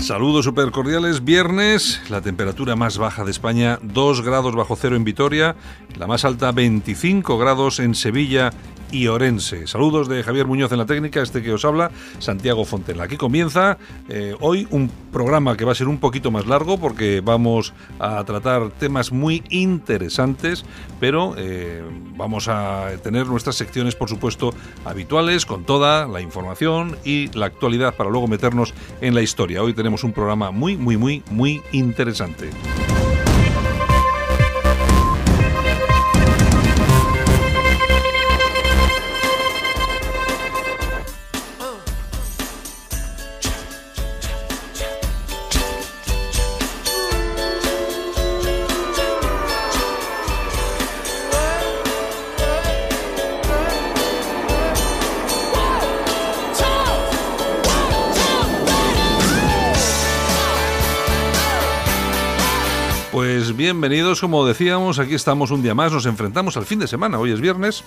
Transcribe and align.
Saludos 0.00 0.44
super 0.44 0.70
cordiales. 0.72 1.24
Viernes, 1.24 2.00
la 2.10 2.20
temperatura 2.20 2.76
más 2.76 2.98
baja 2.98 3.24
de 3.24 3.30
España, 3.30 3.78
2 3.82 4.22
grados 4.22 4.54
bajo 4.54 4.76
cero 4.76 4.96
en 4.96 5.04
Vitoria, 5.04 5.56
la 5.96 6.06
más 6.06 6.24
alta 6.24 6.52
25 6.52 7.38
grados 7.38 7.78
en 7.78 7.94
Sevilla 7.94 8.50
y 8.92 9.06
Orense. 9.08 9.66
Saludos 9.66 10.06
de 10.06 10.22
Javier 10.22 10.46
Muñoz 10.46 10.70
en 10.70 10.78
la 10.78 10.86
técnica, 10.86 11.22
este 11.22 11.42
que 11.42 11.52
os 11.52 11.64
habla, 11.64 11.90
Santiago 12.18 12.64
Fontela. 12.64 13.04
Aquí 13.04 13.16
comienza 13.16 13.78
eh, 14.08 14.36
hoy 14.40 14.68
un 14.70 14.90
programa 15.10 15.56
que 15.56 15.64
va 15.64 15.72
a 15.72 15.74
ser 15.74 15.88
un 15.88 15.98
poquito 15.98 16.30
más 16.30 16.46
largo 16.46 16.78
porque 16.78 17.20
vamos 17.20 17.72
a 17.98 18.22
tratar 18.24 18.70
temas 18.70 19.10
muy 19.10 19.42
interesantes, 19.48 20.64
pero 21.00 21.34
eh, 21.38 21.82
vamos 22.16 22.48
a 22.48 22.90
tener 23.02 23.26
nuestras 23.26 23.56
secciones, 23.56 23.94
por 23.96 24.08
supuesto, 24.08 24.54
habituales, 24.84 25.46
con 25.46 25.64
toda 25.64 26.06
la 26.06 26.20
información 26.20 26.96
y 27.04 27.28
la 27.36 27.46
actualidad 27.46 27.94
para 27.94 28.10
luego 28.10 28.28
meternos 28.28 28.74
en 29.00 29.14
la 29.14 29.22
historia. 29.22 29.51
Hoy 29.60 29.74
tenemos 29.74 30.04
un 30.04 30.12
programa 30.12 30.50
muy, 30.50 30.76
muy, 30.76 30.96
muy, 30.96 31.22
muy 31.30 31.62
interesante. 31.72 32.50
Bienvenidos, 63.62 64.20
como 64.20 64.44
decíamos, 64.44 64.98
aquí 64.98 65.14
estamos 65.14 65.52
un 65.52 65.62
día 65.62 65.72
más, 65.72 65.92
nos 65.92 66.06
enfrentamos 66.06 66.56
al 66.56 66.66
fin 66.66 66.80
de 66.80 66.88
semana, 66.88 67.20
hoy 67.20 67.30
es 67.30 67.40
viernes. 67.40 67.84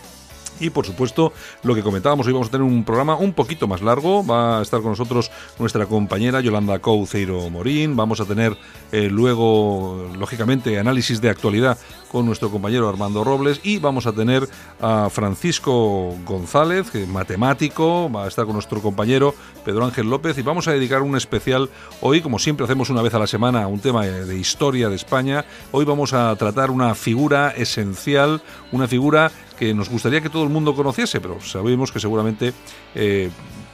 Y 0.59 0.69
por 0.69 0.85
supuesto, 0.85 1.33
lo 1.63 1.75
que 1.75 1.83
comentábamos, 1.83 2.27
hoy 2.27 2.33
vamos 2.33 2.47
a 2.47 2.51
tener 2.51 2.65
un 2.65 2.83
programa 2.83 3.15
un 3.15 3.33
poquito 3.33 3.67
más 3.67 3.81
largo. 3.81 4.25
Va 4.25 4.59
a 4.59 4.61
estar 4.61 4.81
con 4.81 4.91
nosotros 4.91 5.31
nuestra 5.59 5.85
compañera 5.85 6.39
Yolanda 6.39 6.79
Couceiro 6.79 7.49
Morín. 7.49 7.95
Vamos 7.95 8.21
a 8.21 8.25
tener 8.25 8.57
eh, 8.91 9.09
luego, 9.09 10.09
lógicamente, 10.17 10.79
análisis 10.79 11.19
de 11.19 11.29
actualidad 11.29 11.77
con 12.11 12.25
nuestro 12.25 12.49
compañero 12.49 12.87
Armando 12.87 13.23
Robles. 13.23 13.59
Y 13.63 13.79
vamos 13.79 14.07
a 14.07 14.13
tener 14.13 14.47
a 14.81 15.09
Francisco 15.09 16.15
González, 16.25 16.89
que 16.89 17.05
matemático. 17.05 18.09
Va 18.09 18.25
a 18.25 18.27
estar 18.27 18.45
con 18.45 18.53
nuestro 18.53 18.81
compañero 18.81 19.35
Pedro 19.65 19.83
Ángel 19.83 20.09
López. 20.09 20.37
Y 20.37 20.41
vamos 20.41 20.69
a 20.69 20.71
dedicar 20.71 21.01
un 21.01 21.17
especial 21.17 21.69
hoy, 21.99 22.21
como 22.21 22.39
siempre 22.39 22.63
hacemos 22.63 22.89
una 22.89 23.01
vez 23.01 23.13
a 23.13 23.19
la 23.19 23.27
semana, 23.27 23.67
un 23.67 23.79
tema 23.79 24.05
de 24.05 24.37
historia 24.37 24.87
de 24.87 24.95
España. 24.95 25.43
Hoy 25.71 25.83
vamos 25.83 26.13
a 26.13 26.33
tratar 26.37 26.71
una 26.71 26.95
figura 26.95 27.49
esencial, 27.51 28.41
una 28.71 28.87
figura 28.87 29.31
que 29.57 29.73
nos 29.73 29.89
gustaría 29.89 30.21
que 30.21 30.29
todo 30.29 30.43
el 30.43 30.49
mundo 30.49 30.75
conociese, 30.75 31.21
pero 31.21 31.41
sabemos 31.41 31.91
que 31.91 31.99
seguramente 31.99 32.53
eh, 32.93 33.29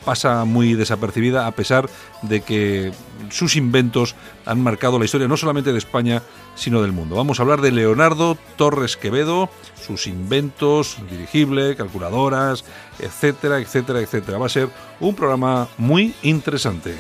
pasa 0.06 0.46
muy 0.46 0.74
desapercibida 0.74 1.47
a 1.47 1.52
pesar 1.52 1.90
de 2.22 2.42
que 2.42 2.92
sus 3.30 3.56
inventos 3.56 4.16
han 4.46 4.62
marcado 4.62 5.00
la 5.00 5.06
historia 5.06 5.28
no 5.28 5.38
solamente 5.38 5.72
de 5.72 5.78
España, 5.78 6.22
sino 6.56 6.81
del 6.81 6.91
mundo. 6.91 7.16
Vamos 7.16 7.40
a 7.40 7.44
hablar 7.44 7.62
de 7.62 7.72
Leonardo 7.72 8.38
Torres 8.58 8.97
Quevedo, 8.97 9.50
sus 9.75 10.08
inventos, 10.08 10.97
dirigible, 11.09 11.75
calculadoras, 11.75 12.66
etcétera, 13.00 13.59
etcétera, 13.59 14.00
etcétera. 14.02 14.38
Va 14.38 14.47
a 14.47 14.50
ser 14.50 14.70
un 15.00 15.16
programa 15.16 15.68
muy 15.78 16.14
interesante. 16.24 16.96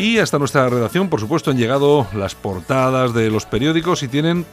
Y 0.00 0.16
hasta 0.16 0.38
nuestra 0.38 0.66
redacción, 0.70 1.10
por 1.10 1.20
supuesto, 1.20 1.50
han 1.50 1.58
llegado 1.58 2.06
las 2.14 2.34
portadas 2.34 3.12
de 3.12 3.30
los 3.30 3.44
periódicos 3.44 4.02
y 4.02 4.08
tienen 4.08 4.46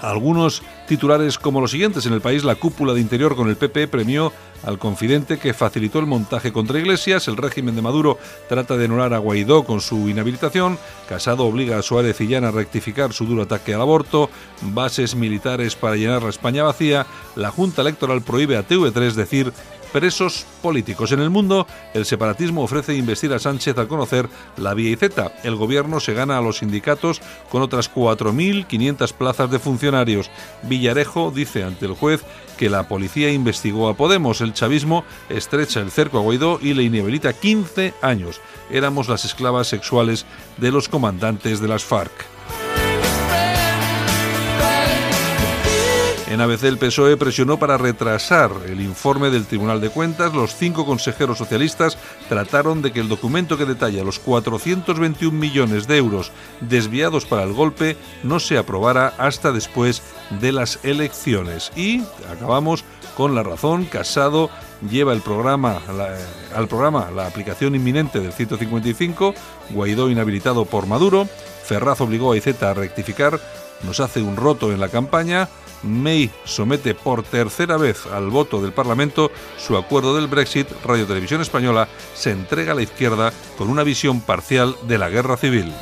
algunos 0.00 0.62
titulares 0.86 1.36
como 1.36 1.60
los 1.60 1.72
siguientes. 1.72 2.06
En 2.06 2.12
el 2.12 2.20
país, 2.20 2.44
la 2.44 2.54
cúpula 2.54 2.94
de 2.94 3.00
interior 3.00 3.34
con 3.34 3.48
el 3.48 3.56
PP 3.56 3.88
premió 3.88 4.32
al 4.62 4.78
confidente 4.78 5.36
que 5.38 5.52
facilitó 5.52 5.98
el 5.98 6.06
montaje 6.06 6.52
contra 6.52 6.78
Iglesias. 6.78 7.26
El 7.26 7.36
régimen 7.36 7.74
de 7.74 7.82
Maduro 7.82 8.18
trata 8.48 8.76
de 8.76 8.84
anular 8.84 9.14
a 9.14 9.18
Guaidó 9.18 9.64
con 9.64 9.80
su 9.80 10.08
inhabilitación. 10.08 10.78
Casado 11.08 11.44
obliga 11.44 11.76
a 11.76 11.82
Suárez 11.82 12.20
y 12.20 12.28
Llana 12.28 12.50
a 12.50 12.52
rectificar 12.52 13.12
su 13.12 13.26
duro 13.26 13.42
ataque 13.42 13.74
al 13.74 13.80
aborto. 13.80 14.30
Bases 14.62 15.16
militares 15.16 15.74
para 15.74 15.96
llenar 15.96 16.22
la 16.22 16.30
España 16.30 16.62
vacía. 16.62 17.04
La 17.34 17.50
Junta 17.50 17.82
Electoral 17.82 18.22
prohíbe 18.22 18.56
a 18.56 18.64
TV3 18.64 19.14
decir 19.14 19.52
presos 19.94 20.44
políticos. 20.60 21.12
En 21.12 21.20
el 21.20 21.30
mundo, 21.30 21.68
el 21.94 22.04
separatismo 22.04 22.64
ofrece 22.64 22.96
investir 22.96 23.32
a 23.32 23.38
Sánchez 23.38 23.78
al 23.78 23.86
conocer 23.86 24.28
la 24.56 24.74
vía 24.74 24.90
y 24.90 24.96
Z. 24.96 25.30
El 25.44 25.54
gobierno 25.54 26.00
se 26.00 26.14
gana 26.14 26.36
a 26.36 26.40
los 26.40 26.58
sindicatos 26.58 27.22
con 27.48 27.62
otras 27.62 27.94
4.500 27.94 29.12
plazas 29.12 29.52
de 29.52 29.60
funcionarios. 29.60 30.32
Villarejo 30.64 31.30
dice 31.30 31.62
ante 31.62 31.86
el 31.86 31.92
juez 31.92 32.24
que 32.58 32.70
la 32.70 32.88
policía 32.88 33.30
investigó 33.30 33.88
a 33.88 33.94
Podemos. 33.94 34.40
El 34.40 34.52
chavismo 34.52 35.04
estrecha 35.28 35.78
el 35.78 35.92
cerco 35.92 36.18
a 36.18 36.22
Guaidó 36.22 36.58
y 36.60 36.74
le 36.74 36.82
inhabilita 36.82 37.32
15 37.32 37.94
años. 38.02 38.40
Éramos 38.72 39.08
las 39.08 39.24
esclavas 39.24 39.68
sexuales 39.68 40.26
de 40.56 40.72
los 40.72 40.88
comandantes 40.88 41.60
de 41.60 41.68
las 41.68 41.84
FARC. 41.84 42.33
En 46.34 46.40
ABC 46.40 46.64
el 46.64 46.78
PSOE 46.78 47.16
presionó 47.16 47.60
para 47.60 47.78
retrasar 47.78 48.50
el 48.66 48.80
informe 48.80 49.30
del 49.30 49.46
Tribunal 49.46 49.80
de 49.80 49.88
Cuentas. 49.88 50.34
Los 50.34 50.56
cinco 50.56 50.84
consejeros 50.84 51.38
socialistas 51.38 51.96
trataron 52.28 52.82
de 52.82 52.90
que 52.90 52.98
el 52.98 53.08
documento 53.08 53.56
que 53.56 53.64
detalla 53.64 54.02
los 54.02 54.18
421 54.18 55.30
millones 55.30 55.86
de 55.86 55.96
euros 55.96 56.32
desviados 56.60 57.24
para 57.24 57.44
el 57.44 57.52
golpe 57.52 57.96
no 58.24 58.40
se 58.40 58.58
aprobara 58.58 59.14
hasta 59.16 59.52
después 59.52 60.02
de 60.40 60.50
las 60.50 60.80
elecciones. 60.84 61.70
Y 61.76 62.02
acabamos 62.28 62.84
con 63.16 63.36
la 63.36 63.44
razón. 63.44 63.84
Casado 63.84 64.50
lleva 64.90 65.12
el 65.12 65.20
programa, 65.20 65.82
al 66.52 66.66
programa 66.66 67.12
la 67.12 67.28
aplicación 67.28 67.76
inminente 67.76 68.18
del 68.18 68.32
155. 68.32 69.34
Guaidó 69.70 70.10
inhabilitado 70.10 70.64
por 70.64 70.88
Maduro. 70.88 71.28
Ferraz 71.64 72.00
obligó 72.00 72.32
a 72.32 72.36
IZ 72.36 72.60
a 72.60 72.74
rectificar. 72.74 73.38
Nos 73.84 74.00
hace 74.00 74.20
un 74.20 74.34
roto 74.34 74.72
en 74.72 74.80
la 74.80 74.88
campaña. 74.88 75.48
May 75.84 76.30
somete 76.44 76.94
por 76.94 77.22
tercera 77.22 77.76
vez 77.76 78.06
al 78.06 78.30
voto 78.30 78.60
del 78.60 78.72
Parlamento 78.72 79.30
su 79.58 79.76
acuerdo 79.76 80.16
del 80.16 80.26
Brexit, 80.26 80.68
Radio 80.84 81.06
Televisión 81.06 81.40
Española 81.40 81.88
se 82.14 82.30
entrega 82.30 82.72
a 82.72 82.74
la 82.74 82.82
izquierda 82.82 83.32
con 83.56 83.68
una 83.68 83.84
visión 83.84 84.20
parcial 84.20 84.76
de 84.86 84.98
la 84.98 85.08
guerra 85.08 85.36
civil. 85.36 85.72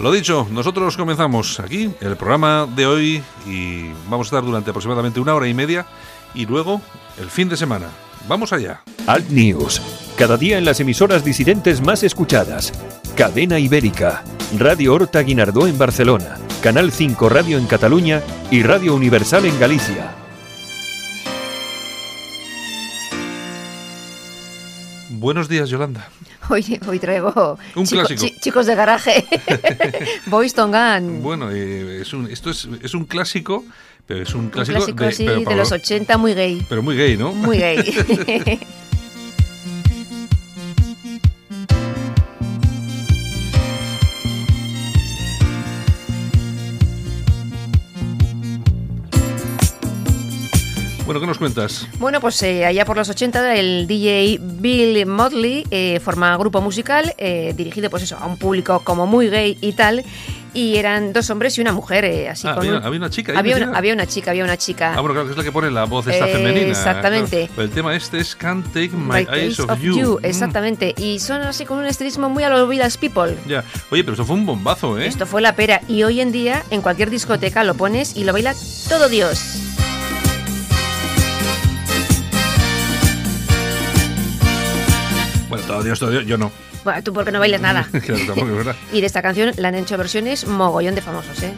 Lo 0.00 0.10
dicho, 0.10 0.46
nosotros 0.50 0.96
comenzamos 0.96 1.60
aquí 1.60 1.92
el 2.00 2.16
programa 2.16 2.66
de 2.74 2.86
hoy 2.86 3.22
y 3.46 3.92
vamos 4.08 4.26
a 4.26 4.28
estar 4.28 4.42
durante 4.42 4.70
aproximadamente 4.70 5.20
una 5.20 5.34
hora 5.34 5.46
y 5.46 5.52
media 5.52 5.84
y 6.32 6.46
luego 6.46 6.80
el 7.18 7.28
fin 7.28 7.50
de 7.50 7.58
semana. 7.58 7.90
Vamos 8.28 8.52
allá. 8.52 8.82
Alt 9.06 9.28
News, 9.30 9.80
cada 10.16 10.36
día 10.36 10.58
en 10.58 10.64
las 10.64 10.80
emisoras 10.80 11.24
disidentes 11.24 11.80
más 11.80 12.02
escuchadas. 12.02 12.72
Cadena 13.16 13.58
Ibérica, 13.58 14.22
Radio 14.58 14.94
Horta 14.94 15.20
Guinardó 15.22 15.66
en 15.66 15.76
Barcelona, 15.78 16.36
Canal 16.62 16.92
5 16.92 17.28
Radio 17.28 17.58
en 17.58 17.66
Cataluña 17.66 18.22
y 18.50 18.62
Radio 18.62 18.94
Universal 18.94 19.46
en 19.46 19.58
Galicia. 19.58 20.14
Buenos 25.10 25.48
días, 25.48 25.68
Yolanda. 25.68 26.08
Hoy, 26.48 26.80
hoy 26.88 26.98
traigo 26.98 27.58
Un 27.74 27.84
chico- 27.84 28.00
clásico. 28.06 28.20
chi- 28.26 28.34
chicos 28.40 28.66
de 28.66 28.74
garaje. 28.74 29.24
Boys 30.26 30.54
Tongan. 30.54 31.22
Bueno, 31.22 31.50
eh, 31.50 32.00
es 32.02 32.12
un, 32.12 32.30
esto 32.30 32.50
es, 32.50 32.68
es 32.82 32.94
un 32.94 33.04
clásico, 33.04 33.64
este, 34.10 34.22
es 34.22 34.34
un 34.34 34.50
clásico, 34.50 34.84
un 34.84 34.92
clásico 34.92 35.30
de, 35.30 35.44
de 35.44 35.56
los 35.56 35.70
80, 35.70 36.18
muy 36.18 36.34
gay. 36.34 36.66
Pero 36.68 36.82
muy 36.82 36.96
gay, 36.96 37.16
¿no? 37.16 37.32
Muy 37.32 37.58
gay. 37.58 38.58
Bueno, 51.10 51.22
¿qué 51.22 51.26
nos 51.26 51.38
cuentas? 51.38 51.88
Bueno, 51.98 52.20
pues 52.20 52.40
eh, 52.44 52.64
allá 52.64 52.84
por 52.84 52.96
los 52.96 53.08
80 53.08 53.56
el 53.56 53.88
DJ 53.88 54.38
Bill 54.40 55.06
Motley 55.06 55.66
eh, 55.72 55.98
forma 55.98 56.36
grupo 56.36 56.60
musical 56.60 57.16
eh, 57.18 57.52
dirigido 57.56 57.90
pues 57.90 58.04
eso, 58.04 58.16
a 58.16 58.26
un 58.26 58.36
público 58.36 58.82
como 58.84 59.08
muy 59.08 59.28
gay 59.28 59.58
y 59.60 59.72
tal 59.72 60.04
y 60.54 60.76
eran 60.76 61.12
dos 61.12 61.28
hombres 61.30 61.56
y 61.58 61.60
una 61.60 61.72
mujer 61.72 62.04
eh, 62.04 62.28
así 62.28 62.46
Ah, 62.46 62.54
con 62.54 62.64
había, 62.66 62.78
un- 62.78 62.84
había 62.84 62.98
una 62.98 63.10
chica. 63.10 63.32
ahí 63.32 63.38
había, 63.38 63.56
una, 63.56 63.76
había 63.78 63.92
una 63.94 64.06
chica, 64.06 64.30
había 64.30 64.44
una 64.44 64.56
chica. 64.56 64.92
Ah, 64.96 65.00
bueno, 65.00 65.14
claro, 65.14 65.26
que 65.26 65.32
es 65.32 65.38
la 65.38 65.44
que 65.44 65.52
pone 65.52 65.70
la 65.70 65.84
voz 65.84 66.06
esta 66.06 66.28
Eh, 66.28 66.32
femenina. 66.32 66.68
exactamente. 66.68 67.46
claro. 67.48 67.62
El 67.62 67.70
tema 67.70 67.94
este 67.94 68.18
es 68.18 68.34
Can't 68.36 68.66
Take 68.68 68.90
My, 68.90 69.26
My 69.26 69.38
Eyes 69.38 69.60
of, 69.60 69.70
of 69.70 69.80
You. 69.80 69.98
You, 69.98 70.18
Mm, 70.20 70.24
exactamente. 70.26 70.94
Y 70.96 71.18
son 71.18 71.42
así 71.42 71.64
con 71.64 71.78
un 71.78 71.86
estilismo 71.86 72.28
muy 72.28 72.42
a 72.44 72.50
los 72.50 72.68
Village 72.68 72.98
People. 72.98 73.36
ya. 73.46 73.64
Oye, 73.90 74.02
pero 74.04 74.14
eso 74.14 74.24
fue 74.24 74.36
un 74.36 74.46
bombazo, 74.46 74.98
¿eh? 74.98 75.06
Esto 75.06 75.26
fue 75.26 75.40
la 75.42 75.54
pera 75.56 75.80
y 75.88 76.02
hoy 76.02 76.20
en 76.20 76.32
día 76.32 76.62
en 76.70 76.82
cualquier 76.82 77.10
discoteca 77.10 77.64
lo 77.64 77.74
pones 77.74 78.16
y 78.16 78.24
lo 78.24 78.32
baila 78.32 78.54
todo 78.88 79.08
Dios. 79.08 79.66
Bueno, 85.48 85.64
todo 85.66 85.82
Dios, 85.82 85.98
todo 85.98 86.10
Dios, 86.10 86.24
yo 86.26 86.38
no. 86.38 86.52
Bueno, 86.84 87.02
tú 87.02 87.12
porque 87.12 87.30
no 87.30 87.38
bailas 87.40 87.60
nada. 87.60 87.88
Claro, 88.04 88.24
tampoco 88.26 88.48
es 88.50 88.56
verdad. 88.56 88.76
Y 88.92 89.00
de 89.00 89.06
esta 89.06 89.22
canción 89.22 89.52
la 89.56 89.68
han 89.68 89.74
hecho 89.74 89.96
versiones 89.98 90.46
mogollón 90.46 90.94
de 90.94 91.02
famosos, 91.02 91.42
¿eh? 91.42 91.52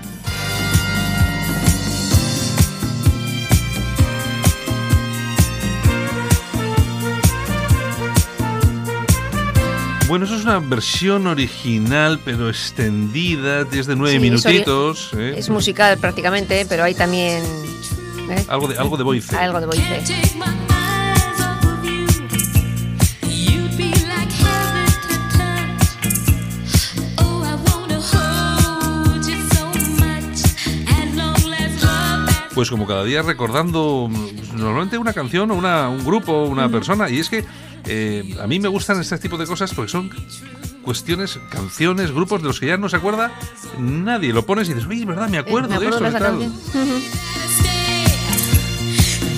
Bueno, 10.08 10.26
eso 10.26 10.36
es 10.36 10.42
una 10.44 10.58
versión 10.58 11.26
original, 11.26 12.20
pero 12.22 12.50
extendida, 12.50 13.64
es 13.72 13.86
de 13.86 13.96
nueve 13.96 14.16
Sí, 14.16 14.20
minutitos. 14.20 15.10
¿eh? 15.16 15.34
Es 15.38 15.48
musical 15.48 15.96
prácticamente, 15.96 16.66
pero 16.68 16.84
hay 16.84 16.94
también 16.94 17.42
¿eh? 18.30 18.44
Algo 18.48 18.68
de, 18.68 18.76
algo 18.76 18.98
de 18.98 19.04
voice. 19.04 19.34
algo 19.34 19.58
de 19.60 19.66
voice. 19.66 20.02
Pues 32.62 32.70
como 32.70 32.86
cada 32.86 33.02
día 33.02 33.22
recordando 33.22 34.06
mm, 34.08 34.56
normalmente 34.56 34.96
una 34.96 35.12
canción 35.12 35.50
o 35.50 35.54
una, 35.56 35.88
un 35.88 36.04
grupo, 36.04 36.44
una 36.44 36.68
persona. 36.68 37.10
Y 37.10 37.18
es 37.18 37.28
que 37.28 37.44
eh, 37.88 38.36
a 38.40 38.46
mí 38.46 38.60
me 38.60 38.68
gustan 38.68 39.00
este 39.00 39.18
tipo 39.18 39.36
de 39.36 39.46
cosas 39.46 39.74
porque 39.74 39.90
son 39.90 40.08
cuestiones, 40.84 41.40
canciones, 41.50 42.12
grupos 42.12 42.40
de 42.40 42.46
los 42.46 42.60
que 42.60 42.66
ya 42.66 42.76
no 42.76 42.88
se 42.88 42.94
acuerda 42.98 43.32
nadie. 43.80 44.32
Lo 44.32 44.46
pones 44.46 44.68
y 44.68 44.74
dices, 44.74 44.88
oye, 44.88 45.00
es 45.00 45.06
verdad, 45.06 45.28
me 45.28 45.38
acuerdo, 45.38 45.66
Eh, 45.66 45.70
me 45.70 45.74
acuerdo 45.86 45.98
de 45.98 46.08
eso. 46.08 46.16
esa 46.16 46.18
y 46.18 46.22
tal". 46.22 46.38
canción. 46.38 47.02
stay. 47.58 48.04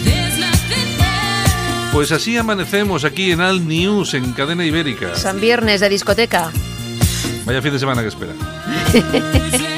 There's 0.04 0.38
nothing 0.38 1.00
else. 1.00 1.90
Pues 1.94 2.12
así 2.12 2.36
amanecemos 2.36 3.04
aquí 3.06 3.32
en 3.32 3.40
Al 3.40 3.66
News, 3.66 4.12
en 4.12 4.32
Cadena 4.34 4.66
Ibérica. 4.66 5.14
San 5.14 5.40
Viernes 5.40 5.80
de 5.80 5.88
discoteca. 5.88 6.50
Vaya 7.46 7.62
fin 7.62 7.72
de 7.72 7.78
semana 7.78 8.02
que 8.02 8.08
espera. 8.08 8.32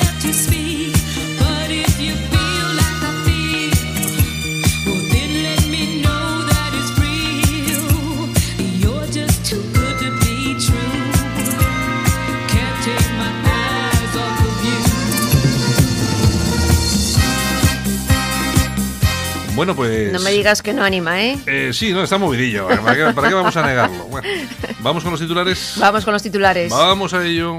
Bueno, 19.57 19.75
pues... 19.75 20.13
No 20.13 20.21
me 20.21 20.33
digas 20.33 20.61
que 20.61 20.75
no 20.75 20.85
anima, 20.85 21.23
¿eh? 21.23 21.39
Eh, 21.47 21.71
sí, 21.73 21.91
no, 21.91 22.03
está 22.03 22.19
movidillo. 22.19 22.69
¿Para 22.69 22.95
qué, 22.95 23.15
para 23.15 23.29
qué 23.29 23.35
vamos 23.35 23.57
a 23.57 23.67
negarlo? 23.67 24.05
Bueno, 24.05 24.29
vamos 24.81 25.03
con 25.03 25.13
los 25.13 25.21
titulares. 25.21 25.77
Vamos 25.79 26.05
con 26.05 26.13
los 26.13 26.23
titulares. 26.23 26.71
Vamos 26.71 27.15
a 27.15 27.25
ello. 27.25 27.59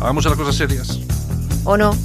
Vamos 0.00 0.26
a 0.26 0.30
las 0.30 0.38
cosas 0.38 0.56
serias. 0.56 0.98
¿O 1.62 1.76
no? 1.76 1.96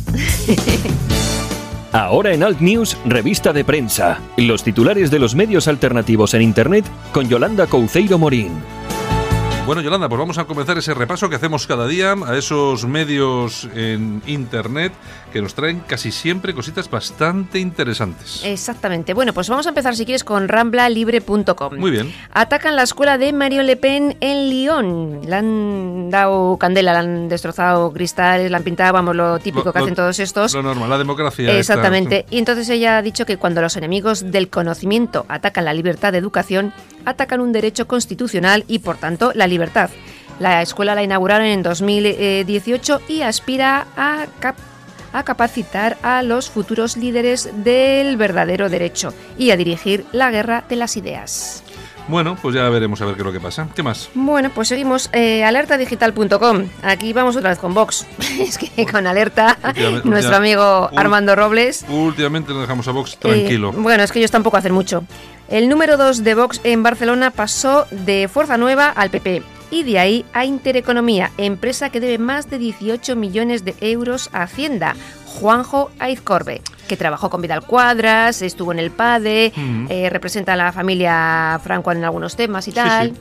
Ahora 1.91 2.31
en 2.31 2.43
Alt 2.43 2.59
News, 2.59 2.95
revista 3.05 3.51
de 3.51 3.65
prensa. 3.65 4.19
Los 4.37 4.63
titulares 4.63 5.09
de 5.09 5.17
los 5.17 5.33
medios 5.33 5.67
alternativos 5.67 6.35
en 6.35 6.43
Internet 6.43 6.85
con 7.11 7.27
Yolanda 7.27 7.65
Couceiro 7.65 8.19
Morín. 8.19 8.51
Bueno, 9.69 9.83
Yolanda, 9.83 10.09
pues 10.09 10.17
vamos 10.17 10.39
a 10.39 10.45
comenzar 10.45 10.79
ese 10.79 10.95
repaso 10.95 11.29
que 11.29 11.35
hacemos 11.35 11.67
cada 11.67 11.85
día 11.85 12.15
a 12.25 12.35
esos 12.35 12.87
medios 12.87 13.69
en 13.75 14.19
Internet 14.25 14.91
que 15.31 15.43
nos 15.43 15.53
traen 15.53 15.81
casi 15.81 16.11
siempre 16.11 16.55
cositas 16.55 16.89
bastante 16.89 17.59
interesantes. 17.59 18.41
Exactamente. 18.43 19.13
Bueno, 19.13 19.31
pues 19.31 19.47
vamos 19.47 19.67
a 19.67 19.69
empezar 19.69 19.95
si 19.95 20.05
quieres 20.05 20.23
con 20.23 20.47
ramblalibre.com. 20.47 21.77
Muy 21.77 21.91
bien. 21.91 22.11
Atacan 22.33 22.75
la 22.75 22.81
escuela 22.81 23.19
de 23.19 23.31
Marion 23.31 23.67
Le 23.67 23.75
Pen 23.77 24.17
en 24.21 24.49
Lyon. 24.49 25.21
Le 25.27 25.35
han 25.35 26.09
dado 26.09 26.57
candela, 26.57 26.93
le 26.93 26.97
han 26.97 27.29
destrozado 27.29 27.93
cristales, 27.93 28.49
la 28.49 28.57
han 28.57 28.63
pintado, 28.63 28.93
vamos, 28.93 29.15
lo 29.15 29.37
típico 29.37 29.65
Lo- 29.65 29.73
que 29.73 29.77
lo- 29.77 29.85
hacen 29.85 29.95
todos 29.95 30.17
estos. 30.19 30.51
Lo 30.55 30.63
normal, 30.63 30.89
la 30.89 30.97
democracia. 30.97 31.45
esta- 31.45 31.59
Exactamente. 31.59 32.25
Y 32.31 32.39
entonces 32.39 32.67
ella 32.69 32.97
ha 32.97 33.03
dicho 33.03 33.23
que 33.27 33.37
cuando 33.37 33.61
los 33.61 33.77
enemigos 33.77 34.31
del 34.31 34.49
conocimiento 34.49 35.27
atacan 35.29 35.63
la 35.63 35.75
libertad 35.75 36.11
de 36.11 36.17
educación, 36.17 36.73
atacan 37.05 37.39
un 37.39 37.51
derecho 37.51 37.87
constitucional 37.87 38.63
y, 38.67 38.79
por 38.79 38.97
tanto, 38.97 39.31
la 39.35 39.45
libertad. 39.45 39.58
La 40.39 40.61
escuela 40.61 40.95
la 40.95 41.03
inauguraron 41.03 41.45
en 41.47 41.63
2018 41.63 43.01
y 43.09 43.21
aspira 43.21 43.87
a, 43.97 44.25
cap- 44.39 44.55
a 45.11 45.23
capacitar 45.23 45.97
a 46.01 46.23
los 46.23 46.49
futuros 46.49 46.95
líderes 46.97 47.49
del 47.63 48.15
verdadero 48.17 48.69
derecho 48.69 49.13
y 49.37 49.51
a 49.51 49.57
dirigir 49.57 50.05
la 50.11 50.31
guerra 50.31 50.63
de 50.69 50.75
las 50.77 50.95
ideas. 50.97 51.63
Bueno, 52.09 52.35
pues 52.41 52.55
ya 52.55 52.67
veremos 52.69 52.99
a 53.01 53.05
ver 53.05 53.13
qué 53.13 53.21
es 53.21 53.25
lo 53.25 53.31
que 53.31 53.39
pasa. 53.39 53.67
¿Qué 53.75 53.83
más? 53.83 54.09
Bueno, 54.15 54.49
pues 54.49 54.67
seguimos. 54.67 55.11
Eh, 55.13 55.43
alertadigital.com. 55.43 56.65
Aquí 56.81 57.13
vamos 57.13 57.35
otra 57.35 57.51
vez 57.51 57.59
con 57.59 57.75
Vox. 57.75 58.07
es 58.39 58.57
que 58.57 58.87
con 58.87 59.05
Alerta, 59.05 59.59
nuestro 60.03 60.35
amigo 60.35 60.89
Armando 60.95 61.35
Robles. 61.35 61.85
Últimamente 61.87 62.51
lo 62.51 62.61
dejamos 62.61 62.87
a 62.87 62.91
Vox 62.91 63.17
tranquilo. 63.17 63.69
Eh, 63.69 63.75
bueno, 63.77 64.01
es 64.01 64.11
que 64.11 64.17
ellos 64.17 64.31
tampoco 64.31 64.57
hacen 64.57 64.73
mucho. 64.73 65.03
El 65.49 65.69
número 65.69 65.97
2 65.97 66.23
de 66.23 66.33
Vox 66.33 66.61
en 66.63 66.81
Barcelona 66.81 67.29
pasó 67.29 67.85
de 67.91 68.27
Fuerza 68.27 68.57
Nueva 68.57 68.89
al 68.89 69.11
PP. 69.11 69.43
Y 69.69 69.83
de 69.83 69.99
ahí 69.99 70.25
a 70.33 70.45
Intereconomía, 70.45 71.29
empresa 71.37 71.91
que 71.91 71.99
debe 71.99 72.17
más 72.17 72.49
de 72.49 72.57
18 72.57 73.15
millones 73.15 73.63
de 73.65 73.75
euros 73.81 74.31
a 74.33 74.41
Hacienda. 74.41 74.95
Juanjo 75.27 75.91
Aizcorbe, 75.99 76.61
que 76.89 76.97
trabajó 76.97 77.29
con 77.29 77.41
Vidal 77.41 77.61
Cuadras, 77.65 78.41
estuvo 78.41 78.73
en 78.73 78.79
el 78.79 78.91
PADE, 78.91 79.53
eh, 79.87 80.09
representa 80.09 80.53
a 80.53 80.55
la 80.57 80.73
familia 80.73 81.57
Franco 81.63 81.93
en 81.93 82.03
algunos 82.03 82.35
temas 82.35 82.67
y 82.67 82.71
Sí, 82.71 82.75
tal. 82.75 83.13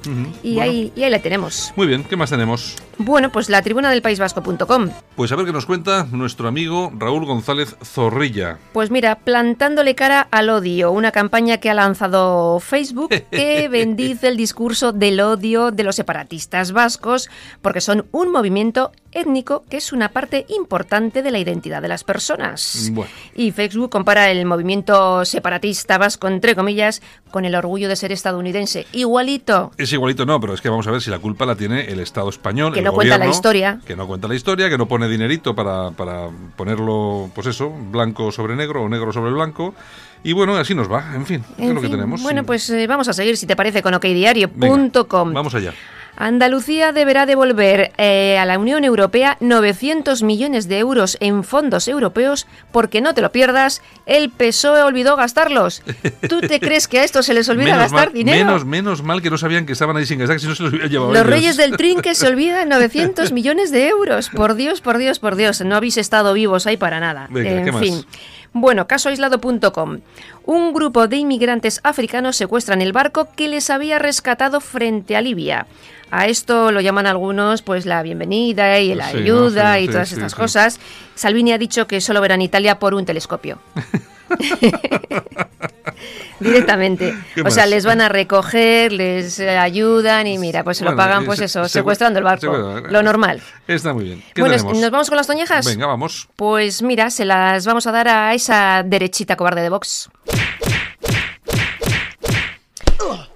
y, 0.42 0.54
Bueno. 0.56 0.70
ahí, 0.70 0.92
y 0.96 1.02
ahí 1.04 1.10
la 1.10 1.20
tenemos. 1.20 1.72
Muy 1.76 1.86
bien, 1.86 2.02
¿qué 2.02 2.16
más 2.16 2.30
tenemos? 2.30 2.74
Bueno, 3.00 3.30
pues 3.30 3.48
la 3.48 3.62
tribuna 3.62 3.90
del 3.90 4.02
País 4.02 4.18
Vasco.com. 4.18 4.88
Pues 5.14 5.30
a 5.30 5.36
ver 5.36 5.46
qué 5.46 5.52
nos 5.52 5.66
cuenta 5.66 6.08
nuestro 6.10 6.48
amigo 6.48 6.90
Raúl 6.98 7.24
González 7.26 7.76
Zorrilla. 7.84 8.58
Pues 8.72 8.90
mira, 8.90 9.16
plantándole 9.20 9.94
cara 9.94 10.26
al 10.32 10.50
odio, 10.50 10.90
una 10.90 11.12
campaña 11.12 11.58
que 11.58 11.70
ha 11.70 11.74
lanzado 11.74 12.58
Facebook 12.58 13.10
que 13.30 13.68
bendice 13.68 14.26
el 14.28 14.36
discurso 14.36 14.92
del 14.92 15.20
odio 15.20 15.70
de 15.70 15.84
los 15.84 15.94
separatistas 15.94 16.72
vascos, 16.72 17.28
porque 17.62 17.80
son 17.80 18.06
un 18.10 18.32
movimiento 18.32 18.90
étnico 19.12 19.64
que 19.70 19.76
es 19.78 19.92
una 19.92 20.08
parte 20.10 20.44
importante 20.48 21.22
de 21.22 21.30
la 21.30 21.38
identidad 21.38 21.80
de 21.82 21.88
las 21.88 22.02
personas. 22.04 22.90
Bueno. 22.92 23.10
Y 23.34 23.52
Facebook 23.58 23.90
compara 23.90 24.30
el 24.30 24.46
movimiento 24.46 25.24
separatista 25.24 25.98
vasco, 25.98 26.28
entre 26.28 26.54
comillas, 26.54 27.02
con 27.32 27.44
el 27.44 27.56
orgullo 27.56 27.88
de 27.88 27.96
ser 27.96 28.12
estadounidense. 28.12 28.86
Igualito. 28.92 29.72
Es 29.76 29.92
igualito, 29.92 30.24
no, 30.24 30.40
pero 30.40 30.54
es 30.54 30.60
que 30.60 30.68
vamos 30.68 30.86
a 30.86 30.92
ver 30.92 31.00
si 31.00 31.10
la 31.10 31.18
culpa 31.18 31.44
la 31.44 31.56
tiene 31.56 31.86
el 31.90 31.98
Estado 31.98 32.28
español. 32.28 32.72
Que 32.72 32.78
el 32.78 32.84
no 32.84 32.92
cuenta 32.92 33.14
la 33.14 33.16
gobierno, 33.16 33.34
historia. 33.34 33.80
Que 33.84 33.96
no 33.96 34.06
cuenta 34.06 34.28
la 34.28 34.36
historia, 34.36 34.70
que 34.70 34.78
no 34.78 34.86
pone 34.86 35.08
dinerito 35.08 35.56
para, 35.56 35.90
para 35.90 36.28
ponerlo, 36.54 37.32
pues 37.34 37.48
eso, 37.48 37.68
blanco 37.90 38.30
sobre 38.30 38.54
negro 38.54 38.84
o 38.84 38.88
negro 38.88 39.12
sobre 39.12 39.32
blanco. 39.32 39.74
Y 40.22 40.34
bueno, 40.34 40.56
así 40.56 40.76
nos 40.76 40.88
va, 40.88 41.16
en 41.16 41.26
fin, 41.26 41.44
es 41.56 41.64
En 41.64 41.74
lo 41.74 41.80
que 41.80 41.88
fin, 41.88 41.96
tenemos. 41.96 42.22
Bueno, 42.22 42.44
pues 42.44 42.70
eh, 42.70 42.86
vamos 42.86 43.08
a 43.08 43.12
seguir, 43.12 43.36
si 43.36 43.48
te 43.48 43.56
parece, 43.56 43.82
con 43.82 43.92
okdiario.com. 43.92 45.32
Vamos 45.34 45.54
allá. 45.56 45.74
Andalucía 46.16 46.92
deberá 46.92 47.26
devolver 47.26 47.92
eh, 47.96 48.38
a 48.38 48.44
la 48.44 48.58
Unión 48.58 48.84
Europea 48.84 49.36
900 49.40 50.22
millones 50.22 50.68
de 50.68 50.78
euros 50.78 51.16
en 51.20 51.44
fondos 51.44 51.86
europeos 51.88 52.46
porque 52.72 53.00
no 53.00 53.14
te 53.14 53.20
lo 53.20 53.30
pierdas, 53.30 53.82
el 54.06 54.30
PSOE 54.30 54.82
olvidó 54.82 55.16
gastarlos. 55.16 55.82
¿Tú 56.28 56.40
te 56.40 56.58
crees 56.60 56.88
que 56.88 57.00
a 57.00 57.04
esto 57.04 57.22
se 57.22 57.34
les 57.34 57.48
olvida 57.48 57.66
menos, 57.66 57.80
gastar 57.82 58.06
mal, 58.08 58.12
dinero? 58.14 58.44
menos, 58.46 58.64
menos 58.64 59.02
mal 59.02 59.22
que 59.22 59.30
no 59.30 59.38
sabían 59.38 59.64
que 59.66 59.72
estaban 59.72 59.96
ahí 59.96 60.06
sin 60.06 60.18
gastar, 60.18 60.36
que 60.36 60.40
si 60.40 60.46
no 60.48 60.54
se 60.54 60.62
los 60.64 60.72
hubiera 60.72 60.88
llevado 60.88 61.12
Los 61.12 61.20
ellos. 61.22 61.30
reyes 61.30 61.56
del 61.56 61.76
trinque 61.76 62.14
se 62.14 62.26
olvidan 62.28 62.68
900 62.68 63.32
millones 63.32 63.70
de 63.70 63.88
euros. 63.88 64.28
Por 64.30 64.54
Dios, 64.54 64.80
por 64.80 64.98
Dios, 64.98 65.18
por 65.18 65.36
Dios. 65.36 65.60
No 65.60 65.76
habéis 65.76 65.96
estado 65.98 66.32
vivos 66.32 66.66
ahí 66.66 66.76
para 66.76 67.00
nada. 67.00 67.28
Venga, 67.30 67.50
en 67.50 67.64
¿qué 67.64 67.72
más? 67.72 68.06
Bueno, 68.52 68.86
casoaislado.com. 68.86 69.98
Un 70.44 70.72
grupo 70.72 71.06
de 71.06 71.16
inmigrantes 71.16 71.80
africanos 71.84 72.36
secuestran 72.36 72.80
el 72.82 72.92
barco 72.92 73.28
que 73.36 73.48
les 73.48 73.70
había 73.70 73.98
rescatado 73.98 74.60
frente 74.60 75.16
a 75.16 75.20
Libia. 75.20 75.66
A 76.10 76.26
esto 76.26 76.72
lo 76.72 76.80
llaman 76.80 77.06
algunos 77.06 77.60
pues 77.60 77.84
la 77.84 78.02
bienvenida 78.02 78.78
y 78.80 78.94
la 78.94 79.08
Sí, 79.10 79.16
¿no? 79.18 79.22
ayuda 79.22 79.74
Sí, 79.76 79.80
y 79.82 79.86
sí, 79.86 79.92
todas 79.92 80.12
estas 80.12 80.34
cosas. 80.34 80.80
Salvini 81.14 81.52
ha 81.52 81.58
dicho 81.58 81.86
que 81.86 82.00
solo 82.00 82.20
verán 82.22 82.40
Italia 82.40 82.78
por 82.78 82.94
un 82.94 83.04
telescopio. 83.04 83.58
Directamente. 86.40 87.14
¿Qué 87.34 87.42
O 87.42 87.50
sea, 87.50 87.66
les 87.66 87.84
van 87.84 88.00
a 88.00 88.08
recoger, 88.08 88.92
les 88.92 89.40
eh, 89.40 89.58
ayudan 89.58 90.26
y 90.28 90.38
mira, 90.38 90.62
pues 90.62 90.78
se 90.78 90.84
lo 90.84 90.94
pagan, 90.94 91.24
pues 91.24 91.40
se- 91.40 91.46
eso, 91.46 91.64
se- 91.64 91.70
secuestrando 91.70 92.20
el 92.20 92.24
barco. 92.24 92.80
Lo 92.88 93.02
normal. 93.02 93.40
Está 93.66 93.92
muy 93.92 94.04
bien. 94.04 94.22
¿Qué 94.34 94.42
Bueno, 94.42 94.54
tenemos? 94.56 94.78
¿nos 94.78 94.90
vamos 94.92 95.08
con 95.08 95.16
las 95.16 95.26
toñejas? 95.26 95.66
Venga, 95.66 95.86
vamos. 95.86 96.28
Pues 96.36 96.80
mira, 96.82 97.10
se 97.10 97.24
las 97.24 97.66
vamos 97.66 97.86
a 97.88 97.92
dar 97.92 98.06
a 98.08 98.34
esa 98.34 98.84
derechita 98.86 99.34
cobarde 99.36 99.62
de 99.62 99.68
Vox. 99.70 100.08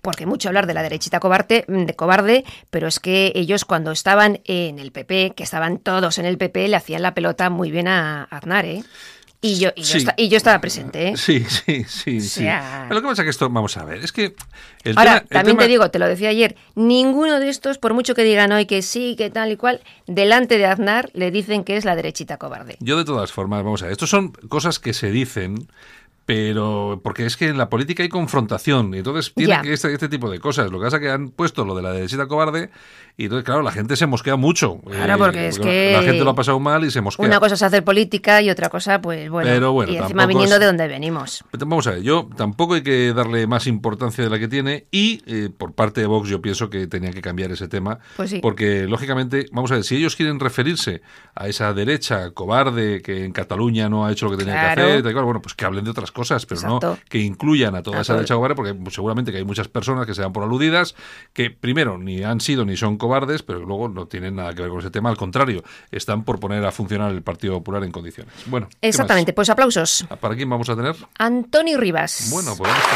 Porque 0.03 0.27
mucho 0.27 0.49
hablar 0.49 0.67
de 0.67 0.75
la 0.75 0.83
derechita 0.83 1.21
cobarde, 1.21 1.65
de 1.69 1.95
cobarde, 1.95 2.45
pero 2.71 2.89
es 2.89 2.99
que 2.99 3.31
ellos 3.37 3.65
cuando 3.65 3.93
estaban 3.93 4.41
en 4.45 4.81
el 4.81 4.91
PP, 4.91 5.35
que 5.37 5.45
estaban 5.45 5.79
todos 5.79 6.19
en 6.19 6.25
el 6.27 6.39
PP, 6.39 6.67
le 6.69 6.77
hacían 6.77 7.03
la 7.03 7.15
pelota 7.15 7.51
muy 7.51 7.71
bien 7.71 7.87
a 7.87 8.25
Aznar, 8.25 8.65
¿eh? 8.65 8.83
Y 9.45 9.59
yo, 9.59 9.71
y 9.75 9.83
yo, 9.83 9.99
y 10.17 10.35
estaba 10.37 10.61
presente, 10.61 11.09
¿eh? 11.09 11.17
Sí, 11.17 11.45
sí, 11.49 11.85
sí, 11.89 12.21
sí. 12.21 12.47
Lo 12.89 13.03
que 13.03 13.09
pasa 13.09 13.23
es 13.23 13.27
que 13.27 13.31
esto, 13.31 13.51
vamos 13.51 13.77
a 13.77 13.85
ver, 13.85 13.99
es 14.05 14.13
que 14.13 14.37
el 14.85 14.97
Ahora, 14.97 15.15
tema- 15.15 15.17
el 15.23 15.29
también 15.29 15.57
tema- 15.57 15.63
te 15.65 15.69
digo, 15.69 15.91
te 15.91 15.99
lo 15.99 16.07
decía 16.07 16.29
ayer, 16.29 16.55
ninguno 16.77 17.41
de 17.41 17.49
estos, 17.49 17.79
por 17.79 17.93
mucho 17.93 18.15
que 18.15 18.23
digan 18.23 18.53
hoy 18.53 18.67
que 18.67 18.83
sí, 18.83 19.17
que 19.19 19.31
tal 19.31 19.51
y 19.51 19.57
cual, 19.57 19.81
delante 20.07 20.59
de 20.59 20.67
Aznar 20.67 21.11
le 21.13 21.33
dicen 21.33 21.65
que 21.65 21.77
es 21.77 21.85
la 21.85 21.97
derechita 21.97 22.37
cobarde. 22.37 22.77
Yo 22.79 22.97
de 22.97 23.05
todas 23.05 23.33
formas, 23.33 23.65
vamos 23.65 23.83
a 23.83 23.87
ver, 23.87 23.93
estos 23.93 24.11
son 24.11 24.31
cosas 24.31 24.79
que 24.79 24.93
se 24.95 25.11
dicen, 25.11 25.67
pero 26.25 27.01
porque 27.03 27.27
es 27.27 27.37
que 27.37 27.49
en 27.49 27.59
la 27.59 27.69
política 27.69 28.05
hay 28.05 28.09
confrontación, 28.09 28.95
y 28.95 28.99
entonces 28.99 29.33
tiene 29.35 29.61
que 29.61 29.73
este, 29.73 29.93
este 29.93 30.09
tipo 30.09 30.31
de 30.31 30.39
cosas. 30.39 30.71
Lo 30.71 30.79
que 30.79 30.85
pasa 30.85 30.99
es 30.99 31.03
que 31.03 31.11
han 31.11 31.31
puesto 31.31 31.65
lo 31.65 31.75
de 31.75 31.83
la 31.83 31.93
derechita 31.93 32.27
cobarde, 32.29 32.71
y 33.17 33.25
entonces, 33.25 33.45
claro, 33.45 33.63
la 33.63 33.73
gente 33.73 33.97
se 33.97 34.07
mosquea 34.07 34.37
mucho. 34.37 34.81
Eh, 34.87 34.91
Claro, 34.93 35.19
porque 35.19 35.49
es 35.49 35.59
la- 35.59 35.65
que 35.65 35.93
La 35.93 36.03
gente 36.03 36.25
lo 36.25 36.31
ha 36.31 36.35
pasado 36.35 36.59
mal 36.61 36.85
y 36.85 36.91
se 36.91 37.01
mosquea. 37.01 37.27
Una 37.27 37.41
cosa 37.41 37.55
es 37.55 37.63
hacer 37.63 37.85
política 37.85 38.41
y 38.43 38.51
otra 38.51 38.69
cosa, 38.69 39.01
pues 39.01 39.29
bueno, 39.31 39.49
Pero 39.51 39.73
bueno, 39.73 39.93
y 39.93 39.97
encima 39.97 40.27
viniendo 40.27 40.55
es- 40.55 40.61
de 40.61 40.67
donde 40.67 40.89
venimos. 40.89 41.45
Pero 41.51 41.67
Vamos 41.67 41.87
a 41.87 41.93
ver, 41.93 42.03
yo 42.03 42.29
tampoco 42.37 42.75
hay 42.75 42.83
que 42.83 43.13
darle 43.15 43.47
más 43.47 43.67
importancia 43.67 44.25
de 44.25 44.31
la 44.31 44.39
que 44.39 44.49
tiene 44.49 44.87
y 44.91 45.23
eh, 45.27 45.49
por 45.57 45.73
parte 45.75 46.01
de 46.01 46.07
Vox 46.07 46.29
yo 46.29 46.43
pienso 46.43 46.69
que 46.71 46.87
tenía 46.87 47.11
que 47.13 47.23
cambiar 47.23 47.51
ese 47.53 47.69
tema 47.69 47.99
Pues 48.17 48.31
sí. 48.31 48.41
porque 48.41 48.87
lógicamente, 48.89 49.47
vamos 49.53 49.71
a 49.71 49.75
ver, 49.77 49.85
si 49.85 49.97
ellos 49.97 50.17
quieren 50.17 50.41
referirse 50.41 51.03
a 51.35 51.49
esa 51.49 51.73
derecha 51.73 52.31
cobarde 52.33 53.01
que 53.03 53.25
en 53.25 53.33
Cataluña 53.33 53.89
no 53.89 54.05
ha 54.05 54.13
hecho 54.13 54.27
lo 54.27 54.33
que 54.33 54.39
tenía 54.39 54.55
Claro. 54.61 54.75
que 54.83 54.89
hacer, 54.91 55.03
tal 55.03 55.13
cual, 55.13 55.25
bueno, 55.25 55.41
pues 55.43 55.55
que 55.55 55.65
hablen 55.65 55.85
de 55.85 55.91
otras 55.91 56.11
cosas, 56.13 56.45
pero 56.47 56.61
Exacto. 56.61 56.87
no 56.93 56.99
que 57.09 57.19
incluyan 57.19 57.75
a 57.75 57.83
toda 57.83 57.99
A 57.99 58.01
esa 58.03 58.15
derecha 58.15 58.35
cobarde 58.35 58.55
porque 58.57 58.75
seguramente 58.91 59.31
que 59.33 59.39
hay 59.39 59.45
muchas 59.45 59.69
personas 59.69 60.07
que 60.07 60.15
se 60.15 60.23
dan 60.23 60.33
por 60.33 60.43
aludidas 60.43 60.95
que 61.33 61.51
primero 61.51 61.97
ni 61.99 62.23
han 62.25 62.41
sido 62.41 62.65
ni 62.65 62.77
son 62.77 62.99
cobardes, 63.03 63.43
pero 63.43 63.59
luego 63.59 63.89
no 63.89 64.07
tienen 64.07 64.37
nada 64.37 64.55
que 64.55 64.63
ver 64.63 64.71
con 64.71 64.79
ese 64.79 64.91
tema, 64.91 65.11
al 65.11 65.17
contrario, 65.17 65.65
están 65.91 66.23
por 66.23 66.39
poner 66.39 66.65
a 66.65 66.71
funcionar 66.71 67.11
el 67.11 67.21
Partido 67.21 67.55
Popular 67.55 67.83
en 67.83 67.91
condiciones. 67.91 68.33
Bueno. 68.47 68.69
Exactamente, 68.81 69.33
pues 69.33 69.51
aplausos. 69.51 70.07
¿Para 70.21 70.37
quién 70.37 70.49
vamos 70.49 70.69
a 70.69 70.77
tener? 70.77 70.95
Antonio 71.19 71.79
Rivas. 71.79 72.29
Bueno, 72.31 72.55
pues 72.57 72.71
vamos 72.71 72.87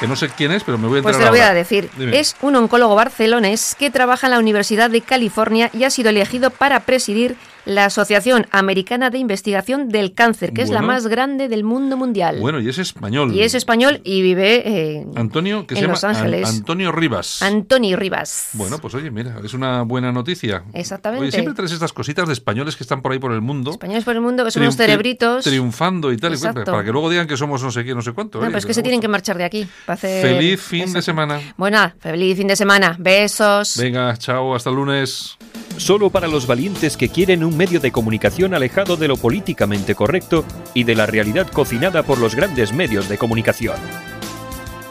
Que 0.00 0.06
no 0.06 0.16
sé 0.16 0.28
quién 0.28 0.52
es, 0.52 0.64
pero 0.64 0.76
me 0.76 0.86
voy 0.86 0.98
a 0.98 1.02
Pues 1.02 1.16
te 1.16 1.24
lo 1.24 1.30
voy 1.30 1.40
a 1.40 1.54
decir. 1.54 1.88
Dime. 1.96 2.18
Es 2.18 2.36
un 2.42 2.56
oncólogo 2.56 2.94
barcelonés 2.94 3.74
que 3.74 3.90
trabaja 3.90 4.26
en 4.26 4.32
la 4.32 4.38
Universidad 4.38 4.90
de 4.90 5.00
California 5.00 5.70
y 5.72 5.84
ha 5.84 5.90
sido 5.90 6.10
elegido 6.10 6.50
para 6.50 6.80
presidir 6.80 7.38
la 7.66 7.84
Asociación 7.86 8.46
Americana 8.50 9.10
de 9.10 9.18
Investigación 9.18 9.88
del 9.90 10.14
Cáncer, 10.14 10.52
que 10.54 10.62
es 10.62 10.70
la 10.70 10.80
más 10.82 11.06
grande 11.06 11.48
del 11.48 11.62
mundo 11.64 11.96
mundial. 11.98 12.38
Bueno, 12.40 12.60
y 12.60 12.68
es 12.68 12.78
español. 12.78 13.34
y 13.34 13.42
es 13.42 13.54
español 13.54 14.00
y 14.04 14.22
vive 14.22 14.96
en 14.98 15.12
Antonio, 15.18 15.66
que 15.66 15.74
en 15.74 15.76
se 15.76 15.82
llama 15.82 15.94
Los 15.94 16.04
Ángeles. 16.04 16.48
An- 16.48 16.54
Antonio 16.56 16.92
Rivas. 16.92 17.42
Antonio 17.42 17.96
Rivas. 17.96 18.48
bueno, 18.54 18.78
pues 18.78 18.94
oye, 18.94 19.10
mira, 19.10 19.36
es 19.44 19.52
una 19.52 19.82
buena 19.82 20.12
noticia. 20.12 20.62
Exactamente. 20.72 21.22
Oye, 21.22 21.32
siempre 21.32 21.54
traes 21.54 21.72
estas 21.72 21.92
cositas 21.92 22.26
de 22.26 22.32
españoles 22.32 22.76
que 22.76 22.84
están 22.84 23.02
por 23.02 23.12
ahí 23.12 23.18
por 23.18 23.32
el 23.32 23.40
mundo. 23.42 23.72
Españoles 23.72 24.04
por 24.04 24.14
el 24.14 24.20
mundo, 24.22 24.44
que 24.44 24.50
son 24.50 24.62
unos 24.62 24.76
cerebritos. 24.76 25.44
Triunfando 25.44 26.12
y 26.12 26.16
tal, 26.16 26.34
y 26.34 26.38
cual, 26.38 26.54
para 26.64 26.84
que 26.84 26.92
luego 26.92 27.10
digan 27.10 27.26
que 27.26 27.36
somos 27.36 27.62
no 27.62 27.70
sé 27.70 27.84
qué, 27.84 27.94
no 27.94 28.02
sé 28.02 28.12
cuánto. 28.12 28.38
No, 28.38 28.44
oye, 28.44 28.50
pero 28.50 28.58
es 28.58 28.66
que 28.66 28.74
se 28.74 28.82
tienen 28.82 29.00
que 29.00 29.08
marchar 29.08 29.36
de 29.38 29.44
aquí. 29.44 29.66
para 29.84 29.94
hacer- 29.94 30.22
Feliz 30.22 30.60
fin 30.60 30.92
de 30.92 31.02
semana. 31.02 31.40
Bueno, 31.56 31.92
feliz 31.98 32.36
fin 32.36 32.46
de 32.46 32.56
semana. 32.56 32.96
Besos. 32.98 33.76
Venga, 33.78 34.16
chao, 34.16 34.54
hasta 34.54 34.70
el 34.70 34.76
lunes. 34.76 35.36
Solo 35.76 36.08
para 36.10 36.26
los 36.26 36.46
valientes 36.46 36.96
que 36.96 37.08
quieren 37.10 37.44
un 37.44 37.55
medio 37.56 37.80
de 37.80 37.90
comunicación 37.92 38.54
alejado 38.54 38.96
de 38.96 39.08
lo 39.08 39.16
políticamente 39.16 39.94
correcto 39.94 40.44
y 40.74 40.84
de 40.84 40.94
la 40.94 41.06
realidad 41.06 41.48
cocinada 41.48 42.02
por 42.02 42.18
los 42.18 42.34
grandes 42.34 42.72
medios 42.72 43.08
de 43.08 43.18
comunicación. 43.18 43.76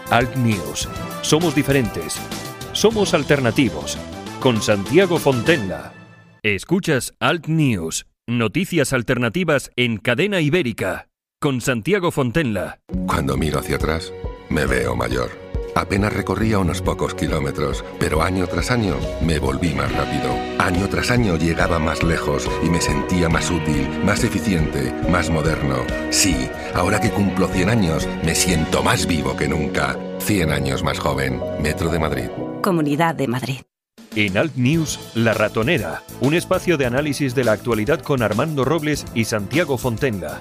Alt 0.09 0.35
News. 0.35 0.89
Somos 1.21 1.55
diferentes. 1.55 2.19
Somos 2.73 3.13
alternativos. 3.13 3.97
Con 4.39 4.61
Santiago 4.61 5.17
Fontenla. 5.17 5.93
Escuchas 6.43 7.13
Alt 7.19 7.47
News. 7.47 8.05
Noticias 8.27 8.93
alternativas 8.93 9.71
en 9.75 9.97
cadena 9.97 10.41
ibérica. 10.41 11.07
Con 11.39 11.61
Santiago 11.61 12.11
Fontenla. 12.11 12.79
Cuando 13.07 13.37
miro 13.37 13.59
hacia 13.59 13.75
atrás, 13.75 14.11
me 14.49 14.65
veo 14.65 14.95
mayor. 14.95 15.44
Apenas 15.75 16.13
recorría 16.13 16.57
unos 16.57 16.81
pocos 16.81 17.13
kilómetros, 17.13 17.83
pero 17.99 18.23
año 18.23 18.47
tras 18.47 18.71
año 18.71 18.95
me 19.21 19.39
volví 19.39 19.73
más 19.73 19.91
rápido. 19.91 20.33
Año 20.57 20.87
tras 20.87 21.11
año 21.11 21.35
llegaba 21.35 21.79
más 21.79 22.01
lejos 22.01 22.49
y 22.63 22.69
me 22.69 22.79
sentía 22.79 23.27
más 23.27 23.51
útil, 23.51 23.85
más 24.05 24.23
eficiente, 24.23 24.93
más 25.09 25.29
moderno. 25.29 25.75
Sí, 26.11 26.49
ahora 26.73 27.01
que 27.01 27.11
cumplo 27.11 27.49
100 27.49 27.69
años, 27.69 28.07
me 28.23 28.35
siento 28.35 28.83
más 28.83 29.05
vivo 29.05 29.35
que 29.35 29.49
nunca. 29.49 29.99
100 30.19 30.51
años 30.51 30.81
más 30.81 30.97
joven. 30.97 31.41
Metro 31.61 31.89
de 31.89 31.99
Madrid. 31.99 32.29
Comunidad 32.61 33.13
de 33.13 33.27
Madrid. 33.27 33.59
En 34.15 34.37
Alt 34.37 34.55
News, 34.55 34.97
La 35.13 35.33
Ratonera, 35.33 36.03
un 36.21 36.35
espacio 36.35 36.77
de 36.77 36.85
análisis 36.85 37.35
de 37.35 37.43
la 37.43 37.51
actualidad 37.51 37.99
con 37.99 38.23
Armando 38.23 38.63
Robles 38.63 39.05
y 39.13 39.25
Santiago 39.25 39.77
Fontenla. 39.77 40.39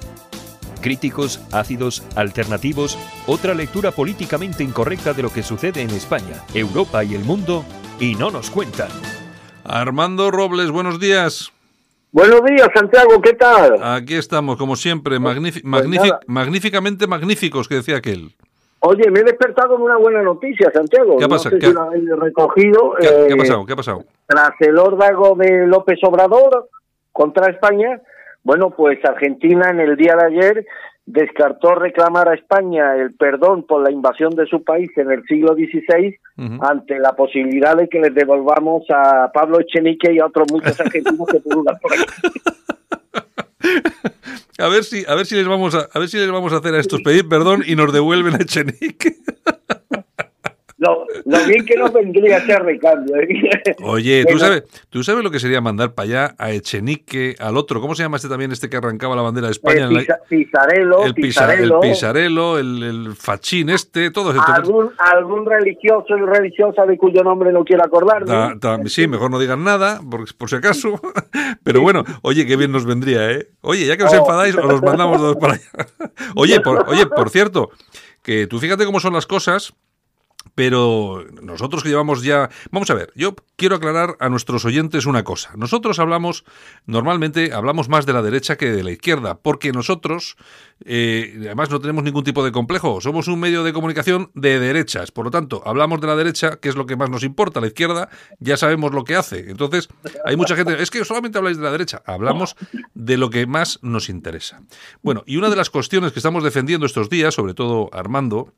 Críticos, 0.88 1.40
ácidos, 1.50 2.06
alternativos, 2.14 2.98
otra 3.26 3.54
lectura 3.54 3.90
políticamente 3.90 4.62
incorrecta 4.62 5.14
de 5.14 5.22
lo 5.22 5.30
que 5.30 5.42
sucede 5.42 5.80
en 5.80 5.88
España, 5.88 6.42
Europa 6.52 7.02
y 7.02 7.14
el 7.14 7.24
mundo, 7.24 7.64
y 7.98 8.14
no 8.16 8.30
nos 8.30 8.50
cuentan. 8.50 8.88
Armando 9.64 10.30
Robles, 10.30 10.70
buenos 10.70 11.00
días. 11.00 11.50
Buenos 12.12 12.42
días, 12.44 12.68
Santiago, 12.74 13.18
¿qué 13.22 13.32
tal? 13.32 13.82
Aquí 13.82 14.14
estamos, 14.14 14.58
como 14.58 14.76
siempre, 14.76 15.18
pues 15.18 15.40
nada. 15.88 16.20
magníficamente 16.26 17.06
magníficos, 17.06 17.66
que 17.66 17.76
decía 17.76 17.96
aquel. 17.96 18.34
Oye, 18.80 19.10
me 19.10 19.20
he 19.20 19.24
despertado 19.24 19.70
con 19.76 19.82
una 19.84 19.96
buena 19.96 20.20
noticia, 20.22 20.70
Santiago. 20.70 21.16
¿Qué 21.16 21.26
pasa? 21.26 21.48
No 21.48 21.54
sé 21.56 21.60
¿Qué- 21.60 21.66
si 21.68 21.72
lo 21.72 21.80
habéis 21.80 22.10
recogido. 22.10 22.94
¿Qué, 23.00 23.06
eh, 23.06 23.24
qué 23.28 23.32
ha 23.32 23.36
pasado? 23.38 23.64
¿Qué 23.64 23.72
ha 23.72 23.76
pasado? 23.76 24.04
Tras 24.26 24.50
el 24.60 24.78
órdago 24.78 25.34
de 25.34 25.66
López 25.66 25.98
Obrador 26.02 26.68
contra 27.10 27.50
España, 27.50 28.02
bueno, 28.44 28.70
pues 28.70 29.04
Argentina 29.04 29.70
en 29.70 29.80
el 29.80 29.96
día 29.96 30.14
de 30.16 30.26
ayer 30.26 30.66
descartó 31.06 31.74
reclamar 31.74 32.28
a 32.28 32.34
España 32.34 32.94
el 32.96 33.14
perdón 33.14 33.64
por 33.66 33.82
la 33.82 33.90
invasión 33.90 34.34
de 34.36 34.46
su 34.46 34.62
país 34.62 34.90
en 34.96 35.10
el 35.10 35.22
siglo 35.24 35.54
XVI 35.54 36.16
ante 36.60 36.98
la 36.98 37.12
posibilidad 37.12 37.76
de 37.76 37.88
que 37.88 38.00
les 38.00 38.14
devolvamos 38.14 38.84
a 38.90 39.30
Pablo 39.32 39.60
Echenique 39.60 40.12
y 40.12 40.18
a 40.18 40.26
otros 40.26 40.46
muchos 40.50 40.78
argentinos 40.80 41.28
que 41.28 41.40
pululan 41.40 41.76
por 41.80 41.92
aquí. 41.92 42.04
A 44.58 44.68
ver 44.68 44.84
si, 44.84 45.04
a 45.08 45.14
ver 45.16 45.26
si 45.26 45.34
les 45.34 45.48
vamos 45.48 45.74
a, 45.74 45.88
a 45.92 45.98
ver 45.98 46.08
si 46.08 46.16
les 46.16 46.30
vamos 46.30 46.52
a 46.52 46.58
hacer 46.58 46.74
a 46.74 46.78
estos 46.78 47.02
pedir 47.02 47.28
perdón 47.28 47.64
y 47.66 47.74
nos 47.74 47.92
devuelven 47.92 48.34
a 48.34 48.36
Echenique. 48.36 49.16
Lo, 50.76 51.06
lo 51.24 51.44
bien 51.46 51.64
que 51.64 51.76
nos 51.76 51.92
vendría 51.92 52.38
ese 52.38 52.58
recambio. 52.58 53.14
¿eh? 53.16 53.76
Oye, 53.84 54.24
¿tú 54.28 54.38
sabes, 54.40 54.64
¿tú 54.90 55.04
sabes 55.04 55.22
lo 55.22 55.30
que 55.30 55.38
sería 55.38 55.60
mandar 55.60 55.94
para 55.94 56.06
allá 56.08 56.34
a 56.36 56.50
Echenique, 56.50 57.36
al 57.38 57.56
otro? 57.56 57.80
¿Cómo 57.80 57.94
se 57.94 58.02
llama 58.02 58.16
este 58.16 58.28
también, 58.28 58.50
este 58.50 58.68
que 58.68 58.76
arrancaba 58.76 59.14
la 59.14 59.22
bandera 59.22 59.46
de 59.46 59.52
España? 59.52 59.88
la- 59.88 60.00
Pisa- 60.00 60.18
Pisarello, 60.28 61.04
el, 61.04 61.14
pisa- 61.14 61.52
el 61.52 62.38
el, 62.58 62.82
el 62.82 63.14
fachín 63.14 63.70
este, 63.70 64.10
todos 64.10 64.34
estos. 64.34 64.50
algún, 64.54 64.90
algún 64.98 65.46
religioso 65.46 66.16
y 66.18 66.22
religiosa 66.22 66.84
de 66.86 66.96
cuyo 66.98 67.22
nombre 67.22 67.52
no 67.52 67.64
quiero 67.64 67.84
acordarme. 67.84 68.88
Sí, 68.88 69.06
mejor 69.06 69.30
no 69.30 69.38
digan 69.38 69.62
nada, 69.62 70.00
por, 70.10 70.24
por 70.36 70.50
si 70.50 70.56
acaso. 70.56 71.00
Pero 71.62 71.82
bueno, 71.82 72.02
oye, 72.22 72.46
qué 72.46 72.56
bien 72.56 72.72
nos 72.72 72.84
vendría, 72.84 73.30
¿eh? 73.30 73.46
Oye, 73.60 73.86
ya 73.86 73.96
que 73.96 74.02
os 74.04 74.12
Oh. 74.12 74.16
enfadáis, 74.16 74.56
os 74.56 74.64
los 74.64 74.82
mandamos 74.82 75.18
todos 75.18 75.36
para 75.36 75.54
allá. 75.54 75.64
Oye, 76.36 76.60
por, 76.60 76.84
oye, 76.88 77.06
por 77.06 77.30
cierto, 77.30 77.70
que 78.22 78.46
tú 78.46 78.58
fíjate 78.58 78.84
cómo 78.84 79.00
son 79.00 79.12
las 79.12 79.26
cosas, 79.26 79.74
Pero 80.54 81.24
nosotros 81.42 81.82
que 81.82 81.88
llevamos 81.88 82.22
ya... 82.22 82.50
Vamos 82.70 82.90
a 82.90 82.94
ver, 82.94 83.12
yo 83.14 83.34
quiero 83.56 83.76
aclarar 83.76 84.16
a 84.20 84.28
nuestros 84.28 84.64
oyentes 84.64 85.06
una 85.06 85.24
cosa. 85.24 85.52
Nosotros 85.56 85.98
hablamos, 85.98 86.44
normalmente 86.86 87.52
hablamos 87.52 87.88
más 87.88 88.06
de 88.06 88.12
la 88.12 88.22
derecha 88.22 88.56
que 88.56 88.70
de 88.70 88.84
la 88.84 88.90
izquierda, 88.90 89.38
porque 89.38 89.72
nosotros, 89.72 90.36
eh, 90.84 91.34
además 91.40 91.70
no 91.70 91.80
tenemos 91.80 92.04
ningún 92.04 92.24
tipo 92.24 92.44
de 92.44 92.52
complejo, 92.52 93.00
somos 93.00 93.28
un 93.28 93.40
medio 93.40 93.64
de 93.64 93.72
comunicación 93.72 94.30
de 94.34 94.58
derechas, 94.60 95.10
por 95.10 95.24
lo 95.24 95.30
tanto, 95.30 95.62
hablamos 95.66 96.00
de 96.00 96.06
la 96.06 96.16
derecha, 96.16 96.56
que 96.56 96.68
es 96.68 96.76
lo 96.76 96.86
que 96.86 96.96
más 96.96 97.10
nos 97.10 97.22
importa, 97.22 97.60
la 97.60 97.68
izquierda 97.68 98.08
ya 98.38 98.56
sabemos 98.56 98.92
lo 98.92 99.04
que 99.04 99.16
hace. 99.16 99.50
Entonces, 99.50 99.88
hay 100.24 100.36
mucha 100.36 100.56
gente, 100.56 100.82
es 100.82 100.90
que 100.90 101.04
solamente 101.04 101.38
habláis 101.38 101.56
de 101.56 101.64
la 101.64 101.72
derecha, 101.72 102.02
hablamos 102.06 102.56
de 102.94 103.16
lo 103.16 103.30
que 103.30 103.46
más 103.46 103.78
nos 103.82 104.08
interesa. 104.08 104.62
Bueno, 105.02 105.22
y 105.26 105.36
una 105.36 105.50
de 105.50 105.56
las 105.56 105.70
cuestiones 105.70 106.12
que 106.12 106.18
estamos 106.18 106.44
defendiendo 106.44 106.86
estos 106.86 107.08
días, 107.08 107.34
sobre 107.34 107.54
todo 107.54 107.90
Armando, 107.92 108.52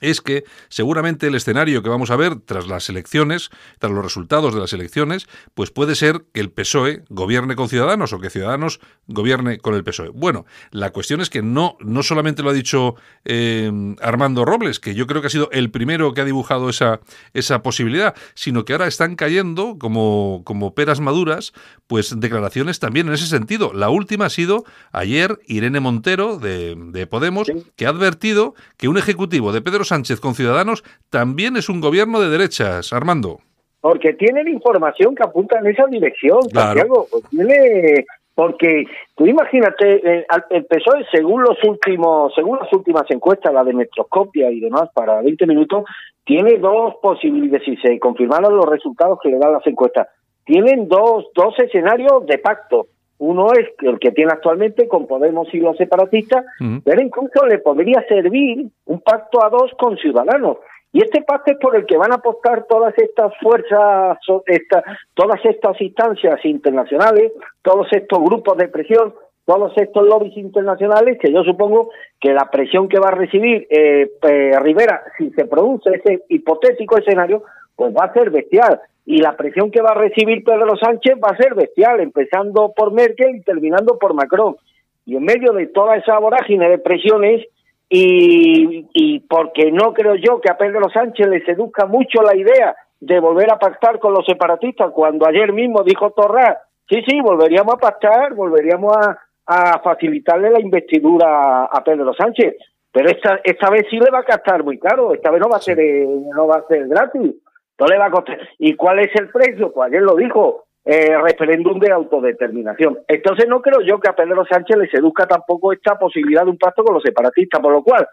es 0.00 0.20
que 0.20 0.44
seguramente 0.68 1.26
el 1.26 1.34
escenario 1.34 1.82
que 1.82 1.88
vamos 1.88 2.10
a 2.10 2.16
ver 2.16 2.36
tras 2.36 2.66
las 2.66 2.88
elecciones, 2.88 3.50
tras 3.78 3.92
los 3.92 4.04
resultados 4.04 4.54
de 4.54 4.60
las 4.60 4.72
elecciones, 4.72 5.26
pues 5.54 5.70
puede 5.70 5.94
ser 5.94 6.24
que 6.32 6.40
el 6.40 6.50
PSOE 6.50 7.04
gobierne 7.08 7.56
con 7.56 7.68
Ciudadanos 7.68 8.12
o 8.12 8.20
que 8.20 8.30
Ciudadanos 8.30 8.80
gobierne 9.06 9.58
con 9.58 9.74
el 9.74 9.84
PSOE. 9.84 10.10
Bueno, 10.10 10.46
la 10.70 10.90
cuestión 10.90 11.20
es 11.20 11.30
que 11.30 11.42
no, 11.42 11.76
no 11.80 12.02
solamente 12.02 12.42
lo 12.42 12.50
ha 12.50 12.54
dicho 12.54 12.96
eh, 13.24 13.70
Armando 14.00 14.44
Robles, 14.44 14.80
que 14.80 14.94
yo 14.94 15.06
creo 15.06 15.20
que 15.20 15.28
ha 15.28 15.30
sido 15.30 15.48
el 15.52 15.70
primero 15.70 16.12
que 16.12 16.20
ha 16.20 16.24
dibujado 16.24 16.68
esa, 16.68 17.00
esa 17.32 17.62
posibilidad, 17.62 18.14
sino 18.34 18.64
que 18.64 18.72
ahora 18.72 18.86
están 18.86 19.16
cayendo 19.16 19.78
como, 19.78 20.42
como 20.44 20.74
peras 20.74 21.00
maduras, 21.00 21.52
pues 21.86 22.18
declaraciones 22.18 22.80
también 22.80 23.08
en 23.08 23.14
ese 23.14 23.26
sentido. 23.26 23.72
La 23.72 23.90
última 23.90 24.26
ha 24.26 24.30
sido 24.30 24.64
ayer 24.92 25.38
Irene 25.46 25.80
Montero 25.80 26.38
de, 26.38 26.74
de 26.76 27.06
Podemos, 27.06 27.48
que 27.76 27.86
ha 27.86 27.90
advertido 27.90 28.54
que 28.76 28.88
un 28.88 28.98
ejecutivo 28.98 29.52
de 29.52 29.62
Pedro 29.62 29.83
Sánchez 29.84 30.20
con 30.20 30.34
Ciudadanos 30.34 30.82
también 31.10 31.56
es 31.56 31.68
un 31.68 31.80
gobierno 31.80 32.20
de 32.20 32.28
derechas, 32.28 32.92
Armando. 32.92 33.40
Porque 33.80 34.14
tienen 34.14 34.48
información 34.48 35.14
que 35.14 35.22
apunta 35.22 35.58
en 35.58 35.66
esa 35.66 35.86
dirección, 35.86 36.40
Claro. 36.50 36.80
Santiago. 36.80 37.06
Pues 37.10 37.24
tiene, 37.30 38.06
porque 38.34 38.84
tú 39.14 39.26
imagínate, 39.26 39.96
eh, 39.96 40.26
el 40.50 40.64
PSOE, 40.64 41.04
según 41.12 41.42
los 41.42 41.62
últimos, 41.62 42.32
según 42.34 42.58
las 42.58 42.72
últimas 42.72 43.04
encuestas, 43.10 43.52
la 43.52 43.62
de 43.62 43.74
Metroscopia 43.74 44.50
y 44.50 44.60
demás, 44.60 44.88
para 44.94 45.20
20 45.20 45.46
minutos, 45.46 45.84
tiene 46.24 46.58
dos 46.58 46.94
posibilidades, 47.02 47.64
si 47.64 47.76
se 47.76 47.98
confirmaron 48.00 48.56
los 48.56 48.66
resultados 48.66 49.18
que 49.22 49.28
le 49.28 49.38
dan 49.38 49.52
las 49.52 49.66
encuestas, 49.66 50.08
tienen 50.44 50.88
dos, 50.88 51.26
dos 51.34 51.54
escenarios 51.58 52.26
de 52.26 52.38
pacto. 52.38 52.86
Uno 53.18 53.52
es 53.52 53.68
el 53.82 53.98
que 53.98 54.10
tiene 54.10 54.32
actualmente 54.32 54.88
con 54.88 55.06
Podemos 55.06 55.52
y 55.54 55.58
los 55.58 55.76
separatistas, 55.76 56.44
Ujú. 56.60 56.80
pero 56.84 57.00
incluso 57.00 57.46
le 57.46 57.58
podría 57.58 58.04
servir 58.08 58.66
un 58.86 59.00
pacto 59.00 59.44
a 59.44 59.50
dos 59.50 59.70
con 59.78 59.96
Ciudadanos. 59.96 60.58
Y 60.92 61.02
este 61.02 61.22
pacto 61.22 61.52
es 61.52 61.58
por 61.58 61.74
el 61.76 61.86
que 61.86 61.96
van 61.96 62.12
a 62.12 62.16
apostar 62.16 62.66
todas 62.68 62.96
estas 62.98 63.32
fuerzas, 63.40 64.18
esta- 64.46 64.84
todas 65.14 65.44
estas 65.44 65.80
instancias 65.80 66.44
internacionales, 66.44 67.32
todos 67.62 67.86
estos 67.92 68.20
grupos 68.22 68.56
de 68.58 68.68
presión, 68.68 69.12
todos 69.44 69.72
estos 69.76 70.06
lobbies 70.06 70.36
internacionales, 70.36 71.18
que 71.20 71.32
yo 71.32 71.42
supongo 71.42 71.90
que 72.20 72.32
la 72.32 72.48
presión 72.50 72.88
que 72.88 72.98
va 73.00 73.08
a 73.08 73.14
recibir 73.14 73.66
eh, 73.70 74.08
eh, 74.22 74.52
Rivera, 74.60 75.02
si 75.18 75.30
se 75.30 75.44
produce 75.46 75.90
ese 75.94 76.22
hipotético 76.28 76.96
escenario, 76.98 77.42
pues 77.76 77.92
va 77.94 78.04
a 78.06 78.12
ser 78.12 78.30
bestial. 78.30 78.80
Y 79.06 79.18
la 79.18 79.36
presión 79.36 79.70
que 79.70 79.82
va 79.82 79.90
a 79.90 79.94
recibir 79.94 80.44
Pedro 80.44 80.76
Sánchez 80.76 81.14
va 81.22 81.28
a 81.32 81.36
ser 81.36 81.54
bestial, 81.54 82.00
empezando 82.00 82.72
por 82.74 82.92
Merkel 82.92 83.36
y 83.36 83.42
terminando 83.42 83.98
por 83.98 84.14
Macron. 84.14 84.56
Y 85.04 85.16
en 85.16 85.24
medio 85.24 85.52
de 85.52 85.66
toda 85.66 85.96
esa 85.96 86.18
vorágine 86.18 86.68
de 86.68 86.78
presiones, 86.78 87.46
y, 87.88 88.86
y 88.94 89.20
porque 89.20 89.70
no 89.70 89.92
creo 89.92 90.14
yo 90.14 90.40
que 90.40 90.50
a 90.50 90.56
Pedro 90.56 90.88
Sánchez 90.88 91.28
le 91.28 91.44
seduzca 91.44 91.86
mucho 91.86 92.22
la 92.22 92.34
idea 92.34 92.74
de 93.00 93.20
volver 93.20 93.52
a 93.52 93.58
pactar 93.58 93.98
con 93.98 94.14
los 94.14 94.24
separatistas, 94.24 94.90
cuando 94.92 95.26
ayer 95.26 95.52
mismo 95.52 95.82
dijo 95.82 96.10
Torra, 96.12 96.58
sí, 96.88 97.02
sí, 97.06 97.20
volveríamos 97.20 97.74
a 97.74 97.78
pactar, 97.78 98.32
volveríamos 98.34 98.96
a, 98.96 99.18
a 99.46 99.80
facilitarle 99.80 100.50
la 100.50 100.60
investidura 100.60 101.64
a 101.64 101.84
Pedro 101.84 102.14
Sánchez, 102.14 102.56
pero 102.90 103.10
esta, 103.10 103.40
esta 103.44 103.70
vez 103.70 103.86
sí 103.90 103.98
le 103.98 104.10
va 104.10 104.20
a 104.20 104.24
costar 104.24 104.64
muy 104.64 104.78
caro, 104.78 105.12
esta 105.12 105.30
vez 105.30 105.40
no 105.40 105.48
va 105.48 105.58
a 105.58 105.60
ser 105.60 105.78
eh, 105.80 106.06
no 106.34 106.46
va 106.46 106.56
a 106.56 106.66
ser 106.66 106.86
gratis, 106.88 107.34
no 107.78 107.86
le 107.86 107.98
va 107.98 108.06
a 108.06 108.10
costar. 108.10 108.38
¿Y 108.58 108.74
cuál 108.74 109.00
es 109.00 109.10
el 109.14 109.28
precio? 109.30 109.72
Pues 109.72 109.88
ayer 109.88 110.02
lo 110.02 110.16
dijo, 110.16 110.64
eh, 110.84 111.16
referéndum 111.18 111.78
de 111.78 111.92
autodeterminación. 111.92 112.98
Entonces 113.08 113.48
no 113.48 113.62
creo 113.62 113.80
yo 113.80 113.98
que 113.98 114.08
a 114.08 114.16
Pedro 114.16 114.44
Sánchez 114.44 114.76
le 114.76 114.88
seduzca 114.88 115.26
tampoco 115.26 115.72
esta 115.72 115.98
posibilidad 115.98 116.44
de 116.44 116.50
un 116.50 116.58
pacto 116.58 116.84
con 116.84 116.94
los 116.94 117.02
separatistas, 117.02 117.60
por 117.60 117.72
lo 117.72 117.82
cual 117.82 118.06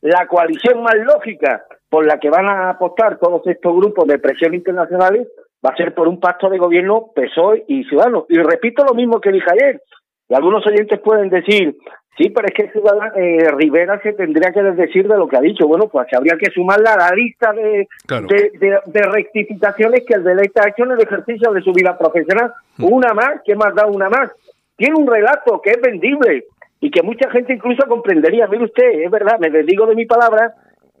la 0.00 0.26
coalición 0.26 0.82
más 0.82 0.96
lógica 0.96 1.64
por 1.88 2.04
la 2.04 2.18
que 2.18 2.30
van 2.30 2.46
a 2.46 2.70
apostar 2.70 3.18
todos 3.18 3.46
estos 3.46 3.74
grupos 3.74 4.06
de 4.06 4.18
presión 4.18 4.54
internacionales 4.54 5.28
va 5.64 5.70
a 5.70 5.76
ser 5.76 5.94
por 5.94 6.08
un 6.08 6.20
pacto 6.20 6.50
de 6.50 6.58
gobierno 6.58 7.10
PSOE 7.14 7.64
y 7.68 7.84
Ciudadanos. 7.84 8.24
Y 8.28 8.38
repito 8.38 8.84
lo 8.84 8.94
mismo 8.94 9.20
que 9.20 9.32
dije 9.32 9.46
ayer. 9.50 9.80
Y 10.28 10.34
algunos 10.34 10.66
oyentes 10.66 10.98
pueden 11.00 11.30
decir, 11.30 11.76
sí, 12.16 12.30
pero 12.30 12.48
es 12.48 12.54
que 12.54 12.70
eh, 13.16 13.50
Rivera 13.56 14.00
se 14.02 14.12
tendría 14.14 14.52
que 14.52 14.62
desdecir 14.62 15.06
de 15.08 15.16
lo 15.16 15.28
que 15.28 15.36
ha 15.36 15.40
dicho. 15.40 15.66
Bueno, 15.66 15.86
pues 15.88 16.06
habría 16.14 16.36
que 16.38 16.50
sumarla 16.50 16.94
a 16.94 17.10
la 17.10 17.16
lista 17.16 17.52
de, 17.52 17.86
Claro. 18.06 18.26
de, 18.28 18.50
de- 18.58 18.78
de 18.86 19.02
rectificaciones 19.02 20.04
que 20.06 20.14
el 20.14 20.24
deleite 20.24 20.60
ha 20.60 20.68
hecho 20.68 20.84
en 20.84 20.92
el 20.92 21.00
ejercicio 21.00 21.52
de 21.52 21.62
su 21.62 21.72
vida 21.72 21.96
profesional. 21.98 22.52
Una 22.78 23.12
más, 23.14 23.40
¿qué 23.44 23.54
más 23.54 23.74
da 23.74 23.86
una 23.86 24.08
más? 24.08 24.30
Tiene 24.76 24.96
un 24.96 25.06
relato 25.06 25.60
que 25.62 25.70
es 25.70 25.80
vendible 25.80 26.44
y 26.80 26.90
que 26.90 27.02
mucha 27.02 27.30
gente 27.30 27.54
incluso 27.54 27.86
comprendería. 27.88 28.46
Mire 28.46 28.64
usted, 28.64 29.00
es 29.04 29.10
verdad, 29.10 29.38
me 29.38 29.50
desdigo 29.50 29.86
de 29.86 29.94
mi 29.94 30.04
palabra, 30.06 30.52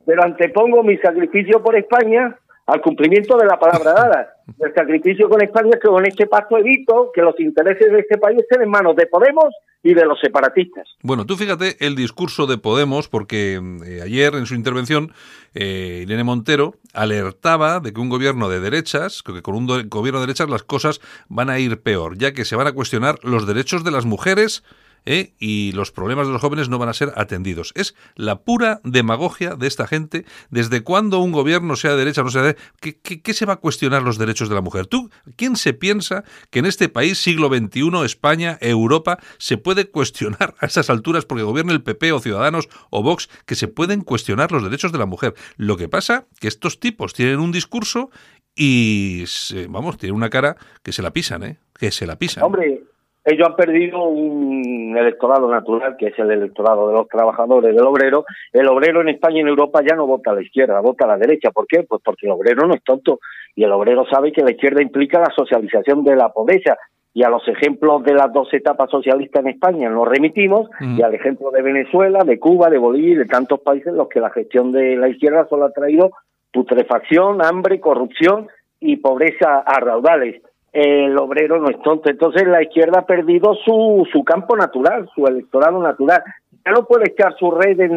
pero 0.06 0.22
antepongo 0.22 0.82
mi 0.82 0.96
sacrificio 0.98 1.62
por 1.62 1.76
España 1.76 2.34
al 2.66 2.80
cumplimiento 2.80 3.36
de 3.36 3.46
la 3.46 3.58
palabra 3.58 3.92
dada. 3.92 4.34
El 4.58 4.74
sacrificio 4.74 5.28
con 5.28 5.42
España 5.42 5.70
es 5.74 5.80
que 5.80 5.88
con 5.88 6.04
este 6.06 6.26
pacto 6.26 6.58
evito 6.58 7.10
que 7.14 7.22
los 7.22 7.38
intereses 7.40 7.90
de 7.90 8.00
este 8.00 8.18
país 8.18 8.38
estén 8.38 8.62
en 8.62 8.70
manos 8.70 8.96
de 8.96 9.06
Podemos 9.06 9.54
y 9.82 9.94
de 9.94 10.04
los 10.04 10.18
separatistas. 10.20 10.88
Bueno, 11.02 11.26
tú 11.26 11.36
fíjate 11.36 11.76
el 11.78 11.94
discurso 11.94 12.46
de 12.46 12.58
Podemos, 12.58 13.08
porque 13.08 13.60
eh, 13.86 14.00
ayer 14.02 14.34
en 14.34 14.46
su 14.46 14.54
intervención 14.54 15.12
eh, 15.54 16.00
Irene 16.02 16.24
Montero 16.24 16.74
alertaba 16.92 17.78
de 17.78 17.92
que 17.92 18.00
un 18.00 18.08
gobierno 18.08 18.48
de 18.48 18.58
derechas, 18.58 19.22
que 19.22 19.42
con 19.42 19.54
un 19.54 19.88
gobierno 19.88 20.20
de 20.20 20.26
derechas 20.26 20.50
las 20.50 20.64
cosas 20.64 21.00
van 21.28 21.50
a 21.50 21.60
ir 21.60 21.80
peor, 21.82 22.18
ya 22.18 22.32
que 22.32 22.44
se 22.44 22.56
van 22.56 22.66
a 22.66 22.72
cuestionar 22.72 23.18
los 23.22 23.46
derechos 23.46 23.84
de 23.84 23.92
las 23.92 24.06
mujeres 24.06 24.64
¿eh? 25.06 25.34
y 25.38 25.72
los 25.72 25.90
problemas 25.92 26.26
de 26.26 26.32
los 26.34 26.42
jóvenes 26.42 26.68
no 26.68 26.78
van 26.78 26.90
a 26.90 26.94
ser 26.94 27.12
atendidos. 27.16 27.72
Es 27.74 27.94
la 28.16 28.40
pura 28.44 28.80
demagogia 28.84 29.54
de 29.54 29.66
esta 29.66 29.86
gente. 29.86 30.26
¿Desde 30.50 30.82
cuándo 30.82 31.20
un 31.20 31.32
gobierno, 31.32 31.76
sea 31.76 31.92
de 31.92 31.96
derecha 31.98 32.20
o 32.20 32.24
no 32.24 32.30
sea 32.30 32.42
de 32.42 32.56
¿qué, 32.80 32.98
qué, 33.00 33.22
qué 33.22 33.32
se 33.32 33.46
va 33.46 33.54
a 33.54 33.56
cuestionar 33.56 34.02
los 34.02 34.18
derechos 34.18 34.48
de 34.50 34.54
la 34.54 34.60
mujer? 34.60 34.86
¿Tú, 34.86 35.08
quién 35.36 35.56
se 35.56 35.72
piensa 35.72 36.24
que 36.50 36.58
en 36.58 36.66
este 36.66 36.88
país, 36.88 37.18
siglo 37.18 37.48
XXI, 37.48 38.04
España, 38.04 38.58
Europa, 38.60 39.18
se 39.38 39.56
puede 39.56 39.88
cuestionar 39.90 40.54
a 40.60 40.66
esas 40.66 40.90
alturas 40.90 41.24
porque 41.24 41.44
gobierne 41.44 41.72
el 41.72 41.82
PP 41.82 42.12
o 42.12 42.20
Ciudadanos 42.20 42.68
o 42.90 43.02
Vox, 43.02 43.28
que 43.46 43.54
se 43.54 43.68
pueden 43.68 44.02
cuestionar 44.02 44.52
los 44.52 44.62
derechos 44.64 44.92
de 44.92 44.98
la 44.98 45.06
mujer? 45.06 45.34
Lo 45.56 45.76
que 45.76 45.88
pasa 45.88 46.26
que 46.40 46.48
estos 46.48 46.80
tipos 46.80 47.14
tienen 47.14 47.38
un 47.38 47.52
discurso 47.52 48.10
y, 48.54 49.24
se- 49.26 49.66
vamos, 49.68 49.98
tienen 49.98 50.16
una 50.16 50.30
cara 50.30 50.56
que 50.82 50.92
se 50.92 51.02
la 51.02 51.12
pisan, 51.12 51.42
¿eh? 51.44 51.58
Que 51.78 51.90
se 51.90 52.06
la 52.06 52.16
pisan. 52.18 52.42
Hombre, 52.42 52.82
ellos 53.26 53.48
han 53.48 53.56
perdido 53.56 54.04
un 54.04 54.96
electorado 54.96 55.50
natural, 55.50 55.96
que 55.98 56.06
es 56.06 56.18
el 56.18 56.30
electorado 56.30 56.88
de 56.88 56.94
los 56.94 57.08
trabajadores, 57.08 57.74
del 57.74 57.84
obrero. 57.84 58.24
El 58.52 58.68
obrero 58.68 59.00
en 59.00 59.08
España 59.08 59.38
y 59.38 59.40
en 59.40 59.48
Europa 59.48 59.82
ya 59.86 59.96
no 59.96 60.06
vota 60.06 60.30
a 60.30 60.34
la 60.34 60.42
izquierda, 60.42 60.80
vota 60.80 61.04
a 61.04 61.08
la 61.08 61.18
derecha. 61.18 61.50
¿Por 61.50 61.66
qué? 61.66 61.82
Pues 61.82 62.00
porque 62.04 62.26
el 62.26 62.32
obrero 62.32 62.66
no 62.66 62.74
es 62.74 62.84
tonto 62.84 63.18
y 63.56 63.64
el 63.64 63.72
obrero 63.72 64.06
sabe 64.08 64.30
que 64.30 64.42
la 64.44 64.52
izquierda 64.52 64.80
implica 64.80 65.18
la 65.18 65.32
socialización 65.34 66.04
de 66.04 66.14
la 66.14 66.28
pobreza. 66.28 66.76
Y 67.14 67.24
a 67.24 67.28
los 67.30 67.48
ejemplos 67.48 68.04
de 68.04 68.14
las 68.14 68.32
dos 68.32 68.52
etapas 68.52 68.90
socialistas 68.90 69.42
en 69.42 69.48
España 69.48 69.88
nos 69.88 70.06
remitimos, 70.06 70.68
Mm. 70.78 71.00
y 71.00 71.02
al 71.02 71.14
ejemplo 71.14 71.50
de 71.50 71.62
Venezuela, 71.62 72.22
de 72.24 72.38
Cuba, 72.38 72.70
de 72.70 72.78
Bolivia 72.78 73.12
y 73.12 73.16
de 73.16 73.24
tantos 73.24 73.58
países 73.60 73.88
en 73.88 73.96
los 73.96 74.08
que 74.08 74.20
la 74.20 74.30
gestión 74.30 74.70
de 74.70 74.96
la 74.96 75.08
izquierda 75.08 75.48
solo 75.48 75.64
ha 75.64 75.72
traído 75.72 76.10
putrefacción, 76.52 77.44
hambre, 77.44 77.80
corrupción 77.80 78.48
y 78.80 78.96
pobreza 78.96 79.60
a 79.60 79.80
raudales 79.80 80.42
el 80.76 81.16
obrero 81.16 81.58
no 81.58 81.70
es 81.70 81.80
tonto. 81.80 82.10
Entonces 82.10 82.46
la 82.46 82.62
izquierda 82.62 83.00
ha 83.00 83.06
perdido 83.06 83.54
su, 83.64 84.06
su 84.12 84.22
campo 84.24 84.54
natural, 84.56 85.08
su 85.14 85.26
electorado 85.26 85.82
natural. 85.82 86.22
Ya 86.66 86.72
no 86.72 86.84
puede 86.84 87.08
echar 87.08 87.34
sus 87.38 87.54
redes, 87.54 87.90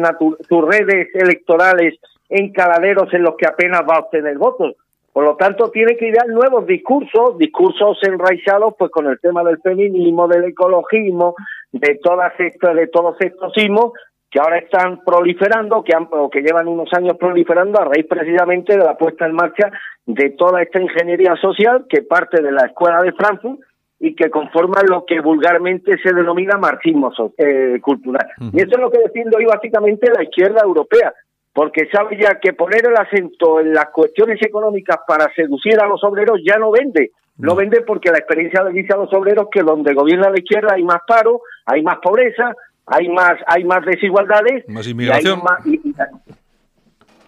sus 0.48 0.64
redes 0.64 1.08
electorales 1.14 1.98
en 2.30 2.50
caladeros 2.52 3.12
en 3.12 3.22
los 3.22 3.36
que 3.36 3.46
apenas 3.46 3.82
va 3.82 3.96
a 3.96 4.00
obtener 4.00 4.38
votos. 4.38 4.76
Por 5.12 5.24
lo 5.24 5.36
tanto, 5.36 5.70
tiene 5.70 5.94
que 5.96 6.08
idear 6.08 6.26
nuevos 6.28 6.66
discursos, 6.66 7.36
discursos 7.36 7.98
enraizados 8.02 8.74
pues 8.78 8.90
con 8.90 9.08
el 9.08 9.20
tema 9.20 9.44
del 9.44 9.58
feminismo, 9.60 10.26
del 10.26 10.44
ecologismo, 10.44 11.34
de 11.72 11.98
todas 12.02 12.32
estas, 12.38 12.74
de 12.76 12.86
todos 12.86 13.16
estos 13.20 13.52
sismos 13.52 13.92
que 14.30 14.38
ahora 14.38 14.58
están 14.58 15.00
proliferando, 15.04 15.82
que 15.82 15.94
han, 15.94 16.06
o 16.10 16.30
que 16.30 16.40
llevan 16.40 16.68
unos 16.68 16.92
años 16.92 17.16
proliferando 17.18 17.80
a 17.80 17.86
raíz 17.86 18.06
precisamente 18.08 18.76
de 18.76 18.84
la 18.84 18.96
puesta 18.96 19.26
en 19.26 19.34
marcha 19.34 19.70
de 20.06 20.30
toda 20.30 20.62
esta 20.62 20.80
ingeniería 20.80 21.34
social 21.36 21.86
que 21.88 22.02
parte 22.02 22.40
de 22.40 22.52
la 22.52 22.66
escuela 22.66 23.02
de 23.02 23.12
Frankfurt 23.12 23.60
y 23.98 24.14
que 24.14 24.30
conforma 24.30 24.80
lo 24.88 25.04
que 25.04 25.20
vulgarmente 25.20 25.98
se 25.98 26.14
denomina 26.14 26.56
marxismo 26.56 27.12
eh, 27.36 27.78
cultural. 27.82 28.26
Y 28.52 28.62
eso 28.62 28.70
es 28.70 28.80
lo 28.80 28.90
que 28.90 28.98
defiendo 28.98 29.36
hoy 29.36 29.44
básicamente 29.44 30.10
la 30.14 30.22
izquierda 30.22 30.62
europea. 30.64 31.12
porque 31.52 31.88
sabe 31.92 32.16
ya 32.16 32.38
que 32.38 32.52
poner 32.52 32.86
el 32.86 32.96
acento 32.96 33.60
en 33.60 33.72
las 33.72 33.86
cuestiones 33.86 34.40
económicas 34.40 34.98
para 35.06 35.32
seducir 35.34 35.80
a 35.80 35.86
los 35.86 36.02
obreros 36.04 36.40
ya 36.46 36.56
no 36.58 36.70
vende. 36.70 37.10
No 37.38 37.56
vende 37.56 37.80
porque 37.80 38.10
la 38.10 38.18
experiencia 38.18 38.62
le 38.62 38.70
dice 38.70 38.92
a 38.92 38.98
los 38.98 39.12
obreros 39.12 39.48
que 39.50 39.62
donde 39.62 39.94
gobierna 39.94 40.30
la 40.30 40.38
izquierda 40.38 40.74
hay 40.74 40.84
más 40.84 41.00
paro, 41.06 41.40
hay 41.66 41.82
más 41.82 41.96
pobreza, 41.98 42.54
hay 42.90 43.08
más 43.08 43.32
hay 43.46 43.64
más 43.64 43.84
desigualdades, 43.84 44.68
Más 44.68 44.84
y 44.86 44.88
hay 44.88 44.92
inmigración. 44.92 45.40
más- 45.42 45.66
y- 45.66 45.80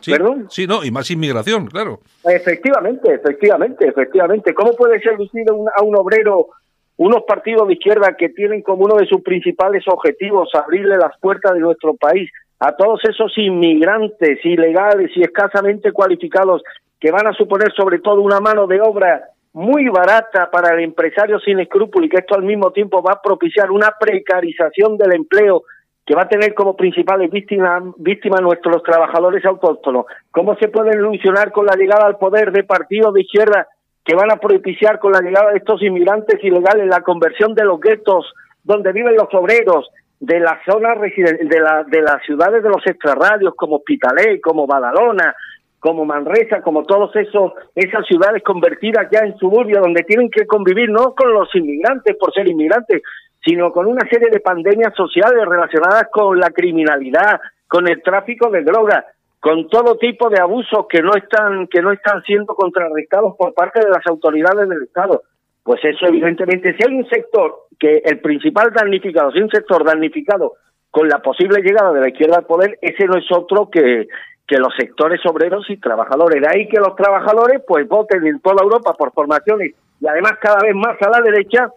Sí, 0.00 0.10
¿Perdón? 0.10 0.46
sí, 0.50 0.66
no, 0.66 0.82
y 0.84 0.90
más 0.90 1.08
inmigración, 1.12 1.68
claro. 1.68 2.00
Efectivamente, 2.24 3.14
efectivamente, 3.14 3.86
efectivamente. 3.86 4.52
¿Cómo 4.52 4.72
puede 4.74 4.98
seducir 5.00 5.48
a 5.48 5.54
un, 5.54 5.68
a 5.76 5.82
un 5.82 5.96
obrero 5.96 6.48
unos 6.96 7.22
partidos 7.22 7.68
de 7.68 7.74
izquierda 7.74 8.16
que 8.18 8.28
tienen 8.30 8.62
como 8.62 8.84
uno 8.84 8.96
de 8.96 9.06
sus 9.06 9.22
principales 9.22 9.84
objetivos 9.86 10.48
abrirle 10.54 10.96
las 10.96 11.16
puertas 11.20 11.52
de 11.54 11.60
nuestro 11.60 11.94
país 11.94 12.28
a 12.58 12.72
todos 12.76 13.00
esos 13.08 13.32
inmigrantes 13.38 14.44
ilegales 14.44 15.10
y 15.16 15.22
escasamente 15.22 15.92
cualificados 15.92 16.62
que 17.00 17.10
van 17.12 17.26
a 17.28 17.32
suponer 17.32 17.72
sobre 17.72 17.98
todo 18.00 18.20
una 18.22 18.40
mano 18.40 18.66
de 18.66 18.80
obra 18.80 19.22
muy 19.52 19.88
barata 19.88 20.50
para 20.50 20.74
el 20.74 20.80
empresario 20.80 21.38
sin 21.40 21.60
escrúpulos 21.60 22.06
y 22.06 22.10
que 22.10 22.18
esto 22.18 22.34
al 22.34 22.42
mismo 22.42 22.70
tiempo 22.70 23.02
va 23.02 23.14
a 23.14 23.22
propiciar 23.22 23.70
una 23.70 23.92
precarización 23.98 24.96
del 24.96 25.12
empleo 25.12 25.64
que 26.06 26.14
va 26.14 26.22
a 26.22 26.28
tener 26.28 26.54
como 26.54 26.76
principales 26.76 27.30
víctimas 27.30 27.82
víctimas 27.96 28.40
nuestros 28.40 28.82
trabajadores 28.82 29.44
autóctonos. 29.44 30.06
¿Cómo 30.30 30.56
se 30.56 30.68
pueden 30.68 30.98
ilusionar 30.98 31.52
con 31.52 31.66
la 31.66 31.76
llegada 31.76 32.06
al 32.06 32.18
poder 32.18 32.50
de 32.50 32.64
partidos 32.64 33.14
de 33.14 33.20
izquierda 33.20 33.68
que 34.04 34.14
van 34.14 34.32
a 34.32 34.36
propiciar 34.36 34.98
con 34.98 35.12
la 35.12 35.20
llegada 35.20 35.50
de 35.50 35.58
estos 35.58 35.82
inmigrantes 35.82 36.42
ilegales 36.42 36.88
la 36.88 37.02
conversión 37.02 37.54
de 37.54 37.64
los 37.64 37.78
guetos 37.80 38.32
donde 38.64 38.92
viven 38.92 39.14
los 39.14 39.32
obreros, 39.32 39.88
de 40.18 40.38
las 40.38 40.64
zonas 40.64 40.98
de, 41.00 41.60
la, 41.60 41.84
de 41.84 42.00
las 42.00 42.22
ciudades 42.24 42.62
de 42.62 42.68
los 42.68 42.86
extrarradios 42.86 43.54
como 43.56 43.76
Hospitalet, 43.76 44.40
como 44.40 44.66
Badalona, 44.66 45.34
como 45.82 46.04
Manresa, 46.04 46.62
como 46.62 46.84
todos 46.84 47.10
esos 47.16 47.54
esas 47.74 48.06
ciudades 48.06 48.44
convertidas 48.44 49.08
ya 49.10 49.26
en 49.26 49.36
suburbios 49.36 49.82
donde 49.82 50.04
tienen 50.04 50.30
que 50.30 50.46
convivir 50.46 50.88
no 50.88 51.12
con 51.12 51.34
los 51.34 51.52
inmigrantes 51.56 52.16
por 52.18 52.32
ser 52.32 52.46
inmigrantes, 52.46 53.02
sino 53.44 53.72
con 53.72 53.86
una 53.86 54.08
serie 54.08 54.30
de 54.30 54.38
pandemias 54.38 54.94
sociales 54.94 55.44
relacionadas 55.44 56.04
con 56.12 56.38
la 56.38 56.50
criminalidad, 56.50 57.40
con 57.66 57.88
el 57.88 58.00
tráfico 58.00 58.48
de 58.48 58.62
drogas, 58.62 59.04
con 59.40 59.68
todo 59.68 59.98
tipo 59.98 60.30
de 60.30 60.40
abusos 60.40 60.86
que 60.88 61.02
no 61.02 61.16
están 61.16 61.66
que 61.66 61.82
no 61.82 61.90
están 61.90 62.22
siendo 62.22 62.54
contrarrestados 62.54 63.34
por 63.36 63.52
parte 63.52 63.80
de 63.80 63.90
las 63.90 64.06
autoridades 64.06 64.68
del 64.68 64.84
Estado. 64.84 65.22
Pues 65.64 65.84
eso 65.84 66.06
evidentemente 66.06 66.76
si 66.76 66.88
hay 66.88 66.96
un 66.96 67.08
sector 67.08 67.56
que 67.76 68.02
el 68.04 68.20
principal 68.20 68.72
damnificado, 68.72 69.32
si 69.32 69.38
hay 69.38 69.44
un 69.44 69.50
sector 69.50 69.84
damnificado 69.84 70.52
con 70.92 71.08
la 71.08 71.18
posible 71.18 71.60
llegada 71.60 71.92
de 71.92 72.02
la 72.02 72.08
izquierda 72.10 72.36
al 72.36 72.46
poder, 72.46 72.78
ese 72.82 73.04
no 73.06 73.18
es 73.18 73.24
otro 73.32 73.68
que 73.68 74.06
que 74.46 74.58
los 74.58 74.74
sectores 74.76 75.20
obreros 75.26 75.68
y 75.70 75.76
trabajadores. 75.76 76.40
De 76.40 76.48
ahí 76.48 76.68
que 76.68 76.78
los 76.78 76.94
trabajadores 76.96 77.62
pues 77.66 77.86
voten 77.88 78.26
en 78.26 78.40
toda 78.40 78.62
Europa 78.62 78.94
por 78.94 79.12
formaciones 79.12 79.74
y 80.00 80.06
además 80.06 80.32
cada 80.40 80.58
vez 80.62 80.74
más 80.74 81.00
a 81.00 81.10
la 81.10 81.20
derecha, 81.20 81.68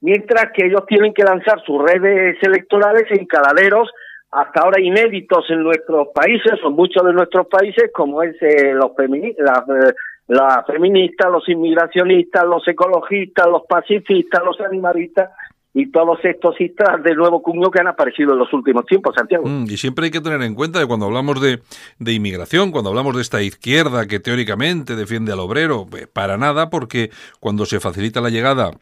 mientras 0.00 0.50
que 0.52 0.66
ellos 0.66 0.84
tienen 0.86 1.14
que 1.14 1.22
lanzar 1.22 1.62
sus 1.64 1.80
redes 1.82 2.36
electorales 2.42 3.04
en 3.10 3.26
caladeros 3.26 3.90
hasta 4.32 4.60
ahora 4.60 4.80
inéditos 4.80 5.44
en 5.50 5.62
nuestros 5.62 6.08
países, 6.14 6.52
o 6.64 6.70
muchos 6.70 7.04
de 7.04 7.12
nuestros 7.12 7.48
países, 7.48 7.90
como 7.92 8.22
es 8.22 8.40
eh, 8.42 8.72
los 8.74 8.92
femini- 8.92 9.34
las, 9.38 9.62
eh, 9.68 9.94
las 10.28 10.64
feministas, 10.66 11.30
los 11.30 11.48
inmigracionistas, 11.48 12.44
los 12.44 12.66
ecologistas, 12.68 13.46
los 13.48 13.62
pacifistas, 13.66 14.44
los 14.44 14.60
animalistas 14.60 15.30
y 15.72 15.90
todos 15.92 16.18
estos 16.24 16.60
istas 16.60 17.02
de 17.04 17.14
nuevo 17.14 17.42
cuño 17.42 17.70
que 17.70 17.80
han 17.80 17.86
aparecido 17.86 18.32
en 18.32 18.38
los 18.40 18.52
últimos 18.52 18.84
tiempos, 18.86 19.14
Santiago. 19.16 19.44
Mm, 19.46 19.66
y 19.70 19.76
siempre 19.76 20.06
hay 20.06 20.10
que 20.10 20.20
tener 20.20 20.42
en 20.42 20.54
cuenta 20.54 20.80
que 20.80 20.86
cuando 20.86 21.06
hablamos 21.06 21.40
de, 21.40 21.62
de 21.98 22.12
inmigración, 22.12 22.72
cuando 22.72 22.90
hablamos 22.90 23.14
de 23.14 23.22
esta 23.22 23.40
izquierda 23.42 24.06
que 24.06 24.18
teóricamente 24.20 24.96
defiende 24.96 25.32
al 25.32 25.38
obrero, 25.40 25.86
eh, 25.96 26.06
para 26.12 26.36
nada, 26.36 26.70
porque 26.70 27.10
cuando 27.38 27.66
se 27.66 27.78
facilita 27.78 28.20
la 28.20 28.30
llegada 28.30 28.72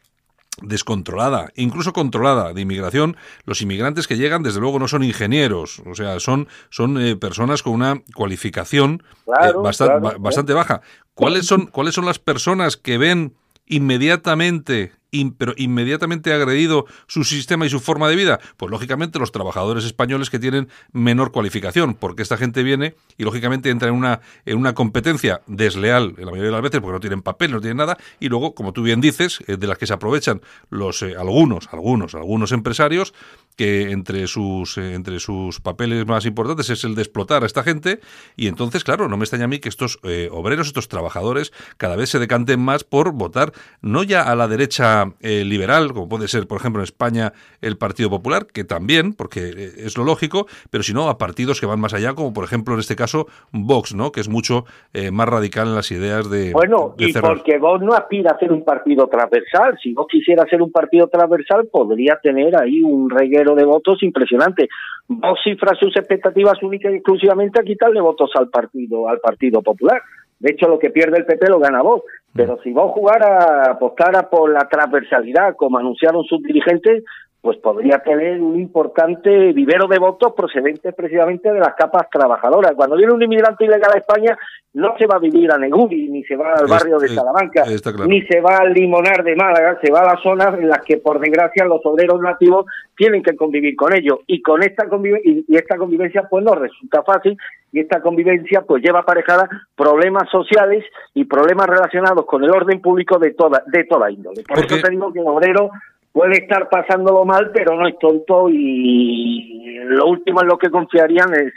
descontrolada, 0.61 1.51
incluso 1.55 1.93
controlada 1.93 2.53
de 2.53 2.61
inmigración, 2.61 3.15
los 3.45 3.61
inmigrantes 3.61 4.07
que 4.07 4.17
llegan 4.17 4.43
desde 4.43 4.59
luego 4.59 4.77
no 4.79 4.87
son 4.89 5.03
ingenieros, 5.03 5.81
o 5.85 5.95
sea, 5.95 6.19
son, 6.19 6.47
son 6.69 6.99
eh, 7.01 7.15
personas 7.15 7.63
con 7.63 7.73
una 7.73 8.01
cualificación 8.15 9.03
Claro, 9.25 9.59
eh, 9.59 9.63
bastan- 9.63 9.87
claro, 9.87 10.01
ba- 10.01 10.09
claro. 10.09 10.23
bastante 10.23 10.53
baja. 10.53 10.81
¿Cuáles 11.13 11.45
son, 11.45 11.67
¿Cuáles 11.67 11.93
son 11.93 12.05
las 12.05 12.19
personas 12.19 12.75
que 12.77 12.97
ven 12.97 13.33
inmediatamente, 13.67 14.91
pero 15.37 15.53
inmediatamente 15.57 16.33
agredido 16.33 16.85
su 17.07 17.23
sistema 17.23 17.65
y 17.65 17.69
su 17.69 17.79
forma 17.79 18.07
de 18.09 18.15
vida? 18.15 18.39
Pues 18.57 18.71
lógicamente 18.71 19.19
los 19.19 19.31
trabajadores 19.31 19.85
españoles 19.85 20.29
que 20.29 20.39
tienen 20.39 20.69
menor 20.91 21.31
cualificación, 21.31 21.95
porque 21.95 22.21
esta 22.21 22.37
gente 22.37 22.63
viene 22.63 22.95
y 23.17 23.23
lógicamente 23.23 23.69
entra 23.69 23.89
en 23.89 23.95
una, 23.95 24.21
en 24.45 24.57
una 24.57 24.73
competencia 24.73 25.41
desleal 25.47 26.15
en 26.17 26.25
la 26.25 26.31
mayoría 26.31 26.45
de 26.45 26.51
las 26.51 26.61
veces 26.61 26.81
porque 26.81 26.93
no 26.93 26.99
tienen 26.99 27.21
papel, 27.21 27.51
no 27.51 27.61
tienen 27.61 27.77
nada, 27.77 27.97
y 28.19 28.29
luego, 28.29 28.53
como 28.53 28.73
tú 28.73 28.83
bien 28.83 29.01
dices, 29.01 29.39
eh, 29.47 29.57
de 29.57 29.67
las 29.67 29.77
que 29.77 29.87
se 29.87 29.93
aprovechan 29.93 30.41
los 30.69 31.01
eh, 31.01 31.15
algunos, 31.17 31.67
algunos, 31.71 32.15
algunos 32.15 32.51
empresarios 32.51 33.13
que 33.59 33.91
entre 33.91 34.27
sus 34.27 34.77
eh, 34.77 34.93
entre 34.93 35.19
sus 35.19 35.59
papeles 35.59 36.05
más 36.05 36.25
importantes 36.25 36.69
es 36.69 36.83
el 36.85 36.95
de 36.95 37.01
explotar 37.01 37.43
a 37.43 37.45
esta 37.45 37.61
gente 37.61 37.99
y 38.37 38.47
entonces 38.47 38.85
claro 38.85 39.09
no 39.09 39.17
me 39.17 39.25
extraña 39.25 39.45
a 39.45 39.47
mí 39.49 39.59
que 39.59 39.67
estos 39.67 39.99
eh, 40.03 40.29
obreros 40.31 40.67
estos 40.67 40.87
trabajadores 40.87 41.51
cada 41.75 41.97
vez 41.97 42.09
se 42.09 42.19
decanten 42.19 42.61
más 42.61 42.85
por 42.85 43.11
votar 43.11 43.51
no 43.81 44.03
ya 44.03 44.21
a 44.21 44.35
la 44.35 44.47
derecha 44.47 44.98
eh, 45.21 45.43
liberal 45.45 45.93
como 45.93 46.09
puede 46.09 46.27
ser 46.27 46.47
por 46.47 46.59
ejemplo 46.59 46.81
en 46.81 46.85
España 46.85 47.33
el 47.61 47.77
Partido 47.77 48.09
Popular 48.09 48.47
que 48.47 48.63
también 48.63 49.13
porque 49.13 49.49
eh, 49.49 49.71
es 49.77 49.97
lo 49.97 50.03
lógico 50.03 50.47
pero 50.69 50.83
sino 50.83 51.09
a 51.09 51.17
partidos 51.17 51.59
que 51.59 51.65
van 51.65 51.79
más 51.79 51.93
allá 51.93 52.13
como 52.13 52.33
por 52.33 52.43
ejemplo 52.43 52.73
en 52.73 52.79
este 52.79 52.95
caso 52.95 53.27
Vox 53.51 53.95
no 53.95 54.11
que 54.11 54.21
es 54.21 54.29
mucho 54.29 54.65
eh, 54.93 55.11
más 55.11 55.27
radical 55.27 55.67
en 55.67 55.75
las 55.75 55.91
ideas 55.91 56.29
de 56.29 56.53
Bueno, 56.53 56.93
de 56.97 57.09
y 57.09 57.13
porque 57.13 57.57
vos 57.57 57.81
no 57.81 57.93
aspira 57.93 58.31
a 58.31 58.39
ser 58.39 58.51
un 58.51 58.63
partido 58.63 59.07
transversal. 59.07 59.77
Si 59.81 59.93
vos 59.93 60.07
quisiera 60.09 60.45
ser 60.45 60.61
un 60.61 60.71
partido 60.71 61.07
transversal, 61.07 61.67
podría 61.71 62.19
tener 62.21 62.55
ahí 62.57 62.81
un 62.81 63.09
reguero 63.09 63.55
de 63.55 63.65
votos 63.65 64.01
impresionante. 64.03 64.67
Vos 65.07 65.39
cifra 65.43 65.75
sus 65.75 65.95
expectativas 65.95 66.61
únicas 66.61 66.91
y 66.91 66.95
exclusivamente 66.95 67.59
a 67.59 67.63
quitarle 67.63 68.01
votos 68.01 68.31
al 68.35 68.49
partido, 68.49 69.07
al 69.09 69.19
Partido 69.19 69.61
Popular. 69.61 70.01
De 70.39 70.51
hecho, 70.51 70.67
lo 70.67 70.79
que 70.79 70.89
pierde 70.89 71.17
el 71.17 71.25
PP 71.25 71.49
lo 71.49 71.59
gana 71.59 71.81
vos. 71.81 72.03
Pero 72.33 72.59
si 72.63 72.71
vos 72.71 72.91
jugara, 72.91 73.71
apostara 73.71 74.29
por 74.29 74.51
la 74.51 74.67
transversalidad, 74.67 75.55
como 75.55 75.77
anunciaron 75.77 76.23
sus 76.23 76.41
dirigentes, 76.43 77.03
pues 77.41 77.57
podría 77.59 77.99
tener 77.99 78.41
un 78.41 78.59
importante 78.59 79.53
vivero 79.53 79.87
de 79.87 79.97
votos 79.97 80.33
procedentes 80.33 80.93
precisamente 80.93 81.49
de 81.51 81.59
las 81.59 81.73
capas 81.73 82.09
trabajadoras. 82.11 82.73
Cuando 82.75 82.97
viene 82.97 83.13
un 83.13 83.23
inmigrante 83.23 83.63
ilegal 83.63 83.91
a 83.95 83.97
España, 83.97 84.37
no 84.73 84.95
se 84.97 85.07
va 85.07 85.15
a 85.15 85.19
vivir 85.19 85.49
a 85.51 85.57
Neguri, 85.57 86.09
ni 86.09 86.21
se 86.25 86.35
va 86.35 86.51
al 86.53 86.65
Es- 86.65 86.69
barrio 86.69 86.99
de 86.99 87.07
Salamanca, 87.07 87.63
claro. 87.63 88.05
ni 88.07 88.21
se 88.23 88.41
va 88.41 88.57
al 88.57 88.73
Limonar 88.73 89.23
de 89.23 89.35
Málaga, 89.37 89.79
se 89.81 89.89
va 89.89 90.01
a 90.01 90.13
las 90.13 90.21
zonas 90.21 90.53
en 90.59 90.67
las 90.67 90.81
que, 90.81 90.97
por 90.97 91.19
desgracia, 91.21 91.63
los 91.63 91.79
obreros 91.85 92.19
nativos 92.21 92.65
tienen 92.97 93.23
que 93.23 93.35
convivir 93.37 93.75
con 93.77 93.93
ellos. 93.93 94.19
Y 94.27 94.41
con 94.41 94.61
esta, 94.61 94.87
convive- 94.89 95.21
y, 95.23 95.45
y 95.47 95.55
esta 95.55 95.77
convivencia, 95.77 96.27
pues 96.29 96.43
no 96.43 96.55
resulta 96.55 97.03
fácil, 97.03 97.37
y 97.71 97.79
esta 97.79 98.01
convivencia, 98.01 98.63
pues 98.67 98.83
lleva 98.83 98.99
aparejada 98.99 99.47
problemas 99.75 100.29
sociales 100.29 100.83
y 101.13 101.23
problemas 101.23 101.67
relacionados 101.67 102.25
con 102.25 102.43
el 102.43 102.49
orden 102.49 102.81
público 102.81 103.17
de 103.17 103.31
toda, 103.31 103.63
de 103.67 103.85
toda 103.85 104.11
índole. 104.11 104.43
Por 104.43 104.57
Porque- 104.57 104.75
eso 104.75 104.83
te 104.85 104.91
digo 104.91 105.13
que 105.13 105.19
el 105.19 105.27
obrero 105.27 105.69
puede 106.11 106.39
estar 106.39 106.69
pasándolo 106.69 107.25
mal, 107.25 107.51
pero 107.53 107.75
no 107.75 107.87
es 107.87 107.97
tonto 107.99 108.49
y 108.49 109.79
lo 109.85 110.07
último 110.07 110.41
en 110.41 110.47
lo 110.47 110.57
que 110.57 110.69
confiarían 110.69 111.33
es, 111.33 111.53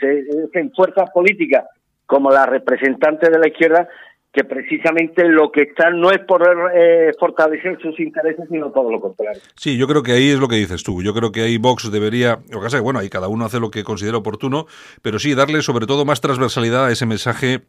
en 0.53 0.71
fuerzas 0.71 1.09
políticas 1.11 1.65
como 2.05 2.29
la 2.29 2.45
representante 2.45 3.29
de 3.29 3.39
la 3.39 3.47
izquierda 3.47 3.87
que 4.31 4.43
precisamente 4.43 5.27
lo 5.27 5.51
que 5.51 5.61
están 5.61 5.99
no 5.99 6.09
es 6.09 6.17
por 6.19 6.41
eh, 6.73 7.11
fortalecer 7.19 7.77
sus 7.79 7.99
intereses, 7.99 8.47
sino 8.49 8.71
todo 8.71 8.91
lo 8.91 8.99
contrario. 8.99 9.39
Sí, 9.55 9.77
yo 9.77 9.87
creo 9.87 10.01
que 10.01 10.13
ahí 10.13 10.31
es 10.31 10.39
lo 10.39 10.47
que 10.47 10.55
dices 10.55 10.81
tú. 10.81 11.03
Yo 11.03 11.13
creo 11.13 11.31
que 11.31 11.41
ahí 11.41 11.59
Vox 11.59 11.91
debería, 11.91 12.39
o 12.51 12.59
que 12.59 12.69
sea, 12.71 12.81
bueno, 12.81 12.97
ahí 12.99 13.09
cada 13.09 13.27
uno 13.27 13.45
hace 13.45 13.59
lo 13.59 13.69
que 13.69 13.83
considera 13.83 14.17
oportuno, 14.17 14.65
pero 15.03 15.19
sí 15.19 15.35
darle 15.35 15.61
sobre 15.61 15.85
todo 15.85 16.03
más 16.03 16.19
transversalidad 16.19 16.87
a 16.87 16.91
ese 16.91 17.05
mensaje 17.05 17.61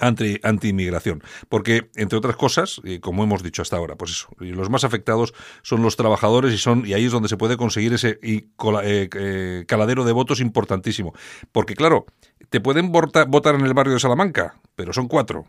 anti, 0.00 0.38
anti-inmigración. 0.42 1.22
Porque, 1.48 1.88
entre 1.96 2.18
otras 2.18 2.36
cosas, 2.36 2.80
y 2.84 2.98
como 3.00 3.24
hemos 3.24 3.42
dicho 3.42 3.62
hasta 3.62 3.76
ahora, 3.76 3.96
pues 3.96 4.10
eso, 4.12 4.28
los 4.38 4.70
más 4.70 4.84
afectados 4.84 5.34
son 5.62 5.82
los 5.82 5.96
trabajadores 5.96 6.52
y 6.52 6.58
son 6.58 6.84
y 6.86 6.94
ahí 6.94 7.04
es 7.04 7.12
donde 7.12 7.28
se 7.28 7.36
puede 7.36 7.56
conseguir 7.56 7.92
ese 7.92 8.18
y 8.22 8.42
cola- 8.56 8.82
eh, 8.84 9.08
eh, 9.14 9.64
caladero 9.66 10.04
de 10.04 10.12
votos 10.12 10.40
importantísimo. 10.40 11.12
Porque, 11.52 11.74
claro, 11.74 12.06
te 12.50 12.60
pueden 12.60 12.92
vota- 12.92 13.24
votar 13.26 13.54
en 13.54 13.62
el 13.66 13.74
barrio 13.74 13.94
de 13.94 14.00
Salamanca, 14.00 14.54
pero 14.74 14.92
son 14.92 15.08
cuatro. 15.08 15.44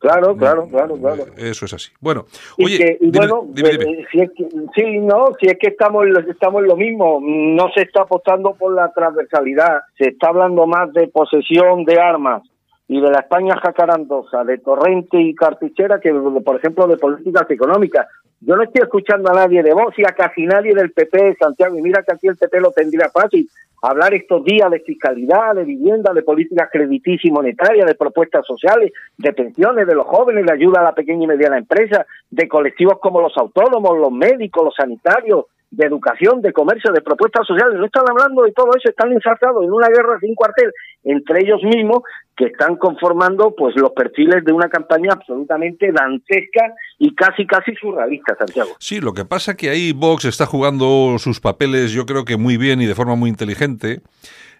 Claro, 0.00 0.36
claro, 0.36 0.68
claro, 0.68 0.96
claro. 0.96 1.24
Eso 1.36 1.64
es 1.64 1.72
así. 1.72 1.90
Bueno, 1.98 2.26
Y 2.56 2.66
oye, 2.66 2.78
que, 2.78 2.98
y 3.00 3.10
dime, 3.10 3.26
bueno, 3.26 3.46
dime, 3.52 3.70
eh, 3.70 3.78
dime. 3.78 4.06
Si 4.12 4.20
es 4.20 4.30
que, 4.30 4.48
sí, 4.76 4.98
no, 5.00 5.26
si 5.40 5.48
es 5.48 5.58
que 5.60 5.70
estamos, 5.70 6.06
estamos 6.28 6.62
lo 6.62 6.76
mismo, 6.76 7.18
no 7.20 7.68
se 7.74 7.82
está 7.82 8.02
apostando 8.02 8.54
por 8.54 8.72
la 8.74 8.92
transversalidad, 8.92 9.80
se 9.98 10.10
está 10.10 10.28
hablando 10.28 10.68
más 10.68 10.92
de 10.92 11.08
posesión 11.08 11.84
de 11.84 11.98
armas 12.00 12.42
y 12.88 13.00
de 13.00 13.10
la 13.10 13.20
España 13.20 13.54
jacarandosa, 13.62 14.44
de 14.44 14.58
torrente 14.58 15.20
y 15.20 15.34
cartuchera, 15.34 16.00
que 16.00 16.10
por 16.10 16.56
ejemplo 16.56 16.86
de 16.86 16.96
políticas 16.96 17.48
económicas. 17.50 18.08
Yo 18.40 18.56
no 18.56 18.62
estoy 18.62 18.82
escuchando 18.82 19.30
a 19.30 19.34
nadie 19.34 19.62
de 19.62 19.74
Vox 19.74 19.98
y 19.98 20.04
a 20.04 20.14
casi 20.14 20.46
nadie 20.46 20.74
del 20.74 20.92
PP, 20.92 21.36
Santiago, 21.38 21.76
y 21.76 21.82
mira 21.82 22.02
que 22.02 22.14
aquí 22.14 22.28
el 22.28 22.36
PP 22.36 22.60
lo 22.60 22.70
tendría 22.70 23.10
fácil. 23.10 23.48
Hablar 23.82 24.14
estos 24.14 24.42
días 24.42 24.70
de 24.70 24.80
fiscalidad, 24.80 25.54
de 25.54 25.64
vivienda, 25.64 26.12
de 26.12 26.22
políticas 26.22 26.68
crediticia 26.72 27.28
y 27.28 27.32
monetaria, 27.32 27.84
de 27.84 27.94
propuestas 27.94 28.46
sociales, 28.46 28.92
de 29.18 29.32
pensiones 29.32 29.86
de 29.86 29.94
los 29.94 30.06
jóvenes, 30.06 30.46
de 30.46 30.52
ayuda 30.52 30.80
a 30.80 30.84
la 30.84 30.94
pequeña 30.94 31.24
y 31.24 31.28
mediana 31.28 31.58
empresa, 31.58 32.06
de 32.30 32.48
colectivos 32.48 32.98
como 33.00 33.20
los 33.20 33.36
autónomos, 33.36 33.98
los 33.98 34.12
médicos, 34.12 34.64
los 34.64 34.74
sanitarios, 34.74 35.44
de 35.70 35.86
educación, 35.86 36.40
de 36.40 36.52
comercio, 36.52 36.92
de 36.92 37.02
propuestas 37.02 37.46
sociales. 37.46 37.78
No 37.78 37.86
están 37.86 38.04
hablando 38.08 38.42
de 38.42 38.52
todo 38.52 38.70
eso, 38.70 38.88
están 38.88 39.12
ensartados 39.12 39.62
en 39.64 39.72
una 39.72 39.88
guerra 39.88 40.18
sin 40.20 40.34
cuartel 40.34 40.72
entre 41.04 41.40
ellos 41.40 41.62
mismos 41.62 42.02
que 42.36 42.46
están 42.46 42.76
conformando 42.76 43.54
pues 43.56 43.74
los 43.76 43.90
perfiles 43.92 44.44
de 44.44 44.52
una 44.52 44.68
campaña 44.68 45.10
absolutamente 45.12 45.90
dantesca 45.92 46.74
y 46.98 47.14
casi 47.14 47.46
casi 47.46 47.74
surrealista, 47.74 48.36
Santiago. 48.38 48.70
Sí, 48.78 49.00
lo 49.00 49.12
que 49.12 49.24
pasa 49.24 49.56
que 49.56 49.70
ahí 49.70 49.92
Vox 49.92 50.24
está 50.24 50.46
jugando 50.46 51.16
sus 51.18 51.40
papeles, 51.40 51.92
yo 51.92 52.06
creo 52.06 52.24
que 52.24 52.36
muy 52.36 52.56
bien 52.56 52.80
y 52.80 52.86
de 52.86 52.94
forma 52.94 53.14
muy 53.16 53.30
inteligente. 53.30 54.00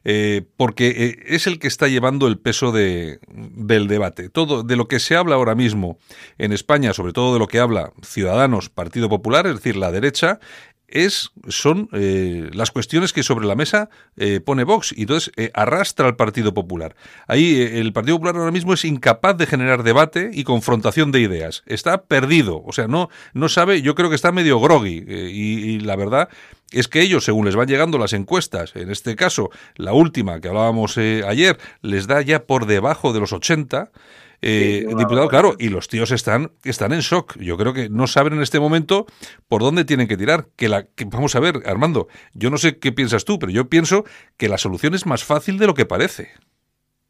eh, 0.04 0.42
porque 0.56 0.88
eh, 0.88 1.16
es 1.26 1.46
el 1.46 1.58
que 1.58 1.68
está 1.68 1.88
llevando 1.88 2.28
el 2.28 2.38
peso 2.38 2.72
de, 2.72 3.18
del 3.28 3.88
debate. 3.88 4.28
Todo 4.28 4.62
de 4.62 4.76
lo 4.76 4.88
que 4.88 5.00
se 5.00 5.16
habla 5.16 5.34
ahora 5.34 5.54
mismo 5.54 5.98
en 6.38 6.52
España, 6.52 6.92
sobre 6.92 7.12
todo 7.12 7.32
de 7.34 7.38
lo 7.38 7.48
que 7.48 7.58
habla 7.58 7.92
Ciudadanos, 8.02 8.70
Partido 8.70 9.08
Popular, 9.08 9.46
es 9.46 9.56
decir, 9.56 9.76
la 9.76 9.90
derecha, 9.90 10.38
es 10.88 11.31
son 11.48 11.88
eh, 11.92 12.51
las 12.53 12.70
cuestiones 12.70 13.12
que 13.12 13.22
sobre 13.22 13.46
la 13.46 13.55
mesa 13.55 13.90
eh, 14.16 14.40
pone 14.40 14.64
Vox 14.64 14.92
y 14.96 15.03
entonces 15.03 15.33
eh, 15.37 15.51
arrastra 15.55 16.07
al 16.07 16.16
Partido 16.16 16.55
Popular. 16.55 16.96
Ahí 17.27 17.61
eh, 17.61 17.79
el 17.79 17.92
Partido 17.92 18.16
Popular 18.16 18.37
ahora 18.37 18.51
mismo 18.51 18.72
es 18.72 18.85
incapaz 18.85 19.37
de 19.37 19.46
generar 19.46 19.83
debate 19.83 20.31
y 20.33 20.44
confrontación 20.44 21.12
de 21.12 21.20
ideas. 21.20 21.62
Está 21.66 22.03
perdido, 22.03 22.62
o 22.64 22.72
sea, 22.72 22.88
no 22.88 23.11
no 23.35 23.48
sabe, 23.48 23.83
yo 23.83 23.94
creo 23.94 24.09
que 24.09 24.16
está 24.16 24.33
medio 24.33 24.59
groggy 24.61 25.05
y, 25.09 25.70
y 25.70 25.81
la 25.81 25.96
verdad 25.96 26.29
es 26.70 26.88
que 26.88 27.01
ellos, 27.01 27.24
según 27.24 27.46
les 27.46 27.57
van 27.57 27.68
llegando 27.68 27.98
las 27.98 28.12
encuestas, 28.12 28.77
en 28.77 28.90
este 28.90 29.16
caso 29.16 29.51
la 29.77 29.92
última 29.92 30.40
que 30.40 30.48
hablábamos 30.48 30.96
eh, 30.98 31.22
ayer, 31.27 31.59
les 31.83 32.07
da 32.07 32.20
ya 32.20 32.44
por 32.44 32.66
debajo 32.66 33.12
de 33.12 33.20
los 33.20 33.33
80 33.33 33.90
eh, 34.42 34.85
Sí, 34.88 34.94
diputado, 34.94 35.29
claro, 35.29 35.55
y 35.59 35.68
los 35.68 35.88
tíos 35.88 36.11
están, 36.12 36.53
están 36.64 36.92
en 36.92 37.01
shock. 37.01 37.37
Yo 37.38 37.57
creo 37.57 37.72
que 37.72 37.88
no 37.88 38.07
saben 38.07 38.35
en 38.35 38.42
este 38.42 38.61
momento 38.61 39.07
por 39.48 39.62
dónde 39.62 39.85
tienen 39.85 40.09
que 40.09 40.16
tirar. 40.16 40.46
Que 40.57 40.68
la, 40.68 40.85
que, 40.85 41.05
vamos 41.07 41.35
a 41.37 41.40
ver, 41.40 41.55
Armando, 41.66 42.09
yo 42.35 42.51
no 42.51 42.59
sé 42.59 42.79
qué 42.79 42.92
piensas 42.92 43.24
tú, 43.24 43.38
pero 43.38 43.51
yo 43.53 43.68
pienso 43.68 44.05
que 44.37 44.48
la 44.48 44.59
solución 44.59 44.94
es 44.94 45.07
más 45.07 45.24
fácil 45.24 45.59
de 45.59 45.66
lo 45.66 45.74
que 45.74 45.87
parece. 45.87 46.31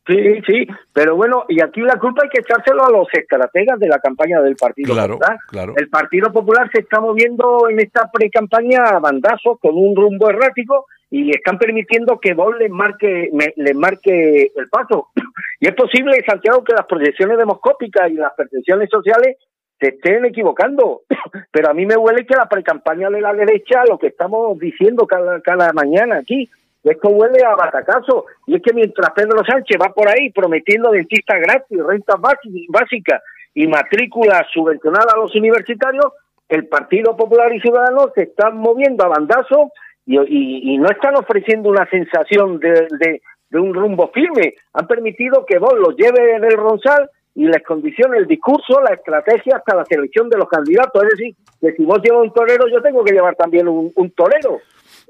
Sí, 0.06 0.16
sí, 0.46 0.66
pero 0.94 1.16
bueno, 1.16 1.44
y 1.50 1.60
aquí 1.62 1.82
la 1.82 1.98
culpa 1.98 2.22
hay 2.24 2.30
que 2.30 2.40
echárselo 2.40 2.82
a 2.82 2.90
los 2.90 3.06
estrategas 3.12 3.78
de 3.78 3.88
la 3.88 3.98
campaña 3.98 4.40
del 4.40 4.56
Partido 4.56 4.94
Claro, 4.94 5.18
Popular. 5.18 5.36
claro. 5.48 5.74
El 5.76 5.90
Partido 5.90 6.32
Popular 6.32 6.70
se 6.72 6.80
está 6.80 6.98
moviendo 6.98 7.68
en 7.68 7.78
esta 7.78 8.10
pre-campaña 8.10 8.84
a 8.84 9.00
bandazos 9.00 9.58
con 9.60 9.72
un 9.74 9.94
rumbo 9.94 10.30
errático 10.30 10.86
y 11.10 11.30
están 11.30 11.58
permitiendo 11.58 12.18
que 12.20 12.34
Vox 12.34 12.58
les 12.58 12.70
marque, 12.70 13.30
me- 13.32 13.54
les 13.56 13.74
marque 13.74 14.50
el 14.54 14.68
paso. 14.68 15.08
Y 15.60 15.66
es 15.66 15.74
posible, 15.74 16.22
Santiago, 16.24 16.62
que 16.62 16.72
las 16.72 16.86
proyecciones 16.86 17.36
demoscópicas 17.36 18.08
y 18.10 18.14
las 18.14 18.32
percepciones 18.34 18.88
sociales 18.88 19.36
se 19.80 19.88
estén 19.88 20.24
equivocando. 20.24 21.02
Pero 21.50 21.70
a 21.70 21.74
mí 21.74 21.84
me 21.84 21.96
huele 21.96 22.24
que 22.26 22.36
la 22.36 22.48
pre-campaña 22.48 23.10
de 23.10 23.20
la 23.20 23.32
derecha, 23.32 23.82
lo 23.88 23.98
que 23.98 24.06
estamos 24.08 24.56
diciendo 24.60 25.04
cada, 25.06 25.40
cada 25.40 25.72
mañana 25.72 26.18
aquí, 26.18 26.48
esto 26.84 27.08
huele 27.08 27.44
a 27.44 27.56
batacazo. 27.56 28.26
Y 28.46 28.54
es 28.54 28.62
que 28.62 28.72
mientras 28.72 29.10
Pedro 29.10 29.42
Sánchez 29.44 29.78
va 29.82 29.92
por 29.92 30.08
ahí 30.08 30.30
prometiendo 30.30 30.92
dentistas 30.92 31.40
gratis, 31.40 31.78
rentas 31.84 32.20
básicas 32.68 33.20
y 33.52 33.66
matrículas 33.66 34.46
subvencionadas 34.54 35.12
a 35.12 35.18
los 35.18 35.34
universitarios, 35.34 36.06
el 36.48 36.68
Partido 36.68 37.16
Popular 37.16 37.52
y 37.52 37.60
Ciudadanos 37.60 38.12
se 38.14 38.22
están 38.22 38.56
moviendo 38.58 39.04
a 39.04 39.08
bandazo 39.08 39.72
y, 40.08 40.18
y- 40.18 40.74
y 40.74 40.78
no 40.78 40.88
están 40.90 41.14
ofreciendo 41.16 41.68
una 41.68 41.86
sensación 41.90 42.58
de, 42.58 42.72
de- 42.98 43.20
de 43.50 43.58
un 43.58 43.72
rumbo 43.72 44.10
firme. 44.12 44.54
Han 44.74 44.86
permitido 44.86 45.44
que 45.46 45.58
Vox 45.58 45.74
los 45.78 45.96
lleve 45.96 46.38
del 46.40 46.56
Ronsal 46.56 47.08
y 47.34 47.46
les 47.46 47.62
condicione 47.62 48.18
el 48.18 48.26
discurso, 48.26 48.80
la 48.80 48.94
estrategia 48.94 49.56
hasta 49.56 49.76
la 49.76 49.84
selección 49.84 50.28
de 50.28 50.36
los 50.38 50.48
candidatos. 50.48 51.02
Es 51.04 51.10
decir, 51.10 51.34
que 51.60 51.72
si 51.72 51.84
vos 51.84 52.00
llevas 52.02 52.24
un 52.24 52.32
torero, 52.34 52.66
yo 52.68 52.82
tengo 52.82 53.04
que 53.04 53.12
llevar 53.14 53.36
también 53.36 53.68
un, 53.68 53.92
un 53.94 54.10
torero. 54.10 54.58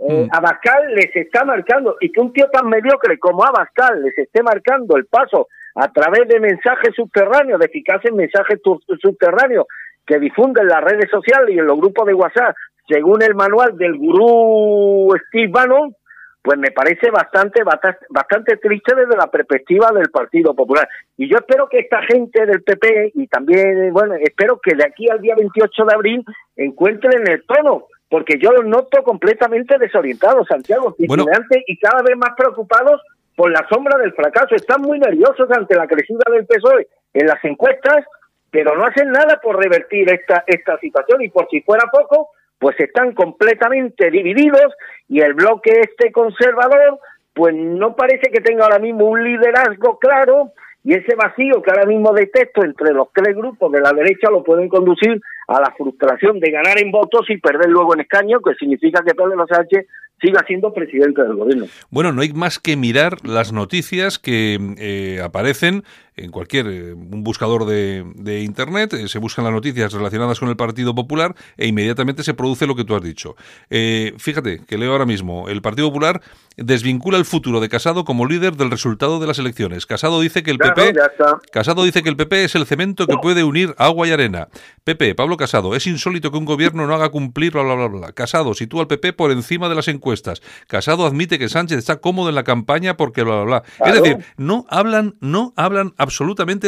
Eh, 0.08 0.26
Mm. 0.26 0.28
Abascal 0.32 0.94
les 0.94 1.10
está 1.16 1.44
marcando, 1.44 1.96
y 2.00 2.12
que 2.12 2.20
un 2.20 2.32
tío 2.32 2.46
tan 2.52 2.68
mediocre 2.68 3.18
como 3.18 3.44
Abascal 3.44 4.00
les 4.04 4.16
esté 4.16 4.44
marcando 4.44 4.96
el 4.96 5.06
paso 5.06 5.48
a 5.74 5.90
través 5.92 6.28
de 6.28 6.38
mensajes 6.38 6.94
subterráneos, 6.94 7.58
de 7.58 7.66
eficaces 7.66 8.12
mensajes 8.12 8.60
subterráneos 9.02 9.66
que 10.06 10.20
difunden 10.20 10.68
las 10.68 10.84
redes 10.84 11.10
sociales 11.10 11.50
y 11.54 11.58
en 11.58 11.66
los 11.66 11.76
grupos 11.78 12.06
de 12.06 12.14
WhatsApp, 12.14 12.54
según 12.88 13.22
el 13.22 13.34
manual 13.34 13.76
del 13.76 13.96
gurú 13.96 15.14
Steve 15.28 15.48
Bannon, 15.50 15.94
pues 16.42 16.58
me 16.58 16.70
parece 16.70 17.10
bastante, 17.10 17.62
bastante 18.08 18.56
triste 18.56 18.94
desde 18.94 19.16
la 19.16 19.26
perspectiva 19.26 19.90
del 19.92 20.10
Partido 20.10 20.54
Popular. 20.54 20.88
Y 21.16 21.28
yo 21.28 21.36
espero 21.36 21.68
que 21.68 21.80
esta 21.80 22.00
gente 22.02 22.46
del 22.46 22.62
PP 22.62 23.12
y 23.14 23.26
también, 23.26 23.92
bueno, 23.92 24.14
espero 24.14 24.58
que 24.62 24.74
de 24.74 24.84
aquí 24.86 25.10
al 25.10 25.20
día 25.20 25.34
28 25.36 25.84
de 25.84 25.94
abril 25.94 26.24
encuentren 26.56 27.28
el 27.28 27.44
tono, 27.44 27.86
porque 28.08 28.38
yo 28.38 28.50
los 28.52 28.64
noto 28.64 29.02
completamente 29.02 29.76
desorientados, 29.78 30.46
Santiago, 30.48 30.94
Bueno. 31.06 31.26
y 31.66 31.78
cada 31.78 32.02
vez 32.02 32.16
más 32.16 32.30
preocupados 32.36 33.02
por 33.36 33.50
la 33.52 33.66
sombra 33.68 33.98
del 33.98 34.12
fracaso. 34.14 34.54
Están 34.54 34.80
muy 34.82 34.98
nerviosos 34.98 35.48
ante 35.50 35.76
la 35.76 35.86
crecida 35.86 36.24
del 36.32 36.46
PSOE 36.46 36.88
en 37.14 37.26
las 37.26 37.44
encuestas, 37.44 38.04
pero 38.50 38.74
no 38.76 38.84
hacen 38.84 39.10
nada 39.12 39.38
por 39.40 39.62
revertir 39.62 40.10
esta, 40.10 40.44
esta 40.46 40.78
situación 40.78 41.22
y 41.22 41.28
por 41.28 41.48
si 41.50 41.60
fuera 41.60 41.84
poco, 41.92 42.30
pues 42.58 42.78
están 42.80 43.12
completamente 43.12 44.10
divididos 44.10 44.74
y 45.08 45.20
el 45.20 45.34
bloque 45.34 45.80
este 45.80 46.12
conservador 46.12 46.98
pues 47.34 47.54
no 47.54 47.94
parece 47.94 48.30
que 48.30 48.40
tenga 48.40 48.64
ahora 48.64 48.80
mismo 48.80 49.06
un 49.06 49.22
liderazgo 49.22 49.98
claro 49.98 50.52
y 50.84 50.94
ese 50.94 51.14
vacío 51.16 51.62
que 51.62 51.70
ahora 51.70 51.86
mismo 51.86 52.12
detecto 52.12 52.64
entre 52.64 52.94
los 52.94 53.08
tres 53.12 53.36
grupos 53.36 53.70
de 53.72 53.80
la 53.80 53.92
derecha 53.92 54.30
lo 54.30 54.42
pueden 54.42 54.68
conducir 54.68 55.20
a 55.48 55.60
la 55.60 55.74
frustración 55.76 56.40
de 56.40 56.50
ganar 56.50 56.80
en 56.80 56.90
votos 56.90 57.28
y 57.28 57.36
perder 57.38 57.68
luego 57.68 57.94
en 57.94 58.00
escaño, 58.00 58.40
que 58.40 58.54
significa 58.54 59.02
que 59.04 59.14
Pedro 59.14 59.46
Sánchez 59.46 59.86
siga 60.20 60.44
siendo 60.46 60.72
presidente 60.72 61.22
del 61.22 61.34
gobierno. 61.34 61.66
Bueno, 61.90 62.12
no 62.12 62.22
hay 62.22 62.32
más 62.32 62.58
que 62.58 62.76
mirar 62.76 63.16
las 63.24 63.52
noticias 63.52 64.18
que 64.18 64.58
eh, 64.78 65.20
aparecen 65.22 65.82
en 66.18 66.30
cualquier 66.30 66.66
eh, 66.68 66.92
un 66.92 67.22
buscador 67.22 67.66
de, 67.66 68.04
de 68.14 68.40
internet, 68.40 68.92
eh, 68.94 69.08
se 69.08 69.18
buscan 69.18 69.44
las 69.44 69.52
noticias 69.52 69.92
relacionadas 69.92 70.38
con 70.38 70.48
el 70.48 70.56
Partido 70.56 70.94
Popular 70.94 71.34
e 71.56 71.66
inmediatamente 71.66 72.22
se 72.22 72.34
produce 72.34 72.66
lo 72.66 72.76
que 72.76 72.84
tú 72.84 72.94
has 72.94 73.02
dicho. 73.02 73.36
Eh, 73.70 74.14
fíjate 74.18 74.64
que 74.66 74.78
leo 74.78 74.92
ahora 74.92 75.06
mismo, 75.06 75.48
el 75.48 75.62
Partido 75.62 75.88
Popular 75.88 76.20
desvincula 76.56 77.18
el 77.18 77.24
futuro 77.24 77.60
de 77.60 77.68
Casado 77.68 78.04
como 78.04 78.26
líder 78.26 78.56
del 78.56 78.70
resultado 78.70 79.20
de 79.20 79.26
las 79.26 79.38
elecciones. 79.38 79.86
Casado 79.86 80.20
dice 80.20 80.42
que 80.42 80.50
el 80.50 80.58
PP. 80.58 80.94
Casado 81.52 81.84
dice 81.84 82.02
que 82.02 82.08
el 82.08 82.16
PP 82.16 82.44
es 82.44 82.54
el 82.54 82.66
cemento 82.66 83.06
que 83.06 83.16
puede 83.16 83.44
unir 83.44 83.74
agua 83.78 84.08
y 84.08 84.10
arena. 84.10 84.48
PP, 84.84 85.14
Pablo 85.14 85.36
Casado, 85.36 85.74
es 85.76 85.86
insólito 85.86 86.30
que 86.30 86.38
un 86.38 86.44
gobierno 86.44 86.86
no 86.86 86.94
haga 86.94 87.10
cumplir 87.10 87.52
bla 87.52 87.62
bla 87.62 87.74
bla 87.74 87.86
bla. 87.86 88.12
Casado 88.12 88.54
sitúa 88.54 88.82
al 88.82 88.88
PP 88.88 89.12
por 89.12 89.30
encima 89.30 89.68
de 89.68 89.74
las 89.74 89.88
encuestas. 89.88 90.42
Casado 90.66 91.06
admite 91.06 91.38
que 91.38 91.48
Sánchez 91.48 91.78
está 91.78 91.96
cómodo 92.00 92.28
en 92.28 92.34
la 92.34 92.44
campaña 92.44 92.96
porque 92.96 93.22
bla 93.22 93.44
bla 93.44 93.62
bla. 93.78 93.88
Es 93.88 94.02
decir, 94.02 94.18
no 94.36 94.66
hablan, 94.68 95.14
no 95.20 95.52
hablan 95.56 95.94
absolutamente 95.96 96.07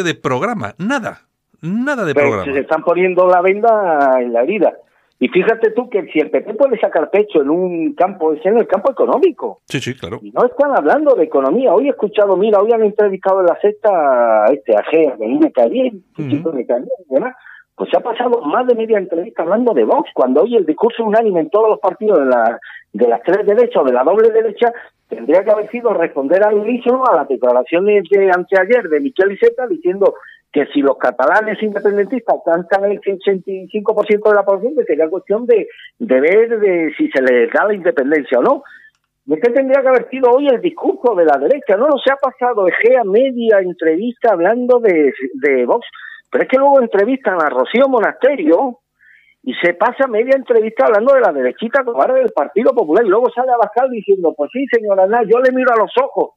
de 0.02 0.14
programa, 0.14 0.74
nada, 0.78 1.22
nada 1.62 2.04
de 2.04 2.14
Pues 2.14 2.24
programa. 2.26 2.52
se 2.52 2.60
están 2.60 2.82
poniendo 2.82 3.26
la 3.26 3.40
venda 3.40 4.20
en 4.20 4.32
la 4.32 4.42
herida. 4.42 4.74
Y 5.22 5.28
fíjate 5.28 5.72
tú 5.72 5.90
que 5.90 6.06
si 6.12 6.18
el 6.18 6.30
PP 6.30 6.54
puede 6.54 6.80
sacar 6.80 7.10
pecho 7.10 7.42
en 7.42 7.50
un 7.50 7.94
campo, 7.94 8.32
es 8.32 8.44
en 8.46 8.56
el 8.56 8.66
campo 8.66 8.90
económico. 8.90 9.60
Sí, 9.66 9.78
sí, 9.78 9.94
claro. 9.94 10.18
Y 10.22 10.30
no 10.30 10.46
están 10.46 10.74
hablando 10.74 11.14
de 11.14 11.24
economía. 11.24 11.74
Hoy 11.74 11.88
he 11.88 11.90
escuchado, 11.90 12.38
mira, 12.38 12.58
hoy 12.58 12.72
han 12.72 12.82
entrevistado 12.82 13.40
en 13.40 13.46
la 13.46 13.58
sexta 13.60 13.90
a 14.46 14.52
este 14.52 14.74
AG, 14.74 15.12
a 15.12 15.16
mí 15.18 15.38
me 15.38 15.52
cae 15.52 15.68
bien, 15.68 16.02
chico 16.16 16.52
me 16.52 16.64
cae 16.64 16.78
bien 16.78 16.90
y 17.10 17.14
demás. 17.14 17.34
Pues 17.80 17.88
se 17.92 17.96
ha 17.96 18.00
pasado 18.00 18.42
más 18.42 18.66
de 18.66 18.74
media 18.74 18.98
entrevista 18.98 19.42
hablando 19.42 19.72
de 19.72 19.84
Vox, 19.84 20.10
cuando 20.12 20.42
hoy 20.42 20.54
el 20.54 20.66
discurso 20.66 21.02
unánime 21.02 21.40
en 21.40 21.48
todos 21.48 21.70
los 21.70 21.80
partidos 21.80 22.18
de, 22.18 22.26
la, 22.26 22.60
de 22.92 23.08
las 23.08 23.22
tres 23.22 23.46
derechas 23.46 23.80
o 23.80 23.86
de 23.86 23.94
la 23.94 24.04
doble 24.04 24.28
derecha 24.28 24.70
tendría 25.08 25.42
que 25.42 25.50
haber 25.50 25.70
sido 25.70 25.94
responder 25.94 26.44
al 26.44 26.56
unísono 26.56 27.04
a 27.10 27.16
las 27.16 27.28
declaraciones 27.28 28.04
de 28.10 28.30
anteayer 28.30 28.82
de 28.86 29.00
Michel 29.00 29.32
Iceta 29.32 29.66
diciendo 29.66 30.12
que 30.52 30.66
si 30.74 30.82
los 30.82 30.98
catalanes 30.98 31.62
independentistas 31.62 32.36
alcanzan 32.36 32.84
el 32.84 33.00
65% 33.00 34.28
de 34.28 34.34
la 34.34 34.44
población, 34.44 34.74
que 34.76 34.84
sería 34.84 35.08
cuestión 35.08 35.46
de, 35.46 35.66
de 35.98 36.20
ver 36.20 36.60
de 36.60 36.92
si 36.98 37.08
se 37.08 37.22
les 37.22 37.50
da 37.50 37.64
la 37.64 37.72
independencia 37.72 38.40
o 38.40 38.42
no. 38.42 38.62
¿De 39.24 39.40
qué 39.40 39.50
tendría 39.52 39.80
que 39.80 39.88
haber 39.88 40.10
sido 40.10 40.30
hoy 40.30 40.48
el 40.48 40.60
discurso 40.60 41.14
de 41.14 41.24
la 41.24 41.38
derecha? 41.38 41.78
No, 41.78 41.86
no 41.86 41.96
se 41.96 42.12
ha 42.12 42.16
pasado 42.16 42.68
Egea 42.68 43.04
media 43.04 43.60
entrevista 43.60 44.32
hablando 44.32 44.80
de, 44.80 45.14
de 45.32 45.64
Vox, 45.64 45.86
pero 46.30 46.44
es 46.44 46.48
que 46.48 46.58
luego 46.58 46.80
entrevistan 46.80 47.40
a 47.40 47.48
Rocío 47.48 47.88
Monasterio 47.88 48.78
y 49.42 49.54
se 49.54 49.74
pasa 49.74 50.06
media 50.06 50.36
entrevista 50.36 50.86
hablando 50.86 51.14
de 51.14 51.20
la 51.20 51.32
derechita 51.32 51.82
ahora 51.86 52.14
del 52.14 52.30
Partido 52.30 52.72
Popular 52.74 53.04
y 53.04 53.08
luego 53.08 53.30
sale 53.30 53.52
Abascal 53.52 53.90
diciendo, 53.90 54.34
pues 54.36 54.50
sí, 54.52 54.66
señora 54.70 55.04
Ana, 55.04 55.22
yo 55.24 55.38
le 55.40 55.50
miro 55.52 55.72
a 55.72 55.78
los 55.78 55.92
ojos 56.02 56.32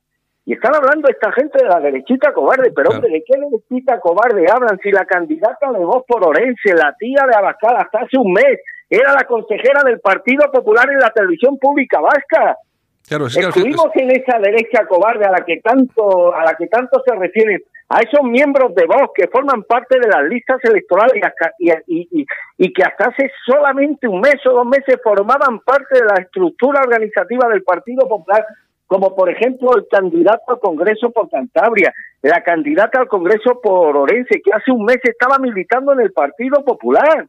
Y 0.45 0.53
están 0.53 0.75
hablando 0.75 1.07
esta 1.09 1.31
gente 1.31 1.63
de 1.63 1.69
la 1.69 1.79
derechita 1.79 2.33
cobarde, 2.33 2.71
pero 2.75 2.89
Claro. 2.89 2.95
hombre, 2.95 3.11
¿de 3.11 3.23
qué 3.25 3.39
derechita 3.39 3.99
cobarde 3.99 4.45
hablan 4.51 4.77
si 4.79 4.91
la 4.91 5.05
candidata 5.05 5.71
de 5.71 5.85
voz 5.85 6.03
por 6.07 6.25
Orense, 6.27 6.73
la 6.75 6.93
tía 6.99 7.25
de 7.27 7.35
Abascal, 7.35 7.77
hasta 7.77 7.99
hace 7.99 8.17
un 8.17 8.33
mes, 8.33 8.59
era 8.89 9.13
la 9.13 9.23
consejera 9.23 9.81
del 9.85 9.99
Partido 10.01 10.51
Popular 10.51 10.89
en 10.89 10.99
la 10.99 11.11
televisión 11.11 11.57
pública 11.57 12.01
vasca? 12.01 12.57
Claro, 13.07 13.27
es 13.27 13.35
que 13.35 13.41
Estuvimos 13.41 13.87
en 13.95 14.11
esa 14.11 14.39
derecha 14.39 14.85
cobarde 14.87 15.25
a 15.25 15.31
la 15.31 15.43
que 15.45 15.59
tanto 15.61 16.33
a 16.33 16.43
la 16.45 16.55
que 16.55 16.67
tanto 16.67 17.01
se 17.05 17.13
refieren 17.15 17.61
a 17.89 17.99
esos 17.99 18.23
miembros 18.23 18.73
de 18.75 18.85
Vox 18.85 19.11
que 19.13 19.27
forman 19.27 19.63
parte 19.63 19.99
de 19.99 20.07
las 20.07 20.23
listas 20.23 20.57
electorales 20.63 21.13
y, 21.15 21.25
hasta- 21.25 21.53
y, 21.59 21.69
y- 21.87 22.07
y- 22.21 22.25
y 22.57 22.73
que 22.73 22.81
hasta 22.83 23.09
hace 23.09 23.29
solamente 23.45 24.07
un 24.07 24.21
mes 24.21 24.35
o 24.47 24.51
dos 24.53 24.65
meses 24.65 24.97
formaban 25.03 25.59
parte 25.59 25.99
de 25.99 26.05
la 26.05 26.21
estructura 26.21 26.79
organizativa 26.81 27.49
del 27.49 27.61
Partido 27.63 28.07
Popular, 28.07 28.45
como 28.87 29.13
por 29.15 29.29
ejemplo 29.29 29.75
el 29.75 29.85
candidato 29.91 30.43
al 30.53 30.59
Congreso 30.59 31.11
por 31.11 31.29
Cantabria, 31.29 31.93
la 32.21 32.41
candidata 32.41 32.99
al 32.99 33.07
Congreso 33.09 33.59
por 33.61 33.97
Orense, 33.97 34.41
que 34.41 34.51
hace 34.53 34.71
un 34.71 34.85
mes 34.85 34.99
estaba 35.03 35.37
militando 35.39 35.91
en 35.93 35.99
el 35.99 36.13
Partido 36.13 36.63
Popular. 36.63 37.27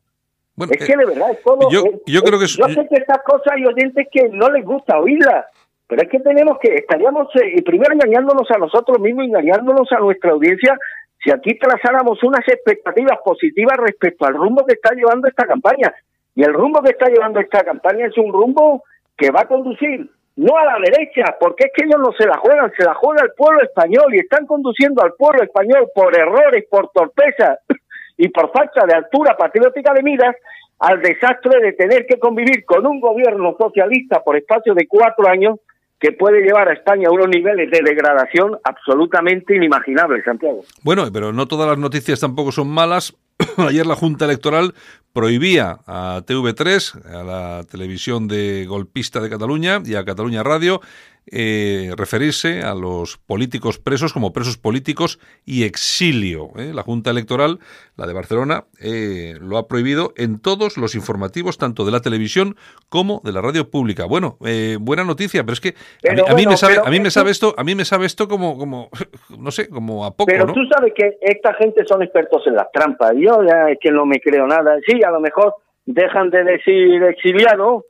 bueno, 0.57 0.73
Es 0.73 0.83
eh, 0.83 0.87
que 0.87 0.97
de 0.97 1.05
verdad 1.05 1.31
es 1.33 1.43
todo. 1.43 1.69
yo- 1.69 1.83
es- 1.85 2.01
yo 2.07 2.23
creo 2.23 2.39
que 2.39 2.45
es- 2.45 2.57
Yo 2.57 2.69
sé 2.69 2.87
que 2.89 2.95
estas 3.01 3.23
cosas 3.25 3.53
hay 3.55 3.67
oyentes 3.67 4.07
que 4.11 4.29
no 4.31 4.49
les 4.51 4.65
gusta 4.65 4.99
oírlas, 5.01 5.47
pero 5.95 6.09
es 6.09 6.11
que 6.11 6.29
tenemos 6.29 6.59
que. 6.59 6.75
Estaríamos 6.75 7.29
eh, 7.37 7.63
primero 7.63 7.95
engañándonos 7.95 8.51
a 8.51 8.59
nosotros 8.59 8.99
mismos, 8.99 9.27
engañándonos 9.27 9.87
a 9.93 10.01
nuestra 10.01 10.33
audiencia, 10.33 10.77
si 11.23 11.31
aquí 11.31 11.57
trazáramos 11.57 12.21
unas 12.25 12.43
expectativas 12.49 13.21
positivas 13.25 13.77
respecto 13.77 14.27
al 14.27 14.35
rumbo 14.35 14.67
que 14.67 14.75
está 14.75 14.93
llevando 14.93 15.29
esta 15.29 15.47
campaña. 15.47 15.95
Y 16.35 16.43
el 16.43 16.53
rumbo 16.53 16.83
que 16.83 16.91
está 16.91 17.07
llevando 17.09 17.39
esta 17.39 17.63
campaña 17.63 18.07
es 18.07 18.19
un 18.19 18.33
rumbo 18.33 18.83
que 19.17 19.31
va 19.31 19.43
a 19.43 19.47
conducir 19.47 20.11
no 20.35 20.59
a 20.59 20.65
la 20.65 20.79
derecha, 20.85 21.37
porque 21.39 21.67
es 21.67 21.71
que 21.73 21.85
ellos 21.85 22.01
no 22.01 22.11
se 22.19 22.27
la 22.27 22.39
juegan, 22.39 22.73
se 22.77 22.85
la 22.85 22.95
juega 22.95 23.23
el 23.23 23.31
pueblo 23.37 23.63
español 23.63 24.13
y 24.13 24.19
están 24.19 24.47
conduciendo 24.47 25.01
al 25.01 25.13
pueblo 25.13 25.45
español 25.45 25.87
por 25.95 26.19
errores, 26.19 26.65
por 26.69 26.91
torpeza 26.91 27.59
y 28.17 28.31
por 28.31 28.51
falta 28.51 28.85
de 28.85 28.97
altura 28.97 29.37
patriótica 29.37 29.95
de 29.95 30.03
miras 30.03 30.35
al 30.81 31.01
desastre 31.01 31.61
de 31.61 31.73
tener 31.75 32.05
que 32.07 32.19
convivir 32.19 32.65
con 32.65 32.85
un 32.85 32.99
gobierno 32.99 33.55
socialista 33.57 34.25
por 34.25 34.37
espacio 34.37 34.75
de 34.75 34.89
cuatro 34.89 35.29
años 35.29 35.61
que 36.05 36.13
puede 36.13 36.43
llevar 36.43 36.69
a 36.69 36.75
España 36.75 37.09
a 37.09 37.13
unos 37.13 37.29
niveles 37.29 37.71
de 37.71 37.81
degradación 37.83 38.59
absolutamente 38.63 39.57
inimaginables, 39.57 40.23
Santiago. 40.23 40.61
Bueno, 40.83 41.11
pero 41.11 41.33
no 41.33 41.49
todas 41.49 41.67
las 41.67 41.79
noticias 41.79 42.21
tampoco 42.21 42.53
son 42.53 42.69
malas. 42.69 43.17
Ayer 43.57 43.87
la 43.87 43.97
Junta 43.97 44.27
Electoral 44.27 44.75
prohibía 45.15 45.79
a 45.87 46.21
TV3, 46.27 47.07
a 47.07 47.25
la 47.25 47.65
televisión 47.65 48.29
de 48.29 48.67
golpista 48.67 49.21
de 49.21 49.31
Cataluña 49.31 49.81
y 49.83 49.95
a 49.95 50.05
Cataluña 50.05 50.43
Radio, 50.43 50.83
eh, 51.31 51.91
referirse 51.97 52.63
a 52.63 52.75
los 52.75 53.17
políticos 53.19 53.79
presos 53.79 54.13
como 54.13 54.33
presos 54.33 54.57
políticos 54.59 55.19
y 55.45 55.65
exilio. 55.65 56.51
¿eh? 56.57 56.73
La 56.75 56.83
Junta 56.83 57.11
Electoral, 57.11 57.59
la 57.97 58.07
de 58.07 58.13
Barcelona, 58.13 58.65
eh, 58.81 59.35
lo 59.41 59.57
ha 59.59 59.67
prohibido 59.69 60.13
en 60.17 60.39
todos 60.41 60.77
los 60.77 60.95
informativos, 60.95 61.59
tanto 61.59 61.85
de 61.85 61.93
la 61.93 62.01
televisión 62.01 62.57
como 62.89 63.21
de 63.25 63.33
la 63.33 63.41
radio 63.41 63.71
pública. 63.71 64.05
Bueno, 64.05 64.37
eh, 64.45 64.77
buena 64.81 65.05
noticia, 65.05 65.43
pero 65.45 65.55
es 65.55 65.61
que 65.61 65.75
a 66.09 66.35
mí, 66.35 66.45
a 66.45 66.49
me 66.49 66.57
sabe, 66.57 66.77
a 66.85 66.91
mí 66.91 67.01
me 67.01 67.09
esto- 67.09 67.21
sabe 67.21 67.31
esto, 67.31 67.55
a 67.57 67.65
mí 67.65 67.75
me 67.75 67.85
sabe 67.85 68.07
esto 68.07 68.29
como, 68.29 68.59
como, 68.59 68.91
no 69.39 69.51
sé, 69.51 69.69
como 69.69 70.05
a 70.05 70.11
poco, 70.11 70.27
Pero 70.27 70.47
¿no? 70.47 70.53
tú 70.53 70.61
sabes 70.73 70.93
que 70.95 71.17
esta 71.23 71.55
gente 71.55 71.85
son 71.87 72.03
expertos 72.03 72.43
en 72.47 72.55
las 72.57 72.71
trampas. 72.73 73.13
Yo 73.17 73.43
ya 73.45 73.71
es 73.71 73.79
que 73.81 73.91
no 73.91 74.05
me 74.07 74.21
creo 74.21 74.47
nada. 74.47 74.77
Sí, 74.87 75.03
a 75.03 75.11
lo 75.11 75.21
mejor 75.21 75.55
dejan 75.87 76.31
de 76.31 76.45
decir 76.45 77.03
exiliado, 77.03 77.85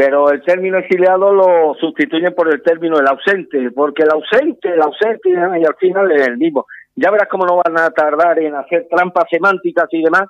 pero 0.00 0.30
el 0.30 0.42
término 0.42 0.78
exiliado 0.78 1.30
lo 1.30 1.74
sustituyen 1.74 2.34
por 2.34 2.50
el 2.50 2.62
término 2.62 2.98
el 2.98 3.06
ausente, 3.06 3.70
porque 3.70 4.02
el 4.02 4.08
ausente, 4.10 4.70
el 4.72 4.80
ausente, 4.80 5.28
y 5.28 5.34
al 5.34 5.76
final 5.78 6.10
es 6.12 6.26
el 6.26 6.38
mismo. 6.38 6.64
Ya 6.96 7.10
verás 7.10 7.28
cómo 7.28 7.44
no 7.44 7.60
van 7.62 7.78
a 7.78 7.90
tardar 7.90 8.38
en 8.38 8.54
hacer 8.54 8.86
trampas 8.90 9.24
semánticas 9.30 9.88
y 9.90 10.02
demás 10.02 10.22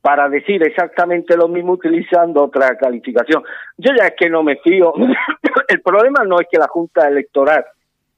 para 0.00 0.30
decir 0.30 0.66
exactamente 0.66 1.36
lo 1.36 1.46
mismo 1.46 1.72
utilizando 1.72 2.44
otra 2.44 2.74
calificación. 2.78 3.42
Yo 3.76 3.92
ya 3.94 4.06
es 4.06 4.14
que 4.18 4.30
no 4.30 4.42
me 4.42 4.56
fío. 4.64 4.94
el 5.68 5.82
problema 5.82 6.24
no 6.24 6.40
es 6.40 6.46
que 6.50 6.56
la 6.56 6.68
Junta 6.68 7.06
Electoral 7.06 7.66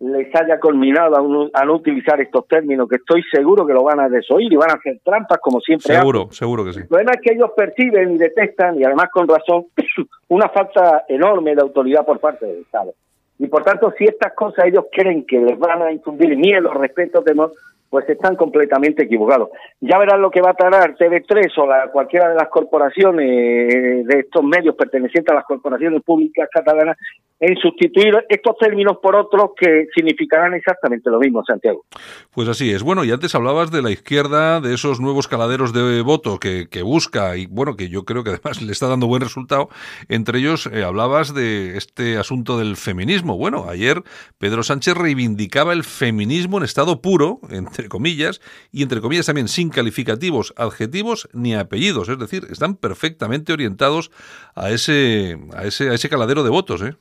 les 0.01 0.35
haya 0.35 0.59
culminado 0.59 1.17
a, 1.17 1.23
no- 1.23 1.51
a 1.53 1.65
no 1.65 1.75
utilizar 1.75 2.21
estos 2.21 2.49
términos, 2.49 2.89
que 2.89 2.97
estoy 2.97 3.23
seguro 3.31 3.67
que 3.67 3.75
lo 3.75 3.85
van 3.85 4.01
a 4.01 4.09
desoír 4.09 4.53
y 4.53 4.57
van 4.57 4.71
a 4.71 4.75
hacer 4.75 4.99
trampas 5.05 5.39
como 5.41 5.61
siempre 5.61 5.93
hacen. 5.93 6.01
Seguro, 6.01 6.29
seguro 6.33 6.65
que 6.65 6.73
sí. 6.73 6.81
El 6.81 6.89
problema 6.89 7.13
es 7.13 7.21
que 7.21 7.35
ellos 7.35 7.51
perciben 7.57 8.13
y 8.13 8.19
detectan, 8.19 8.81
y 8.81 8.85
además 8.85 9.09
con 9.13 9.29
razón, 9.29 9.67
una 10.29 10.49
falta 10.49 11.05
enorme 11.09 11.55
de 11.55 11.61
autoridad 11.63 12.05
por 12.07 12.19
parte 12.19 12.47
del 12.47 12.63
Estado. 12.63 12.95
Y 13.39 13.47
por 13.47 13.63
tanto, 13.63 13.93
si 13.97 14.05
estas 14.05 14.33
cosas 14.35 14.67
ellos 14.67 14.87
creen 14.93 15.25
que 15.27 15.39
les 15.39 15.59
van 15.59 15.83
a 15.83 15.93
infundir 15.93 16.37
miedo, 16.37 16.73
respeto, 16.73 17.23
temor, 17.23 17.53
pues 17.91 18.09
están 18.09 18.37
completamente 18.37 19.03
equivocados. 19.03 19.49
Ya 19.81 19.99
verán 19.99 20.23
lo 20.23 20.31
que 20.31 20.41
va 20.41 20.51
a 20.51 20.55
tardar 20.55 20.95
TV3 20.97 21.51
o 21.59 21.67
la, 21.67 21.89
cualquiera 21.89 22.29
de 22.29 22.37
las 22.37 22.49
corporaciones 22.49 23.27
eh, 23.75 24.03
de 24.05 24.19
estos 24.21 24.45
medios 24.45 24.77
pertenecientes 24.77 25.33
a 25.33 25.35
las 25.37 25.45
corporaciones 25.45 26.01
públicas 26.03 26.49
catalanas 26.53 26.97
en 27.41 27.57
sustituir 27.57 28.15
estos 28.29 28.57
términos 28.59 28.99
por 29.03 29.17
otros 29.17 29.51
que 29.59 29.87
significarán 29.95 30.53
exactamente 30.55 31.11
lo 31.11 31.19
mismo, 31.19 31.43
Santiago. 31.45 31.85
Pues 32.35 32.49
así 32.49 32.71
es. 32.71 32.83
Bueno, 32.83 33.03
y 33.05 33.11
antes 33.11 33.35
hablabas 33.35 33.71
de 33.71 33.81
la 33.81 33.91
izquierda, 33.91 34.61
de 34.61 34.75
esos 34.75 35.01
nuevos 35.01 35.27
caladeros 35.27 35.73
de 35.73 36.03
voto 36.03 36.39
que, 36.39 36.69
que 36.71 36.83
busca 36.83 37.37
y 37.37 37.47
bueno, 37.47 37.77
que 37.77 37.89
yo 37.89 38.05
creo 38.05 38.23
que 38.23 38.31
además 38.31 38.61
le 38.63 38.73
está 38.73 38.89
dando 38.89 39.07
buen 39.07 39.23
resultado. 39.23 39.71
Entre 40.09 40.39
ellos 40.39 40.67
eh, 40.67 40.85
hablabas 40.85 41.35
de 41.35 41.79
este 41.79 42.19
asunto 42.19 42.59
del 42.59 42.77
feminismo. 42.77 43.39
Bueno, 43.39 43.67
ayer 43.69 44.03
Pedro 44.39 44.63
Sánchez 44.63 44.95
reivindicaba 44.95 45.73
el 45.73 45.85
feminismo 45.85 46.59
en 46.59 46.65
estado 46.65 47.01
puro, 47.01 47.41
entre 47.51 47.89
comillas, 47.89 48.41
y 48.71 48.83
entre 48.83 49.01
comillas 49.01 49.27
también 49.27 49.49
sin 49.49 49.71
calificativos, 49.71 50.53
adjetivos 50.59 51.29
ni 51.33 51.55
apellidos. 51.55 52.11
Es 52.11 52.19
decir, 52.19 52.47
están 52.51 52.77
perfectamente 52.77 53.55
orientados 53.55 54.11
a 54.55 54.71
ese, 54.71 55.39
a 55.55 55.65
ese, 55.65 55.89
a 55.89 55.95
ese 55.95 56.11
caladero 56.11 56.43
de 56.43 56.51
votos, 56.51 56.83
¿eh? 56.83 56.97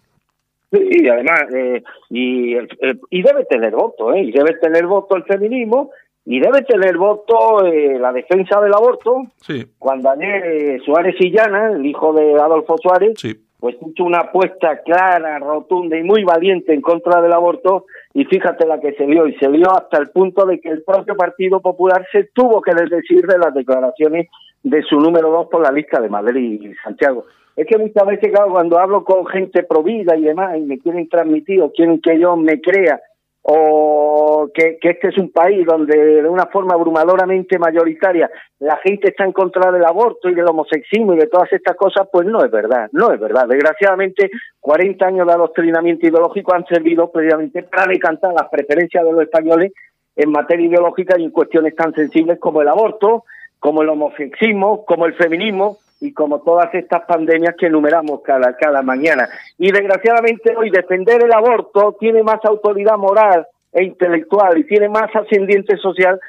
Sí, 0.72 0.88
y 1.04 1.08
además, 1.10 1.42
eh, 1.54 1.82
y, 2.10 2.54
el- 2.54 2.70
el- 2.82 3.00
y 3.10 3.22
debe 3.24 3.46
tener 3.46 3.72
voto, 3.74 4.14
¿eh? 4.14 4.22
Y 4.22 4.32
debe 4.32 4.54
tener 4.62 4.86
voto 4.86 5.16
el 5.16 5.24
feminismo, 5.24 5.92
y 6.26 6.40
debe 6.40 6.62
tener 6.62 6.96
voto 6.98 7.66
eh, 7.66 7.98
la 8.00 8.12
defensa 8.14 8.62
del 8.62 8.74
aborto, 8.74 9.24
Sí, 9.38 9.66
cuando 9.80 10.12
ayer 10.12 10.44
eh, 10.46 10.80
Suárez 10.86 11.16
y 11.20 11.32
Llana, 11.32 11.72
el 11.72 11.86
hijo 11.86 12.14
de 12.14 12.34
Adolfo 12.36 12.78
Suárez, 12.78 13.14
sí. 13.18 13.34
pues 13.60 13.78
hizo 13.82 14.04
una 14.04 14.20
apuesta 14.20 14.80
clara, 14.84 15.40
rotunda 15.40 15.98
y 15.98 16.04
muy 16.04 16.24
valiente 16.24 16.72
en 16.74 16.82
contra 16.82 17.20
del 17.22 17.34
aborto, 17.34 17.86
y 18.14 18.26
fíjate 18.26 18.68
la 18.68 18.80
que 18.80 18.94
se 18.94 19.06
dio, 19.08 19.28
y 19.28 19.34
se 19.38 19.50
dio 19.50 19.72
hasta 19.72 19.98
el 19.98 20.10
punto 20.12 20.46
de 20.46 20.60
que 20.60 20.70
el 20.70 20.84
propio 20.84 21.16
Partido 21.16 21.62
Popular 21.62 22.06
se 22.12 22.26
tuvo 22.34 22.62
que 22.62 22.76
desdecir 22.76 23.26
de 23.26 23.40
las 23.40 23.54
declaraciones 23.54 24.28
de 24.62 24.84
su 24.84 25.00
número 25.00 25.32
dos 25.32 25.48
por 25.50 25.64
la 25.64 25.72
lista 25.72 26.00
de 26.00 26.10
Madrid 26.10 26.62
y 26.62 26.74
Santiago. 26.84 27.26
Es 27.60 27.68
que 27.68 27.78
muchas 27.78 28.06
veces, 28.06 28.32
claro, 28.32 28.52
cuando 28.52 28.80
hablo 28.80 29.04
con 29.04 29.26
gente 29.26 29.64
provida 29.64 30.16
y 30.16 30.22
demás, 30.22 30.58
y 30.58 30.62
me 30.62 30.80
quieren 30.80 31.10
transmitir 31.10 31.62
o 31.62 31.74
quieren 31.74 32.00
que 32.00 32.18
yo 32.18 32.38
me 32.38 32.62
crea, 32.62 33.02
o 33.42 34.50
que, 34.54 34.78
que 34.80 34.92
este 34.92 35.10
es 35.10 35.18
un 35.18 35.30
país 35.34 35.66
donde 35.66 36.22
de 36.22 36.30
una 36.30 36.46
forma 36.46 36.76
abrumadoramente 36.76 37.60
mayoritaria 37.60 38.32
la 38.60 38.78
gente 38.78 39.10
está 39.10 39.26
en 39.26 39.34
contra 39.34 39.74
del 39.74 39.84
aborto 39.84 40.30
y 40.30 40.36
del 40.36 40.48
homosexismo 40.48 41.14
y 41.14 41.18
de 41.18 41.28
todas 41.28 41.52
estas 41.52 41.76
cosas, 41.76 42.08
pues 42.10 42.26
no 42.26 42.46
es 42.46 42.50
verdad, 42.50 42.88
no 42.94 43.12
es 43.12 43.20
verdad. 43.20 43.46
Desgraciadamente, 43.50 44.32
40 44.62 45.06
años 45.06 45.28
de 45.28 45.34
adoctrinamiento 45.34 46.08
ideológico 46.08 46.56
han 46.56 46.66
servido 46.66 47.12
precisamente 47.12 47.64
para 47.64 47.88
decantar 47.88 48.32
las 48.32 48.48
preferencias 48.48 49.04
de 49.04 49.12
los 49.12 49.24
españoles 49.24 49.74
en 50.16 50.32
materia 50.32 50.66
ideológica 50.66 51.20
y 51.20 51.26
en 51.26 51.32
cuestiones 51.32 51.76
tan 51.76 51.94
sensibles 51.94 52.40
como 52.40 52.62
el 52.62 52.70
aborto, 52.70 53.26
como 53.60 53.82
el 53.82 53.90
homosexismo, 53.90 54.86
como 54.86 55.08
el 55.08 55.16
feminismo 55.16 55.80
y 56.02 56.14
como 56.14 56.42
todas 56.42 56.74
estas 56.74 57.04
pandemias 57.06 57.56
que 57.58 57.68
enumeramos 57.68 58.22
cada, 58.24 58.82
mañana. 58.82 59.28
Y 59.58 59.72
desgraciadamente 59.72 60.56
hoy 60.56 60.70
defender 60.70 61.24
el 61.24 61.34
aborto 61.34 61.98
tiene 62.00 62.24
más 62.24 62.44
autoridad 62.46 62.98
moral 62.98 63.46
e 63.74 63.84
intelectual 63.84 64.58
y 64.58 64.64
tiene 64.64 64.90
más 64.90 65.14
ascendiente 65.14 65.78
social 65.78 66.20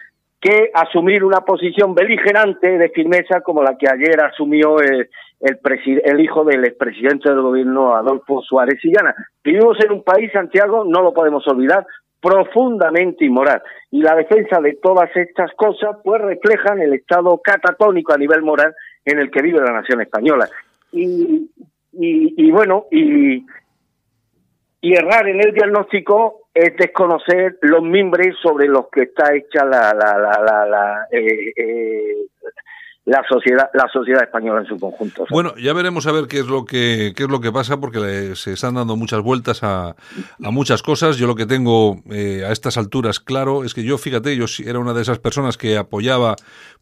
que 0.40 0.70
asumir 0.74 1.22
una 1.22 1.42
posición 1.42 1.94
beligerante 1.94 2.78
de 2.78 2.88
firmeza 2.88 3.42
como 3.42 3.62
la 3.62 3.76
que 3.76 3.86
ayer 3.88 4.20
asumió 4.22 4.80
el, 4.80 5.08
el, 5.40 5.58
el 6.04 6.20
hijo 6.20 6.44
del 6.44 6.64
expresidente 6.64 7.28
del 7.28 7.42
gobierno 7.42 7.94
Adolfo 7.94 8.40
Suárez 8.42 8.80
Sillana. 8.80 9.14
Vivimos 9.44 9.78
en 9.84 9.92
un 9.92 10.02
país, 10.02 10.32
Santiago, 10.32 10.84
no 10.84 11.02
lo 11.02 11.12
podemos 11.12 11.46
olvidar, 11.46 11.86
profundamente 12.20 13.24
inmoral. 13.24 13.62
Y 13.90 14.02
la 14.02 14.14
defensa 14.14 14.60
de 14.60 14.78
todas 14.82 15.14
estas 15.14 15.52
cosas, 15.54 15.96
pues 16.02 16.20
reflejan 16.20 16.80
el 16.80 16.94
estado 16.94 17.40
catatónico 17.42 18.12
a 18.12 18.18
nivel 18.18 18.42
moral 18.42 18.74
en 19.04 19.18
el 19.18 19.30
que 19.30 19.42
vive 19.42 19.60
la 19.60 19.72
nación 19.72 20.00
española. 20.00 20.48
Y, 20.92 21.50
y, 21.92 22.34
y 22.36 22.50
bueno, 22.50 22.86
y, 22.90 23.46
y 24.80 24.94
errar 24.94 25.28
en 25.28 25.40
el 25.40 25.52
diagnóstico 25.52 26.48
es 26.54 26.76
desconocer 26.76 27.58
los 27.62 27.82
mimbres 27.82 28.36
sobre 28.42 28.66
los 28.66 28.88
que 28.90 29.02
está 29.02 29.34
hecha 29.34 29.64
la, 29.64 29.94
la, 29.94 30.18
la, 30.18 30.66
la, 30.66 31.06
eh, 31.10 31.52
eh, 31.56 32.14
la 33.10 33.22
sociedad 33.28 33.68
la 33.74 33.88
sociedad 33.92 34.22
española 34.22 34.60
en 34.60 34.66
su 34.66 34.78
conjunto. 34.78 35.24
Bueno, 35.30 35.54
ya 35.56 35.72
veremos 35.72 36.06
a 36.06 36.12
ver 36.12 36.26
qué 36.28 36.38
es 36.40 36.46
lo 36.46 36.64
que 36.64 37.12
qué 37.16 37.24
es 37.24 37.28
lo 37.28 37.40
que 37.40 37.50
pasa 37.52 37.78
porque 37.80 37.98
le- 37.98 38.36
se 38.36 38.52
están 38.52 38.74
dando 38.74 38.96
muchas 38.96 39.20
vueltas 39.22 39.62
a, 39.62 39.90
a 39.90 40.50
muchas 40.50 40.82
cosas. 40.82 41.16
Yo 41.16 41.26
lo 41.26 41.34
que 41.34 41.46
tengo 41.46 42.00
eh, 42.10 42.44
a 42.46 42.52
estas 42.52 42.76
alturas 42.76 43.18
claro 43.20 43.64
es 43.64 43.74
que 43.74 43.82
yo, 43.82 43.98
fíjate, 43.98 44.36
yo 44.36 44.44
era 44.64 44.78
una 44.78 44.92
de 44.94 45.02
esas 45.02 45.18
personas 45.18 45.56
que 45.58 45.76
apoyaba 45.76 46.36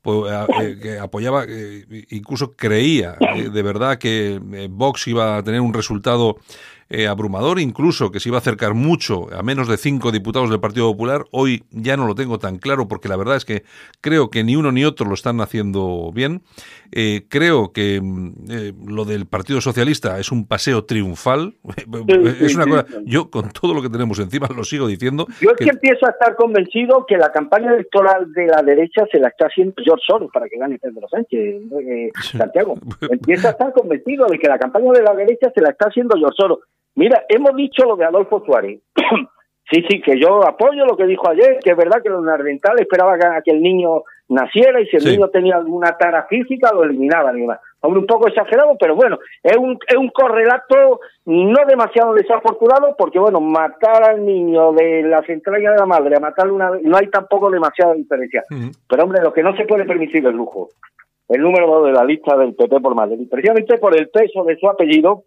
eh, 0.05 0.79
que 0.81 0.99
apoyaba 0.99 1.45
eh, 1.49 1.85
incluso 2.11 2.55
creía 2.57 3.17
eh, 3.35 3.51
de 3.51 3.63
verdad 3.63 3.99
que 3.99 4.39
Vox 4.71 5.07
iba 5.09 5.37
a 5.37 5.43
tener 5.43 5.61
un 5.61 5.75
resultado 5.75 6.37
eh, 6.91 7.07
abrumador, 7.07 7.61
incluso 7.61 8.11
que 8.11 8.21
se 8.21 8.31
iba 8.31 8.39
a 8.39 8.41
acercar 8.41 8.75
mucho 8.75 9.29
a 9.35 9.43
menos 9.43 9.69
de 9.69 9.77
cinco 9.77 10.11
diputados 10.11 10.49
del 10.51 10.61
Partido 10.61 10.91
Popular. 10.91 11.25
Hoy 11.31 11.65
ya 11.71 11.97
no 11.97 12.07
lo 12.07 12.15
tengo 12.15 12.39
tan 12.39 12.59
claro 12.59 12.89
porque 12.89 13.09
la 13.09 13.17
verdad 13.17 13.37
es 13.37 13.45
que 13.45 13.65
creo 14.01 14.31
que 14.31 14.43
ni 14.43 14.57
uno 14.57 14.73
ni 14.73 14.85
otro 14.85 15.07
lo 15.07 15.15
están 15.15 15.41
haciendo 15.41 16.11
bien. 16.15 16.43
Eh, 16.93 17.27
creo 17.29 17.73
que 17.73 18.01
mm, 18.03 18.33
eh, 18.51 18.73
lo 18.87 19.05
del 19.05 19.27
Partido 19.27 19.61
Socialista 19.61 20.19
es 20.19 20.33
un 20.33 20.47
paseo 20.49 20.85
triunfal. 20.85 21.55
es 22.41 22.55
una 22.57 22.65
cosa. 22.67 22.87
Yo 23.05 23.31
con 23.31 23.51
todo 23.51 23.75
lo 23.75 23.83
que 23.83 23.89
tenemos 23.91 24.19
encima 24.19 24.49
lo 24.55 24.65
sigo 24.65 24.87
diciendo. 24.87 25.27
Yo 25.41 25.51
es 25.51 25.57
que- 25.59 25.65
que 25.65 25.71
empiezo 25.71 26.07
a 26.07 26.11
estar 26.11 26.35
convencido 26.37 27.05
que 27.07 27.17
la 27.19 27.31
campaña 27.31 27.73
electoral 27.75 28.33
de 28.33 28.47
la 28.47 28.63
derecha 28.63 29.05
se 29.13 29.19
la 29.21 29.29
está 29.29 29.47
haciendo 29.47 29.75
George 29.85 30.03
Soros 30.07 30.31
para 30.33 30.49
que 30.49 30.59
gane 30.59 30.79
Pedro 30.79 31.07
Sánchez, 31.09 31.63
eh, 31.83 32.11
Santiago. 32.37 32.77
Empiezo 33.11 33.49
a 33.49 33.51
estar 33.51 33.73
convencido 33.73 34.27
de 34.27 34.39
que 34.39 34.49
la 34.49 34.59
campaña 34.59 34.93
de 34.93 35.03
la 35.03 35.15
derecha 35.15 35.51
se 35.55 35.61
la 35.61 35.71
está 35.71 35.89
haciendo 35.89 36.17
George 36.17 36.37
Soros. 36.37 36.59
Mira, 36.95 37.23
hemos 37.29 37.55
dicho 37.55 37.85
lo 37.85 37.97
de 37.97 38.05
Adolfo 38.07 38.43
Suárez. 38.45 38.81
sí, 39.71 39.85
sí, 39.89 40.01
que 40.01 40.19
yo 40.21 40.45
apoyo 40.47 40.85
lo 40.87 40.97
que 40.97 41.05
dijo 41.07 41.29
ayer, 41.29 41.59
que 41.63 41.71
es 41.71 41.77
verdad 41.77 42.03
que 42.03 42.09
los 42.09 42.25
nardentales 42.25 42.83
esperaban 42.83 43.23
a 43.23 43.43
que 43.43 43.51
el 43.53 43.61
niño 43.61 44.03
naciera 44.29 44.81
y 44.81 44.87
si 44.87 44.97
el 44.97 45.03
Sí. 45.03 45.11
niño 45.13 45.29
tenía 45.29 45.57
alguna 45.57 45.97
tara 45.97 46.25
física 46.25 46.71
lo 46.73 46.85
eliminaban 46.85 47.37
y 47.39 47.43
demás. 47.43 47.61
Hombre, 47.81 48.01
un 48.01 48.07
poco 48.07 48.29
exagerado, 48.29 48.77
pero 48.79 48.95
bueno, 48.97 49.19
es 49.43 49.57
un, 49.57 49.79
es 49.87 49.97
un 49.97 50.09
correlato 50.11 51.01
no 51.27 51.65
demasiado 51.67 52.13
desafortunado 52.15 52.95
porque, 52.99 53.19
bueno, 53.19 53.41
matar 53.41 54.03
al 54.03 54.27
niño 54.27 54.73
de 54.73 55.03
las 55.03 55.29
entrañas 55.29 55.75
de 55.75 55.79
la 55.79 55.87
madre 55.87 56.17
a 56.17 56.21
matarle 56.21 56.53
una 56.53 56.71
vez, 56.71 56.83
no 56.83 56.97
hay 56.97 57.07
tampoco 57.09 57.51
demasiada 57.51 57.95
diferencia. 57.95 58.45
Pero, 58.89 59.05
hombre, 59.05 59.23
lo 59.23 59.33
que 59.33 59.43
no 59.43 59.57
se 59.57 59.65
puede 59.65 59.85
permitir 59.85 60.17
es 60.19 60.25
el 60.25 60.37
lujo. 60.37 60.69
El 61.29 61.41
número 61.43 61.67
dos 61.67 61.87
de 61.87 61.93
la 61.93 62.05
lista 62.05 62.37
del 62.37 62.55
PP 62.55 62.81
por 62.81 62.95
Madrid. 62.95 63.29
Precisamente 63.31 63.79
por 63.79 63.97
el 63.97 64.09
peso 64.09 64.45
de 64.45 64.57
su 64.57 64.69
apellido, 64.69 65.25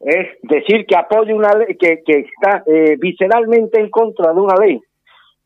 es 0.00 0.28
decir 0.42 0.86
que 0.86 0.96
apoya 0.96 1.34
una 1.34 1.52
ley, 1.54 1.76
que, 1.76 2.02
que 2.04 2.20
está 2.20 2.62
eh, 2.66 2.96
visceralmente 2.98 3.80
en 3.80 3.90
contra 3.90 4.32
de 4.32 4.40
una 4.40 4.54
ley 4.56 4.80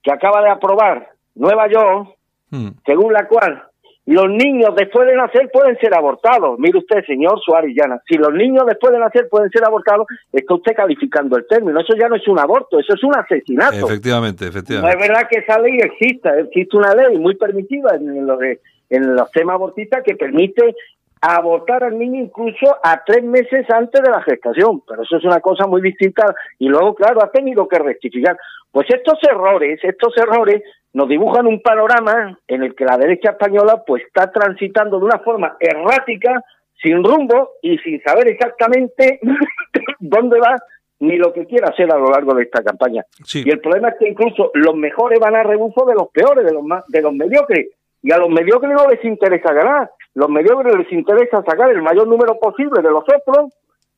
que 0.02 0.12
acaba 0.12 0.42
de 0.42 0.50
aprobar 0.50 1.08
Nueva 1.34 1.66
York, 1.68 2.08
Mm. 2.54 2.68
según 2.86 3.12
la 3.12 3.26
cual 3.26 3.62
los 4.06 4.28
niños 4.28 4.74
después 4.76 5.08
de 5.08 5.16
nacer 5.16 5.50
pueden 5.50 5.78
ser 5.78 5.94
abortados. 5.94 6.58
Mire 6.58 6.78
usted, 6.78 7.02
señor 7.06 7.40
Suárez 7.40 7.72
Llana, 7.74 8.02
si 8.06 8.16
los 8.18 8.32
niños 8.34 8.64
después 8.66 8.92
de 8.92 8.98
nacer 8.98 9.28
pueden 9.30 9.48
ser 9.50 9.64
abortados, 9.66 10.06
está 10.30 10.54
usted 10.54 10.74
calificando 10.76 11.38
el 11.38 11.46
término. 11.46 11.80
Eso 11.80 11.94
ya 11.98 12.08
no 12.08 12.16
es 12.16 12.28
un 12.28 12.38
aborto, 12.38 12.78
eso 12.78 12.92
es 12.94 13.02
un 13.02 13.16
asesinato. 13.16 13.86
Efectivamente, 13.86 14.44
No 14.44 14.50
es 14.50 14.54
efectivamente. 14.56 15.08
verdad 15.08 15.26
que 15.30 15.38
esa 15.38 15.58
ley 15.58 15.78
exista, 15.78 16.38
existe 16.38 16.76
una 16.76 16.94
ley 16.94 17.18
muy 17.18 17.34
permisiva 17.36 17.92
en 17.96 18.26
los, 18.26 18.38
de- 18.38 18.60
en 18.90 19.16
los 19.16 19.30
temas 19.32 19.54
abortistas 19.54 20.02
que 20.04 20.14
permite 20.16 20.74
abortar 21.22 21.84
al 21.84 21.98
niño 21.98 22.20
incluso 22.24 22.76
a 22.82 23.02
tres 23.04 23.24
meses 23.24 23.64
antes 23.70 24.02
de 24.02 24.10
la 24.10 24.20
gestación, 24.22 24.82
pero 24.86 25.02
eso 25.04 25.16
es 25.16 25.24
una 25.24 25.40
cosa 25.40 25.66
muy 25.66 25.80
distinta 25.80 26.34
y 26.58 26.68
luego, 26.68 26.94
claro, 26.94 27.24
ha 27.24 27.30
tenido 27.30 27.66
que 27.66 27.78
rectificar. 27.78 28.36
Pues 28.70 28.86
estos 28.90 29.18
errores, 29.22 29.80
estos 29.82 30.14
errores 30.18 30.62
nos 30.94 31.08
dibujan 31.08 31.46
un 31.46 31.60
panorama 31.60 32.38
en 32.46 32.62
el 32.62 32.74
que 32.74 32.84
la 32.84 32.96
derecha 32.96 33.30
española 33.30 33.82
pues 33.86 34.04
está 34.04 34.30
transitando 34.30 34.98
de 34.98 35.04
una 35.04 35.18
forma 35.18 35.56
errática, 35.58 36.42
sin 36.80 37.02
rumbo 37.02 37.50
y 37.62 37.78
sin 37.78 38.00
saber 38.02 38.28
exactamente 38.28 39.20
dónde 39.98 40.38
va 40.38 40.56
ni 41.00 41.16
lo 41.16 41.32
que 41.32 41.46
quiere 41.46 41.66
hacer 41.66 41.92
a 41.92 41.98
lo 41.98 42.10
largo 42.10 42.34
de 42.34 42.44
esta 42.44 42.62
campaña. 42.62 43.02
Sí. 43.24 43.42
Y 43.44 43.50
el 43.50 43.60
problema 43.60 43.88
es 43.88 43.96
que 43.98 44.08
incluso 44.08 44.52
los 44.54 44.74
mejores 44.76 45.18
van 45.18 45.34
a 45.34 45.42
rebufo 45.42 45.84
de 45.84 45.94
los 45.94 46.08
peores, 46.08 46.46
de 46.46 46.52
los 46.52 46.62
más, 46.62 46.86
de 46.88 47.02
los 47.02 47.12
mediocres. 47.12 47.68
Y 48.00 48.12
a 48.12 48.18
los 48.18 48.30
mediocres 48.30 48.72
no 48.72 48.88
les 48.88 49.04
interesa 49.04 49.52
ganar. 49.52 49.90
Los 50.14 50.30
mediocres 50.30 50.76
les 50.76 50.92
interesa 50.92 51.42
sacar 51.42 51.70
el 51.70 51.82
mayor 51.82 52.06
número 52.06 52.38
posible 52.38 52.82
de 52.82 52.90
los 52.90 53.02
otros 53.02 53.52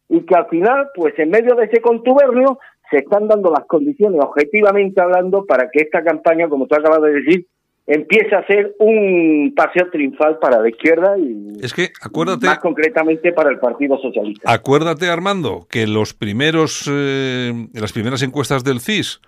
y 0.08 0.24
que 0.24 0.34
al 0.34 0.46
final, 0.46 0.88
pues 0.94 1.18
en 1.18 1.30
medio 1.30 1.54
de 1.56 1.66
ese 1.66 1.80
contubernio, 1.80 2.58
se 2.90 2.98
están 2.98 3.28
dando 3.28 3.50
las 3.50 3.66
condiciones, 3.66 4.20
objetivamente 4.22 5.00
hablando, 5.00 5.44
para 5.44 5.68
que 5.70 5.82
esta 5.82 6.02
campaña, 6.04 6.48
como 6.48 6.66
tú 6.66 6.74
acabas 6.74 7.02
de 7.02 7.12
decir, 7.12 7.46
empiece 7.88 8.34
a 8.34 8.44
ser 8.46 8.74
un 8.80 9.52
paseo 9.56 9.88
triunfal 9.92 10.38
para 10.40 10.60
la 10.60 10.68
izquierda 10.68 11.16
y 11.18 11.52
Es 11.62 11.72
que 11.72 11.90
acuérdate. 12.02 12.46
más 12.46 12.58
concretamente 12.58 13.32
para 13.32 13.50
el 13.50 13.58
Partido 13.60 13.96
Socialista. 14.00 14.52
Acuérdate, 14.52 15.08
Armando, 15.08 15.66
que 15.70 15.86
los 15.86 16.12
primeros, 16.12 16.90
eh, 16.92 17.52
las 17.74 17.92
primeras 17.92 18.22
encuestas 18.22 18.64
del 18.64 18.80
CIS, 18.80 19.20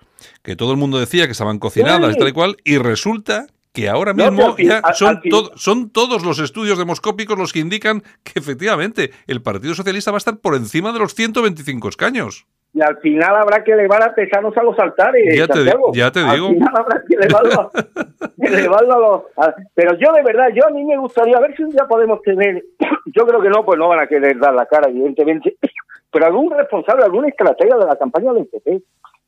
que 0.43 0.57
todo 0.57 0.71
el 0.73 0.77
mundo 0.77 0.99
decía 0.99 1.25
que 1.25 1.31
estaban 1.31 1.59
cocinadas 1.59 2.09
Sí. 2.11 2.15
y 2.15 2.19
tal 2.19 2.27
y 2.27 2.33
cual, 2.33 2.57
y 2.65 2.77
resulta 2.77 3.47
que 3.71 3.87
ahora 3.87 4.13
mismo 4.13 4.55
fin- 4.55 4.67
ya 4.67 4.81
son, 4.93 5.21
to- 5.29 5.51
son 5.55 5.89
todos 5.91 6.25
los 6.25 6.39
estudios 6.39 6.77
demoscópicos 6.77 7.37
los 7.37 7.53
que 7.53 7.59
indican 7.59 8.01
que 8.23 8.33
efectivamente 8.39 9.11
el 9.27 9.41
Partido 9.41 9.73
Socialista 9.73 10.11
va 10.11 10.17
a 10.17 10.19
estar 10.19 10.39
por 10.39 10.55
encima 10.55 10.91
de 10.91 10.99
los 10.99 11.13
125 11.15 11.87
escaños. 11.87 12.45
Y 12.73 12.81
al 12.81 12.97
final 12.97 13.35
habrá 13.35 13.63
que 13.63 13.71
elevar 13.71 14.03
a 14.03 14.13
tesanos 14.13 14.55
a 14.57 14.63
los 14.63 14.77
altares. 14.79 15.23
Ya 15.35 15.47
te 15.47 15.65
ya 15.93 16.11
te 16.11 16.19
Al 16.19 16.35
digo. 16.35 16.49
final 16.49 16.73
habrá 16.75 17.01
que 17.07 17.15
elevarlo, 17.15 17.71
elevarlo 18.37 18.93
a 18.93 18.99
los. 18.99 19.21
a- 19.37 19.55
pero 19.73 19.95
yo, 19.97 20.11
de 20.13 20.21
verdad, 20.23 20.49
yo 20.53 20.67
a 20.67 20.69
mí 20.69 20.83
me 20.85 20.97
gustaría 20.97 21.37
a 21.37 21.41
ver 21.41 21.55
si 21.55 21.63
un 21.63 21.71
día 21.71 21.85
podemos 21.87 22.21
tener. 22.21 22.63
Yo 23.11 23.25
creo 23.25 23.41
que 23.41 23.49
no, 23.49 23.65
pues 23.65 23.79
no 23.79 23.87
van 23.89 24.01
a 24.01 24.07
querer 24.07 24.37
dar 24.37 24.53
la 24.53 24.67
cara, 24.67 24.87
evidentemente. 24.89 25.55
Pero 26.11 26.25
algún 26.27 26.51
responsable, 26.51 27.03
alguna 27.05 27.27
estratega 27.29 27.75
de 27.77 27.85
la 27.85 27.95
campaña 27.95 28.33
del 28.33 28.45
PP 28.47 28.81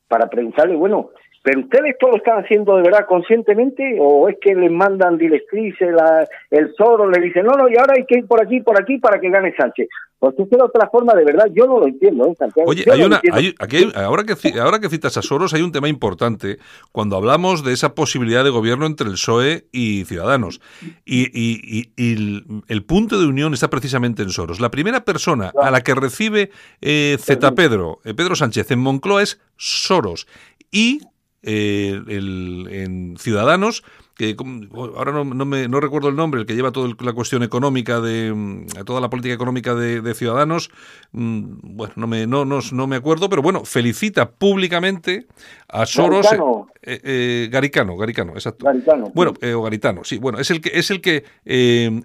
para 0.08 0.28
preguntarle, 0.28 0.76
bueno, 0.76 1.10
¿pero 1.42 1.60
ustedes 1.60 1.96
todo 1.98 2.12
lo 2.12 2.16
están 2.18 2.44
haciendo 2.44 2.76
de 2.76 2.82
verdad 2.82 3.06
conscientemente 3.08 3.96
o 4.00 4.28
es 4.28 4.36
que 4.40 4.54
les 4.54 4.70
mandan 4.70 5.18
directrices, 5.18 5.92
la, 5.92 6.26
el 6.50 6.72
Zoro 6.76 7.10
le 7.10 7.20
dice, 7.20 7.42
no, 7.42 7.52
no, 7.52 7.68
y 7.68 7.76
ahora 7.76 7.94
hay 7.96 8.04
que 8.06 8.18
ir 8.20 8.26
por 8.26 8.40
aquí, 8.42 8.60
por 8.60 8.80
aquí 8.80 8.98
para 8.98 9.20
que 9.20 9.28
gane 9.30 9.54
Sánchez? 9.56 9.88
Porque 10.20 10.42
es 10.42 10.48
otra 10.62 10.88
forma, 10.88 11.14
de 11.14 11.24
verdad, 11.24 11.46
yo 11.52 11.66
no 11.66 11.80
lo 11.80 11.88
entiendo, 11.88 12.26
¿eh, 12.28 12.34
Santiago? 12.38 12.70
Oye, 12.70 12.84
hay 12.88 13.00
no 13.00 13.06
una, 13.06 13.20
hay- 13.32 13.52
aquí 13.58 13.76
hay- 13.78 13.92
ahora, 13.96 14.22
que, 14.22 14.60
ahora 14.60 14.78
que 14.78 14.88
citas 14.88 15.16
a 15.16 15.22
Soros, 15.22 15.52
hay 15.52 15.62
un 15.62 15.72
tema 15.72 15.88
importante 15.88 16.58
cuando 16.92 17.16
hablamos 17.16 17.64
de 17.64 17.72
esa 17.72 17.96
posibilidad 17.96 18.44
de 18.44 18.50
gobierno 18.50 18.86
entre 18.86 19.08
el 19.08 19.14
PSOE 19.14 19.64
y 19.72 20.04
Ciudadanos. 20.04 20.60
Y, 21.04 21.22
y- 21.36 21.60
y- 21.64 21.92
y 21.96 22.12
el, 22.14 22.44
el 22.68 22.84
punto 22.84 23.20
de 23.20 23.26
unión 23.26 23.52
está 23.52 23.68
precisamente 23.68 24.22
en 24.22 24.28
Soros. 24.28 24.60
La 24.60 24.70
primera 24.70 25.04
persona 25.04 25.50
a 25.60 25.72
la 25.72 25.80
que 25.80 25.96
recibe 25.96 26.50
eh, 26.80 27.16
Z 27.18 27.52
Pedro, 27.56 27.98
eh, 28.04 28.14
Pedro 28.14 28.36
Sánchez 28.36 28.70
en 28.70 28.78
Moncloa 28.78 29.22
es 29.24 29.40
Soros. 29.56 30.28
Y 30.70 31.00
eh, 31.42 32.00
el- 32.08 32.68
en 32.70 33.16
Ciudadanos, 33.18 33.82
que 34.14 34.36
ahora 34.74 35.10
no, 35.10 35.24
no 35.24 35.44
me, 35.46 35.68
no 35.68 35.80
recuerdo 35.80 36.08
el 36.10 36.16
nombre, 36.16 36.40
el 36.40 36.46
que 36.46 36.54
lleva 36.54 36.70
toda 36.70 36.94
la 37.00 37.12
cuestión 37.14 37.42
económica 37.42 38.00
de 38.00 38.32
mm, 38.32 38.66
toda 38.84 39.00
la 39.00 39.08
política 39.08 39.34
económica 39.34 39.74
de, 39.74 40.02
de 40.02 40.14
Ciudadanos, 40.14 40.70
mm, 41.12 41.44
bueno, 41.62 41.94
no 41.96 42.06
me, 42.06 42.26
no, 42.26 42.44
no, 42.44 42.58
no 42.72 42.86
me 42.86 42.96
acuerdo, 42.96 43.28
pero 43.30 43.40
bueno, 43.42 43.64
felicita 43.64 44.30
públicamente 44.30 45.26
a 45.68 45.86
Soros. 45.86 46.26
Garicano. 46.26 46.66
eh, 46.82 47.00
eh, 47.02 47.48
Garicano, 47.50 47.96
Garicano, 47.96 48.32
exacto. 48.34 48.66
Garicano. 48.66 49.10
Bueno, 49.14 49.32
eh, 49.40 49.54
o 49.54 49.62
Garitano, 49.62 50.04
sí, 50.04 50.18
bueno, 50.18 50.38
es 50.38 50.50
el 50.50 50.60
que 50.60 50.72
es 50.74 50.90
el 50.90 51.00
que 51.00 51.24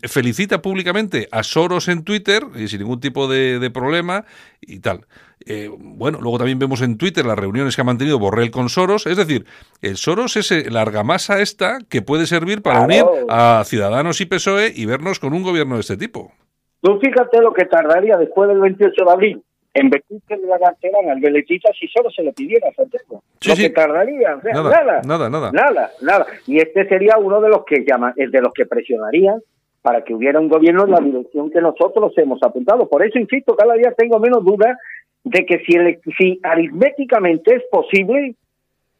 felicita 0.03 0.61
públicamente 0.61 1.27
a 1.31 1.43
Soros 1.43 1.87
en 1.89 2.03
Twitter 2.03 2.43
y 2.55 2.67
sin 2.69 2.79
ningún 2.79 2.99
tipo 3.01 3.27
de, 3.27 3.59
de 3.59 3.69
problema 3.69 4.23
y 4.61 4.79
tal. 4.79 5.05
Eh, 5.49 5.69
bueno, 5.77 6.19
luego 6.21 6.37
también 6.37 6.59
vemos 6.59 6.81
en 6.81 6.97
Twitter 6.97 7.25
las 7.25 7.39
reuniones 7.39 7.75
que 7.75 7.81
ha 7.81 7.85
mantenido 7.85 8.19
Borrell 8.19 8.51
con 8.51 8.67
Soros, 8.67 9.07
es 9.07 9.15
decir, 9.15 9.45
el 9.81 9.95
Soros 9.95 10.35
es 10.35 10.51
eh, 10.51 10.69
la 10.69 10.81
argamasa 10.81 11.39
esta 11.39 11.79
que 11.89 12.01
puede 12.01 12.25
servir 12.25 12.61
para 12.61 12.81
unir 12.81 13.05
a 13.29 13.63
Ciudadanos 13.65 14.19
y 14.19 14.25
PSOE 14.25 14.73
y 14.75 14.85
vernos 14.85 15.19
con 15.19 15.33
un 15.33 15.43
gobierno 15.43 15.75
de 15.75 15.81
este 15.81 15.95
tipo. 15.95 16.33
Tú 16.81 16.99
fíjate 16.99 17.41
lo 17.41 17.53
que 17.53 17.65
tardaría 17.65 18.17
después 18.17 18.49
del 18.49 18.59
28 18.59 19.05
de 19.05 19.11
abril 19.11 19.43
en 19.73 19.89
vestirse 19.89 20.35
de 20.35 20.47
la 20.47 20.59
cartera 20.59 20.97
al 21.09 21.19
Beletita 21.21 21.69
si 21.79 21.87
solo 21.87 22.09
se 22.09 22.23
le 22.23 22.33
pidiera 22.33 22.67
Santiago. 22.75 23.23
Sí, 23.39 23.49
lo 23.49 23.55
sí. 23.55 23.61
que 23.63 23.69
tardaría, 23.69 24.35
o 24.35 24.41
sea, 24.41 24.53
Nada, 24.53 24.69
nada, 24.69 25.01
nada, 25.03 25.29
nada. 25.29 25.51
nada, 25.51 25.91
nada. 26.01 26.25
Y 26.47 26.57
este 26.57 26.87
sería 26.89 27.17
uno 27.17 27.39
de 27.41 27.49
los 27.49 27.63
que 27.65 27.85
llama, 27.87 28.13
es 28.15 28.31
de 28.31 28.41
los 28.41 28.51
que 28.53 28.65
presionarían 28.65 29.39
para 29.81 30.03
que 30.03 30.13
hubiera 30.13 30.39
un 30.39 30.49
gobierno 30.49 30.85
en 30.85 30.91
la 30.91 30.99
dirección 30.99 31.49
que 31.51 31.61
nosotros 31.61 32.11
hemos 32.17 32.41
apuntado. 32.43 32.89
Por 32.89 33.05
eso, 33.05 33.19
insisto, 33.19 33.55
cada 33.55 33.73
día 33.75 33.93
tengo 33.95 34.19
menos 34.19 34.43
duda 34.43 34.77
de 35.23 35.45
que 35.45 35.59
si, 35.59 35.75
ele- 35.75 35.99
si 36.17 36.39
aritméticamente 36.43 37.55
es 37.55 37.63
posible, 37.71 38.35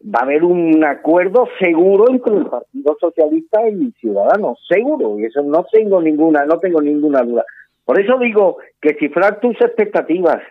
va 0.04 0.20
a 0.20 0.24
haber 0.24 0.44
un 0.44 0.84
acuerdo 0.84 1.48
seguro 1.60 2.10
entre 2.10 2.36
el 2.36 2.46
Partido 2.46 2.98
Socialista 3.00 3.68
y 3.70 3.92
Ciudadanos, 4.00 4.60
seguro, 4.68 5.18
y 5.20 5.26
eso 5.26 5.42
no 5.44 5.66
tengo 5.72 6.02
ninguna, 6.02 6.46
no 6.46 6.58
tengo 6.60 6.82
ninguna 6.82 7.22
duda. 7.24 7.46
Por 7.86 8.00
eso 8.00 8.18
digo 8.20 8.58
que 8.82 8.96
cifrar 8.96 9.40
tus 9.40 9.60
expectativas, 9.62 10.42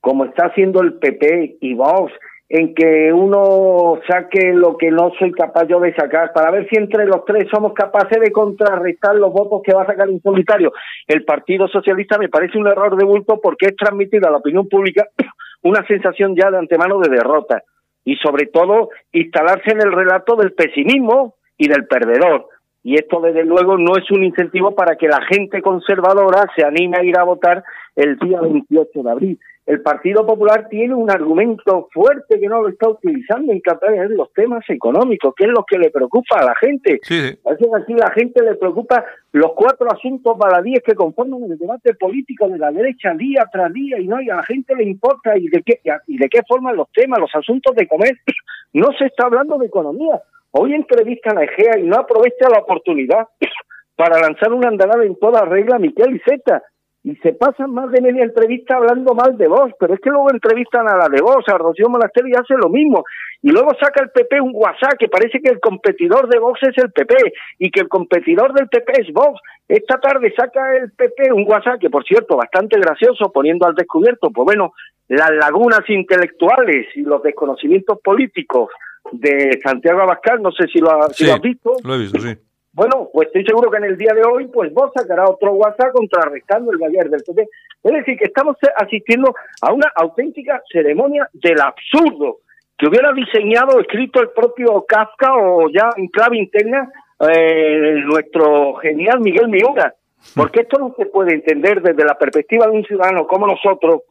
como 0.00 0.24
está 0.24 0.46
haciendo 0.46 0.80
el 0.82 0.94
PP 0.94 1.56
y 1.60 1.74
Vox, 1.74 2.12
en 2.54 2.74
que 2.74 3.10
uno 3.10 3.98
saque 4.06 4.52
lo 4.52 4.76
que 4.76 4.90
no 4.90 5.10
soy 5.18 5.32
capaz 5.32 5.64
yo 5.68 5.80
de 5.80 5.94
sacar, 5.94 6.34
para 6.34 6.50
ver 6.50 6.68
si 6.68 6.76
entre 6.76 7.06
los 7.06 7.24
tres 7.24 7.48
somos 7.50 7.72
capaces 7.72 8.20
de 8.20 8.30
contrarrestar 8.30 9.14
los 9.14 9.32
votos 9.32 9.62
que 9.64 9.72
va 9.72 9.84
a 9.84 9.86
sacar 9.86 10.10
en 10.10 10.20
solitario 10.20 10.70
el 11.06 11.24
Partido 11.24 11.66
Socialista, 11.66 12.18
me 12.18 12.28
parece 12.28 12.58
un 12.58 12.68
error 12.68 12.94
de 12.94 13.06
bulto 13.06 13.40
porque 13.42 13.68
es 13.68 13.76
transmitir 13.76 14.22
a 14.26 14.30
la 14.30 14.36
opinión 14.36 14.68
pública 14.68 15.08
una 15.62 15.82
sensación 15.86 16.36
ya 16.36 16.50
de 16.50 16.58
antemano 16.58 16.98
de 16.98 17.08
derrota 17.08 17.62
y 18.04 18.16
sobre 18.16 18.44
todo 18.48 18.90
instalarse 19.12 19.70
en 19.70 19.80
el 19.80 19.90
relato 19.90 20.36
del 20.36 20.52
pesimismo 20.52 21.36
y 21.56 21.68
del 21.68 21.86
perdedor. 21.86 22.48
Y 22.84 22.96
esto, 22.96 23.20
desde 23.20 23.44
luego, 23.44 23.78
no 23.78 23.96
es 23.96 24.10
un 24.10 24.24
incentivo 24.24 24.74
para 24.74 24.96
que 24.96 25.06
la 25.06 25.20
gente 25.30 25.62
conservadora 25.62 26.50
se 26.56 26.64
anime 26.64 26.98
a 26.98 27.04
ir 27.04 27.16
a 27.16 27.24
votar 27.24 27.62
el 27.94 28.18
día 28.18 28.40
28 28.40 29.02
de 29.02 29.10
abril. 29.10 29.38
El 29.64 29.80
Partido 29.80 30.26
Popular 30.26 30.66
tiene 30.68 30.92
un 30.92 31.08
argumento 31.08 31.88
fuerte 31.92 32.40
que 32.40 32.48
no 32.48 32.62
lo 32.62 32.68
está 32.68 32.88
utilizando 32.88 33.52
en 33.52 33.60
campaña, 33.60 34.02
es 34.02 34.10
los 34.10 34.32
temas 34.32 34.64
económicos, 34.68 35.32
que 35.36 35.44
es 35.44 35.50
lo 35.50 35.64
que 35.64 35.78
le 35.78 35.90
preocupa 35.90 36.40
a 36.40 36.44
la 36.44 36.54
gente. 36.56 36.98
Sí. 37.02 37.38
Parece 37.44 37.66
que 37.66 37.76
aquí 37.80 37.94
la 37.94 38.10
gente 38.10 38.42
le 38.42 38.56
preocupa 38.56 39.04
los 39.30 39.52
cuatro 39.52 39.86
asuntos 39.92 40.36
baladíes 40.36 40.82
que 40.84 40.96
conforman 40.96 41.44
el 41.44 41.56
debate 41.56 41.94
político 41.94 42.48
de 42.48 42.58
la 42.58 42.72
derecha 42.72 43.14
día 43.14 43.48
tras 43.52 43.72
día 43.72 44.00
y 44.00 44.08
no 44.08 44.20
y 44.20 44.30
a 44.30 44.36
la 44.36 44.42
gente 44.42 44.74
le 44.74 44.82
importa 44.82 45.38
y 45.38 45.46
de 45.46 45.62
qué 45.62 45.78
y 46.08 46.18
de 46.18 46.28
qué 46.28 46.40
forma 46.48 46.72
los 46.72 46.90
temas, 46.90 47.20
los 47.20 47.34
asuntos 47.34 47.74
de 47.76 47.86
comer. 47.86 48.18
No 48.74 48.86
se 48.98 49.04
está 49.04 49.26
hablando 49.26 49.58
de 49.58 49.66
economía. 49.66 50.22
Hoy 50.52 50.74
entrevistan 50.74 51.38
a 51.38 51.44
Egea 51.44 51.78
y 51.78 51.84
no 51.84 51.96
aprovecha 51.96 52.48
la 52.50 52.60
oportunidad 52.60 53.26
para 53.96 54.20
lanzar 54.20 54.52
una 54.52 54.68
andanada 54.68 55.04
en 55.04 55.18
toda 55.18 55.46
regla 55.46 55.76
a 55.76 55.78
Miquel 55.78 56.16
Iceta 56.16 56.62
y 57.04 57.16
se 57.16 57.32
pasan 57.32 57.72
más 57.72 57.90
de 57.90 58.00
media 58.00 58.22
entrevista 58.22 58.76
hablando 58.76 59.14
mal 59.14 59.36
de 59.36 59.48
Vox, 59.48 59.74
pero 59.80 59.94
es 59.94 60.00
que 60.00 60.10
luego 60.10 60.30
entrevistan 60.30 60.88
a 60.88 60.96
la 60.96 61.08
de 61.08 61.20
Vox, 61.20 61.48
a 61.48 61.58
Rocío 61.58 61.88
Monasterio 61.88 62.30
y 62.32 62.40
hace 62.40 62.54
lo 62.54 62.68
mismo. 62.68 63.02
Y 63.40 63.50
luego 63.50 63.70
saca 63.80 64.04
el 64.04 64.10
PP 64.10 64.40
un 64.40 64.52
WhatsApp 64.54 64.98
que 65.00 65.08
parece 65.08 65.40
que 65.40 65.50
el 65.50 65.58
competidor 65.58 66.28
de 66.28 66.38
Vox 66.38 66.60
es 66.62 66.78
el 66.78 66.92
PP 66.92 67.14
y 67.58 67.70
que 67.72 67.80
el 67.80 67.88
competidor 67.88 68.52
del 68.52 68.68
PP 68.68 68.92
es 69.00 69.12
Vox. 69.12 69.40
Esta 69.66 69.98
tarde 69.98 70.32
saca 70.36 70.76
el 70.76 70.92
PP 70.92 71.32
un 71.32 71.44
WhatsApp 71.48 71.80
que, 71.80 71.90
por 71.90 72.04
cierto, 72.04 72.36
bastante 72.36 72.78
gracioso, 72.78 73.32
poniendo 73.32 73.66
al 73.66 73.74
descubierto, 73.74 74.30
pues 74.30 74.44
bueno, 74.44 74.72
las 75.08 75.30
lagunas 75.32 75.82
intelectuales 75.88 76.86
y 76.94 77.00
los 77.00 77.20
desconocimientos 77.22 77.98
políticos 78.00 78.70
de 79.12 79.58
Santiago 79.62 80.00
Abascal, 80.02 80.42
no 80.42 80.50
sé 80.52 80.66
si 80.68 80.78
lo, 80.80 80.90
ha- 80.90 81.08
si 81.10 81.24
lo 81.26 81.34
has 81.34 81.40
visto. 81.40 81.72
Lo 81.84 81.94
he 81.94 81.98
visto, 81.98 82.20
sí. 82.20 82.34
Bueno, 82.74 83.10
pues 83.12 83.26
estoy 83.28 83.44
seguro 83.44 83.70
que 83.70 83.76
en 83.76 83.84
el 83.84 83.98
día 83.98 84.14
de 84.14 84.22
hoy, 84.22 84.46
pues 84.46 84.72
vos 84.72 84.90
sacará 84.96 85.24
otro 85.28 85.52
WhatsApp 85.52 85.92
contrarrestando 85.92 86.72
el 86.72 86.78
de 86.78 86.86
ayer 86.86 87.10
del 87.10 87.22
PP. 87.22 87.42
Es 87.84 87.92
decir, 87.92 88.16
que 88.18 88.24
estamos 88.24 88.56
asistiendo 88.76 89.34
a 89.60 89.72
una 89.72 89.92
auténtica 89.94 90.62
ceremonia 90.72 91.28
del 91.34 91.60
absurdo 91.60 92.38
que 92.78 92.86
hubiera 92.88 93.12
diseñado, 93.12 93.78
escrito 93.78 94.20
el 94.22 94.30
propio 94.30 94.84
Kafka 94.88 95.34
o 95.36 95.68
ya 95.68 95.90
en 95.96 96.08
clave 96.08 96.38
interna 96.38 96.90
eh, 97.20 98.00
nuestro 98.06 98.74
genial 98.76 99.20
Miguel 99.20 99.48
Miura. 99.48 99.94
Porque 100.34 100.60
esto 100.60 100.78
no 100.78 100.94
se 100.96 101.06
puede 101.06 101.34
entender 101.34 101.82
desde 101.82 102.04
la 102.04 102.16
perspectiva 102.16 102.66
de 102.66 102.72
un 102.72 102.84
ciudadano 102.84 103.26
como 103.26 103.46
nosotros, 103.46 104.02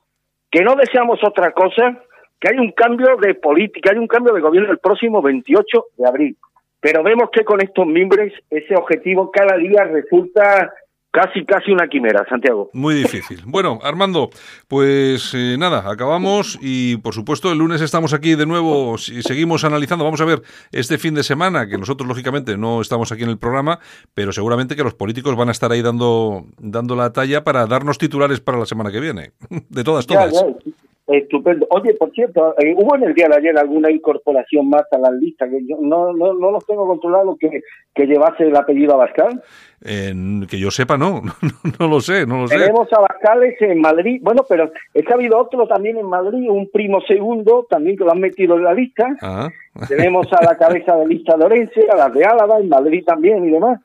que 0.52 0.62
no 0.62 0.76
deseamos 0.76 1.20
otra 1.24 1.52
cosa, 1.52 1.98
que 2.42 2.50
hay 2.50 2.58
un 2.58 2.72
cambio 2.72 3.16
de 3.22 3.36
política, 3.36 3.92
hay 3.92 4.00
un 4.00 4.08
cambio 4.08 4.34
de 4.34 4.42
gobierno 4.42 4.72
el 4.72 4.80
próximo 4.80 5.22
28 5.22 5.86
de 5.98 6.08
abril. 6.08 6.38
Pero 6.82 7.04
vemos 7.04 7.30
que 7.32 7.46
con 7.46 7.62
estos 7.62 7.86
mimbres 7.86 8.34
ese 8.50 8.76
objetivo 8.76 9.30
cada 9.32 9.56
día 9.58 9.84
resulta 9.84 10.74
casi, 11.12 11.46
casi 11.46 11.72
una 11.72 11.88
quimera, 11.88 12.26
Santiago. 12.28 12.72
Muy 12.74 12.96
difícil. 12.96 13.42
Bueno, 13.46 13.78
Armando, 13.84 14.32
pues 14.68 15.34
eh, 15.36 15.58
nada, 15.60 15.84
acabamos 15.92 16.58
y 16.60 16.98
por 16.98 17.14
supuesto 17.14 17.52
el 17.52 17.60
lunes 17.60 17.82
estamos 17.82 18.14
aquí 18.14 18.34
de 18.34 18.48
nuevo 18.48 18.96
y 18.96 19.22
seguimos 19.22 19.64
analizando. 19.64 20.04
Vamos 20.06 20.22
a 20.22 20.26
ver 20.26 20.42
este 20.72 20.98
fin 20.98 21.14
de 21.14 21.22
semana, 21.22 21.68
que 21.68 21.78
nosotros 21.78 22.08
lógicamente 22.08 22.58
no 22.58 22.82
estamos 22.82 23.12
aquí 23.12 23.22
en 23.22 23.30
el 23.30 23.38
programa, 23.38 23.78
pero 24.16 24.32
seguramente 24.32 24.76
que 24.76 24.84
los 24.84 24.96
políticos 24.96 25.36
van 25.36 25.50
a 25.50 25.52
estar 25.52 25.72
ahí 25.72 25.84
dando, 25.84 26.46
dando 26.58 26.96
la 26.96 27.14
talla 27.14 27.44
para 27.44 27.68
darnos 27.68 28.00
titulares 28.00 28.40
para 28.40 28.58
la 28.58 28.66
semana 28.66 28.92
que 28.92 29.00
viene. 29.00 29.34
De 29.70 29.84
todas, 29.84 30.08
Ya, 30.08 30.28
todas. 30.28 30.34
ya, 30.66 30.72
estupendo. 31.12 31.68
Oye, 31.70 31.94
por 31.96 32.12
cierto, 32.12 32.56
eh, 32.60 32.74
hubo 32.78 32.96
en 32.96 33.04
el 33.04 33.14
día 33.14 33.28
de 33.28 33.36
ayer 33.38 33.58
alguna 33.58 33.92
incorporación 33.92 34.70
más 34.70 34.84
a 34.92 34.98
la 34.98 35.12
lista, 35.12 35.50
que 35.50 35.60
yo 35.68 35.78
no, 35.82 36.14
no, 36.14 36.34
no 36.34 36.52
los 36.52 36.66
tengo 36.66 36.88
controlados 36.88 37.38
que, 37.40 37.62
que 37.94 38.06
llevase 38.06 38.44
el 38.44 38.56
apellido 38.56 38.94
Abascal. 38.94 39.42
En- 39.84 40.46
que 40.50 40.60
yo 40.60 40.70
sepa, 40.72 40.98
no, 40.98 41.22
no, 41.42 41.72
no 41.80 41.88
lo 41.88 42.02
sé, 42.02 42.26
no 42.26 42.42
lo 42.42 42.48
sé. 42.48 42.58
Tenemos 42.58 42.88
Abascales 42.94 43.56
en 43.62 43.82
Madrid, 43.82 44.20
bueno, 44.24 44.44
pero 44.48 44.72
es 44.94 45.06
que 45.06 45.12
ha 45.12 45.16
habido 45.16 45.40
otro 45.40 45.68
también 45.68 45.98
en 45.98 46.06
Madrid, 46.08 46.50
un 46.50 46.70
primo 46.70 47.02
segundo, 47.02 47.66
también 47.70 47.98
que 47.98 48.04
lo 48.04 48.12
han 48.12 48.20
metido 48.20 48.56
en 48.58 48.64
la 48.64 48.74
lista. 48.74 49.08
Ah, 49.22 49.50
Tenemos 49.88 50.28
a 50.34 50.44
la 50.44 50.58
cabeza 50.58 50.96
de 50.98 51.08
lista 51.08 51.36
de 51.38 51.46
Orense, 51.46 51.82
a 51.92 51.96
las 51.96 52.14
de 52.14 52.26
Álava, 52.26 52.60
en 52.60 52.70
Madrid 52.70 53.04
también 53.06 53.46
y 53.46 53.52
demás. 53.52 53.80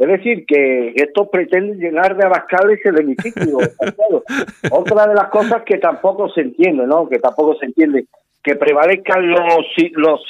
Es 0.00 0.08
decir, 0.08 0.46
que 0.46 0.94
estos 0.96 1.28
pretenden 1.28 1.78
llenar 1.78 2.16
de 2.16 2.24
abascales 2.24 2.80
el 2.86 3.00
hemiciclo. 3.00 3.58
Otra 4.70 5.06
de 5.06 5.14
las 5.14 5.28
cosas 5.28 5.62
que 5.62 5.76
tampoco 5.76 6.30
se 6.30 6.40
entiende, 6.40 6.86
¿no? 6.86 7.06
Que 7.06 7.18
tampoco 7.18 7.54
se 7.56 7.66
entiende, 7.66 8.06
que 8.42 8.56
prevalezcan 8.56 9.28
los, 9.28 9.66
los, 9.92 10.20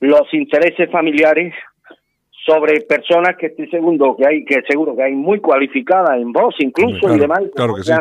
los 0.00 0.34
intereses 0.34 0.90
familiares 0.90 1.54
sobre 2.44 2.82
personas 2.82 3.38
que 3.38 3.46
estoy 3.46 3.66
seguro 3.70 4.14
que 4.14 4.26
hay, 4.26 4.44
que 4.44 4.60
seguro 4.68 4.94
que 4.94 5.04
hay 5.04 5.12
muy 5.12 5.40
cualificadas 5.40 6.20
en 6.20 6.30
voz 6.30 6.54
incluso 6.58 6.98
Claro, 7.00 7.16
y 7.16 7.20
demás, 7.20 7.40
claro 7.54 7.74
que 7.76 7.82
sí. 7.82 7.92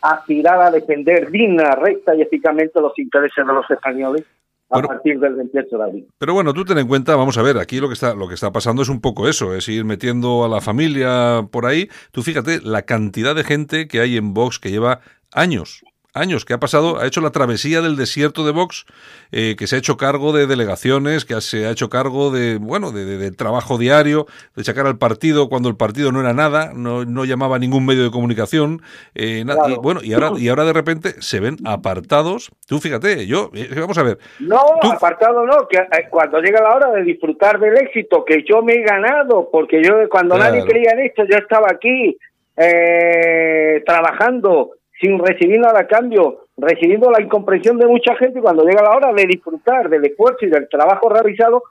aspirar 0.00 0.62
a 0.62 0.70
defender 0.70 1.30
digna, 1.30 1.72
recta 1.72 2.14
y 2.14 2.22
eficazmente 2.22 2.80
los 2.80 2.98
intereses 2.98 3.46
de 3.46 3.52
los 3.52 3.70
españoles 3.70 4.24
a 4.70 4.74
Bueno. 4.76 4.88
partir 4.88 5.18
del 5.18 5.34
28 5.34 5.76
de 5.76 5.82
abril. 5.84 6.08
Pero 6.18 6.32
bueno, 6.34 6.54
tú 6.54 6.64
ten 6.64 6.78
en 6.78 6.86
cuenta, 6.88 7.16
vamos 7.16 7.36
a 7.38 7.42
ver, 7.42 7.58
aquí 7.58 7.80
lo 7.80 7.88
que 7.88 7.94
está 7.94 8.14
lo 8.14 8.28
que 8.28 8.34
está 8.34 8.52
pasando 8.52 8.82
es 8.82 8.88
un 8.88 9.00
poco 9.00 9.28
eso, 9.28 9.54
es 9.54 9.68
ir 9.68 9.84
metiendo 9.84 10.44
a 10.44 10.48
la 10.48 10.60
familia 10.60 11.46
por 11.50 11.66
ahí. 11.66 11.88
Tú 12.12 12.22
fíjate 12.22 12.60
la 12.62 12.82
cantidad 12.82 13.34
de 13.34 13.44
gente 13.44 13.88
que 13.88 14.00
hay 14.00 14.16
en 14.16 14.32
Vox 14.32 14.58
que 14.58 14.70
lleva 14.70 15.00
años, 15.32 15.82
años 16.14 16.44
que 16.44 16.54
ha 16.54 16.58
pasado, 16.58 16.98
ha 17.00 17.06
hecho 17.06 17.20
la 17.20 17.30
travesía 17.30 17.80
del 17.80 17.96
desierto 17.96 18.44
de 18.44 18.52
Vox, 18.52 18.84
eh, 19.32 19.54
que 19.58 19.66
se 19.66 19.76
ha 19.76 19.78
hecho 19.78 19.96
cargo 19.96 20.32
de 20.32 20.46
delegaciones, 20.46 21.24
que 21.24 21.40
se 21.40 21.66
ha 21.66 21.70
hecho 21.70 21.88
cargo 21.88 22.30
de 22.30 22.58
bueno, 22.58 22.90
de, 22.92 23.04
de- 23.04 23.18
de 23.18 23.30
trabajo 23.30 23.78
diario, 23.78 24.26
de 24.56 24.64
sacar 24.64 24.86
al 24.86 24.98
partido 24.98 25.48
cuando 25.48 25.68
el 25.68 25.76
partido 25.76 26.10
no 26.12 26.20
era 26.20 26.32
nada, 26.32 26.72
no, 26.74 27.04
no 27.04 27.24
llamaba 27.24 27.56
a 27.56 27.58
ningún 27.58 27.86
medio 27.86 28.02
de 28.04 28.10
comunicación, 28.10 28.82
eh, 29.14 29.42
Claro. 29.44 29.68
y 29.68 29.74
bueno, 29.76 30.00
y 30.02 30.12
ahora 30.12 30.30
y 30.36 30.48
ahora 30.48 30.64
de 30.64 30.72
repente 30.72 31.14
se 31.20 31.40
ven 31.40 31.56
apartados. 31.64 32.50
Tú 32.66 32.78
fíjate, 32.80 33.26
yo 33.26 33.50
eh, 33.54 33.68
vamos 33.76 33.98
a 33.98 34.02
ver, 34.02 34.18
No, 34.40 34.60
Tú- 34.80 34.90
apartado 34.90 35.46
no, 35.46 35.68
que 35.68 35.78
eh, 35.78 36.08
cuando 36.10 36.40
llega 36.40 36.60
la 36.60 36.74
hora 36.74 36.90
de 36.92 37.02
disfrutar 37.04 37.60
del 37.60 37.76
éxito 37.78 38.24
que 38.24 38.44
yo 38.48 38.62
me 38.62 38.72
he 38.74 38.82
ganado, 38.82 39.48
porque 39.52 39.82
yo 39.82 39.94
cuando 40.10 40.34
Claro. 40.34 40.54
nadie 40.54 40.64
creía 40.66 40.90
en 40.92 41.00
esto, 41.00 41.22
yo 41.30 41.36
estaba 41.38 41.68
aquí 41.70 42.16
eh, 42.56 43.82
trabajando 43.86 44.70
sin 45.00 45.18
recibir 45.18 45.58
nada 45.58 45.80
a 45.80 45.86
cambio, 45.86 46.44
recibiendo 46.56 47.10
la 47.10 47.22
incomprensión 47.22 47.78
de 47.78 47.86
mucha 47.86 48.14
gente, 48.16 48.38
y 48.38 48.42
cuando 48.42 48.64
llega 48.64 48.82
la 48.82 48.96
hora 48.96 49.12
de 49.12 49.26
disfrutar 49.26 49.88
del 49.88 50.04
esfuerzo 50.04 50.44
y 50.44 50.50
del 50.50 50.68
trabajo 50.68 51.08
realizado, 51.08 51.62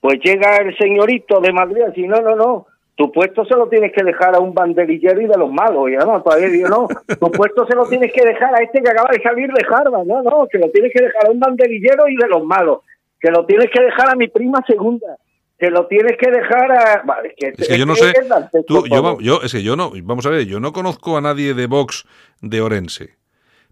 pues 0.00 0.20
llega 0.22 0.58
el 0.58 0.76
señorito 0.78 1.40
de 1.40 1.52
Madrid 1.52 1.82
así, 1.82 2.06
no, 2.06 2.20
no, 2.20 2.36
no, 2.36 2.66
tu 2.94 3.10
puesto 3.10 3.44
se 3.44 3.56
lo 3.56 3.68
tienes 3.68 3.92
que 3.92 4.04
dejar 4.04 4.36
a 4.36 4.38
un 4.38 4.54
banderillero 4.54 5.20
y 5.20 5.26
de 5.26 5.36
los 5.36 5.50
malos, 5.50 5.90
y 5.90 5.96
no, 5.96 6.22
todavía 6.22 6.48
digo, 6.48 6.68
no, 6.68 6.88
tu 7.18 7.30
puesto 7.32 7.66
se 7.66 7.74
lo 7.74 7.86
tienes 7.86 8.12
que 8.12 8.24
dejar 8.24 8.54
a 8.54 8.62
este 8.62 8.80
que 8.80 8.90
acaba 8.90 9.10
de 9.10 9.20
salir 9.20 9.48
de 9.48 9.66
Harvard, 9.68 10.06
no, 10.06 10.22
no, 10.22 10.46
se 10.50 10.58
lo 10.58 10.70
tienes 10.70 10.92
que 10.92 11.02
dejar 11.02 11.26
a 11.26 11.30
un 11.30 11.40
banderillero 11.40 12.08
y 12.08 12.16
de 12.16 12.28
los 12.28 12.44
malos, 12.44 12.80
se 13.20 13.30
lo 13.32 13.44
tienes 13.46 13.68
que 13.70 13.82
dejar 13.82 14.10
a 14.10 14.14
mi 14.14 14.28
prima 14.28 14.62
segunda, 14.66 15.16
se 15.58 15.70
lo 15.70 15.86
tienes 15.86 16.16
que 16.18 16.30
dejar 16.30 16.70
a... 16.72 17.02
Vale, 17.04 17.34
que, 17.36 17.52
Es 17.56 17.68
que 17.68 17.78
yo 17.78 17.86
no 17.86 17.94
sé, 17.94 18.12
tú, 18.66 18.84
yo, 19.20 19.40
es 19.42 19.52
que 19.52 19.62
yo 19.62 19.76
no, 19.76 19.92
vamos 20.02 20.26
a 20.26 20.30
ver, 20.30 20.46
yo 20.46 20.60
no 20.60 20.72
conozco 20.72 21.16
a 21.16 21.20
nadie 21.20 21.54
de 21.54 21.66
Vox 21.66 22.04
de 22.42 22.60
Orense, 22.60 23.14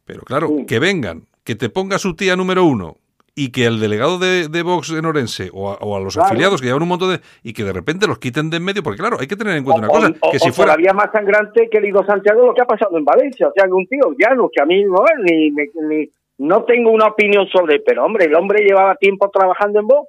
pero 0.04 0.22
claro, 0.22 0.48
Sí. 0.48 0.66
que 0.66 0.78
vengan, 0.78 1.26
que 1.44 1.54
te 1.54 1.68
ponga 1.68 1.98
su 1.98 2.14
tía 2.16 2.36
número 2.36 2.64
uno 2.64 2.96
y 3.36 3.50
que 3.50 3.66
el 3.66 3.80
delegado 3.80 4.18
de, 4.18 4.48
de 4.48 4.62
Vox 4.62 4.90
en 4.90 5.04
Orense 5.04 5.50
o 5.52 5.70
a, 5.72 5.74
o 5.80 5.96
a 5.96 6.00
los 6.00 6.14
Claro. 6.14 6.28
afiliados 6.28 6.60
que 6.60 6.68
llevan 6.68 6.82
un 6.84 6.88
montón 6.88 7.10
de... 7.14 7.20
y 7.42 7.52
que 7.52 7.64
de 7.64 7.72
repente 7.72 8.06
los 8.06 8.18
quiten 8.18 8.48
de 8.48 8.58
en 8.58 8.64
medio, 8.64 8.82
porque 8.82 9.00
claro, 9.00 9.16
hay 9.20 9.26
que 9.26 9.36
tener 9.36 9.56
en 9.56 9.64
cuenta 9.64 9.80
una 9.80 9.88
cosa, 9.88 10.12
o- 10.20 10.30
que 10.30 10.38
si 10.38 10.52
fuera... 10.52 10.72
todavía 10.72 10.92
más 10.94 11.10
sangrante, 11.12 11.68
querido 11.68 12.04
Santiago, 12.06 12.46
lo 12.46 12.54
que 12.54 12.62
ha 12.62 12.66
pasado 12.66 12.96
en 12.96 13.04
Valencia. 13.04 13.48
O 13.48 13.52
sea, 13.54 13.64
que 13.66 13.72
un 13.72 13.86
tío 13.86 14.14
llano, 14.18 14.48
que 14.54 14.62
a 14.62 14.64
mí 14.66 14.84
no, 14.84 15.04
ni, 15.22 15.50
ni, 15.50 15.64
ni- 15.88 16.08
no 16.38 16.64
tengo 16.64 16.90
una 16.92 17.08
opinión 17.08 17.46
sobre, 17.48 17.80
pero 17.80 18.04
hombre, 18.04 18.26
el 18.26 18.34
hombre 18.36 18.64
llevaba 18.64 18.94
tiempo 18.96 19.28
trabajando 19.30 19.80
en 19.80 19.86
Vox 19.88 20.08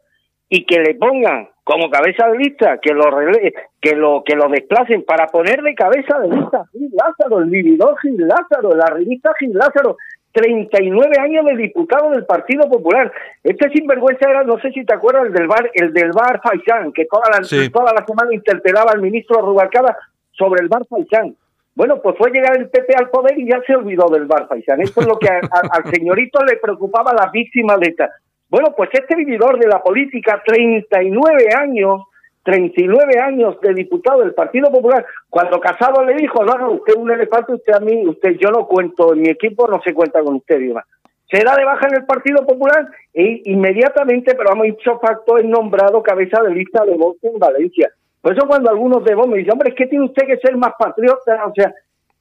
y 0.49 0.65
que 0.65 0.79
le 0.79 0.95
pongan 0.95 1.49
como 1.63 1.89
cabeza 1.89 2.27
de 2.29 2.37
lista, 2.37 2.77
que 2.79 2.93
lo 2.93 3.03
rele- 3.05 3.53
que 3.81 3.95
lo 3.95 4.23
que 4.23 4.35
lo 4.35 4.47
desplacen 4.49 5.03
para 5.03 5.27
ponerle 5.27 5.73
cabeza 5.73 6.19
de 6.19 6.29
lista 6.29 6.57
a 6.59 6.67
Gil 6.71 6.91
Lázaro, 6.93 7.39
el 7.39 7.49
vividor 7.49 7.97
Gil 8.01 8.17
Lázaro, 8.27 8.75
la 8.75 8.85
revista 8.87 9.31
Gil 9.39 9.53
Lázaro, 9.53 9.97
39 10.31 11.15
años 11.19 11.45
de 11.45 11.55
diputado 11.55 12.11
del 12.11 12.25
Partido 12.25 12.69
Popular. 12.69 13.11
Este 13.43 13.69
sinvergüenza 13.69 14.29
era, 14.29 14.43
no 14.43 14.59
sé 14.59 14.69
si 14.71 14.85
te 14.85 14.93
acuerdas, 14.93 15.27
el 15.27 15.33
del 15.33 15.47
bar, 15.47 15.71
el 15.73 15.93
del 15.93 16.11
bar 16.11 16.41
Faisán, 16.43 16.91
que 16.93 17.05
toda 17.05 17.23
la, 17.31 17.43
Sí. 17.43 17.69
toda 17.71 17.93
la 17.93 18.05
semana 18.05 18.33
interpelaba 18.33 18.91
al 18.91 19.01
ministro 19.01 19.41
Rubalcaba 19.41 19.95
sobre 20.31 20.61
el 20.61 20.67
bar 20.67 20.85
Faisán. 20.89 21.35
Bueno, 21.73 22.01
pues 22.01 22.15
fue 22.17 22.31
llegar 22.31 22.55
el 22.57 22.69
PP 22.69 22.93
al 22.95 23.09
poder 23.09 23.37
y 23.39 23.49
ya 23.49 23.59
se 23.65 23.75
olvidó 23.75 24.07
del 24.09 24.25
bar 24.25 24.47
Faisán. 24.47 24.81
Esto 24.81 25.01
es 25.01 25.07
lo 25.07 25.17
que 25.17 25.29
a- 25.29 25.39
a- 25.39 25.77
al 25.77 25.85
señorito 25.91 26.43
le 26.45 26.57
preocupaba 26.57 27.11
a 27.11 27.15
las 27.15 27.31
víctimas 27.31 27.79
de 27.79 27.87
esta. 27.87 28.11
Bueno, 28.49 28.73
pues 28.75 28.89
este 28.93 29.15
vividor 29.15 29.59
de 29.59 29.67
la 29.67 29.81
política, 29.81 30.41
39 30.45 31.47
años, 31.57 32.03
39 32.43 33.19
años 33.19 33.59
de 33.59 33.73
diputado 33.73 34.19
del 34.21 34.33
Partido 34.33 34.71
Popular, 34.71 35.05
cuando 35.29 35.59
Casado 35.59 36.03
le 36.05 36.13
dijo, 36.13 36.43
no, 36.45 36.53
no, 36.57 36.71
usted 36.73 36.93
es 36.93 36.99
un 36.99 37.11
elefante, 37.11 37.53
usted 37.53 37.73
a 37.73 37.79
mí, 37.79 38.05
usted, 38.07 38.37
yo 38.39 38.51
no 38.51 38.67
cuento, 38.67 39.13
en 39.13 39.21
mi 39.21 39.29
equipo 39.29 39.67
no 39.67 39.81
se 39.81 39.93
cuenta 39.93 40.21
con 40.21 40.35
usted, 40.35 40.59
y 40.61 40.67
demás. 40.67 40.85
Se 41.29 41.43
da 41.43 41.55
de 41.55 41.65
baja 41.65 41.87
en 41.87 41.95
el 41.95 42.05
Partido 42.05 42.45
Popular 42.45 42.87
e 43.13 43.41
inmediatamente, 43.45 44.35
pero 44.35 44.51
vamos, 44.51 44.67
hecho 44.67 44.99
facto, 44.99 45.39
es 45.39 45.45
nombrado 45.45 46.03
cabeza 46.03 46.41
de 46.43 46.53
lista 46.53 46.85
de 46.85 46.95
Vox 46.95 47.23
en 47.23 47.39
Valencia. 47.39 47.89
Por 48.21 48.33
eso 48.33 48.47
cuando 48.47 48.69
algunos 48.69 49.03
de 49.03 49.15
Vox 49.15 49.27
me 49.27 49.37
dicen, 49.39 49.53
hombre, 49.53 49.69
es 49.69 49.75
que 49.75 49.87
tiene 49.87 50.05
usted 50.05 50.27
que 50.27 50.37
ser 50.37 50.55
más 50.55 50.73
patriota, 50.77 51.45
o 51.47 51.53
sea, 51.55 51.73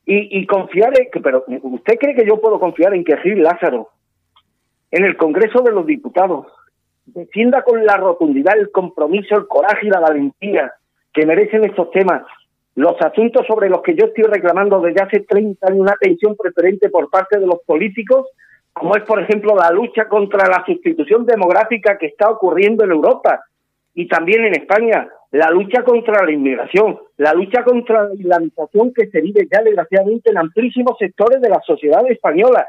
y, 0.07 0.45
confiar 0.47 0.93
en 0.99 1.22
pero 1.22 1.45
¿usted 1.62 1.95
cree 1.99 2.14
que 2.14 2.27
yo 2.27 2.41
puedo 2.41 2.59
confiar 2.61 2.95
en 2.95 3.05
que 3.05 3.16
Gil 3.18 3.43
Lázaro, 3.43 3.89
en 4.95 5.05
el 5.05 5.16
Congreso 5.16 5.61
de 5.62 5.72
los 5.72 5.84
Diputados, 5.86 6.47
defienda 7.05 7.62
con 7.62 7.84
la 7.84 7.97
rotundidad, 7.97 8.57
el 8.57 8.70
compromiso, 8.70 9.34
el 9.34 9.49
coraje 9.49 9.88
y 9.88 9.90
la 9.90 9.99
valentía 9.99 10.72
que 11.12 11.26
merecen 11.26 11.64
estos 11.64 11.90
temas, 11.90 12.22
los 12.76 12.95
asuntos 13.03 13.45
sobre 13.49 13.68
los 13.68 13.82
que 13.82 13.97
yo 13.97 14.07
estoy 14.07 14.22
reclamando 14.22 14.80
desde 14.80 15.03
hace 15.03 15.20
30 15.20 15.66
años 15.66 15.80
una 15.80 15.92
atención 15.95 16.36
preferente 16.36 16.90
por 16.90 17.11
parte 17.11 17.40
de 17.40 17.47
los 17.47 17.59
políticos, 17.66 18.28
como 18.72 18.95
es, 18.95 19.03
por 19.03 19.20
ejemplo, 19.20 19.57
la 19.57 19.72
lucha 19.72 20.07
contra 20.07 20.49
la 20.49 20.64
sustitución 20.64 21.26
demográfica 21.26 21.99
que 21.99 22.07
está 22.07 22.30
ocurriendo 22.30 22.84
en 22.84 22.92
Europa 22.92 23.42
y 23.95 24.07
también 24.07 24.45
en 24.45 24.55
España, 24.55 25.09
la 25.32 25.51
lucha 25.51 25.82
contra 25.82 26.24
la 26.24 26.30
inmigración, 26.30 27.01
la 27.16 27.34
lucha 27.34 27.64
contra 27.64 28.05
la 28.05 28.14
islamización 28.14 28.95
que 28.95 29.09
se 29.09 29.20
vive 29.20 29.49
ya 29.51 29.61
desgraciadamente 29.61 30.30
en 30.30 30.38
amplísimos 30.38 30.97
sectores 30.99 31.40
de 31.40 31.49
la 31.49 31.61
sociedad 31.66 32.09
española, 32.09 32.64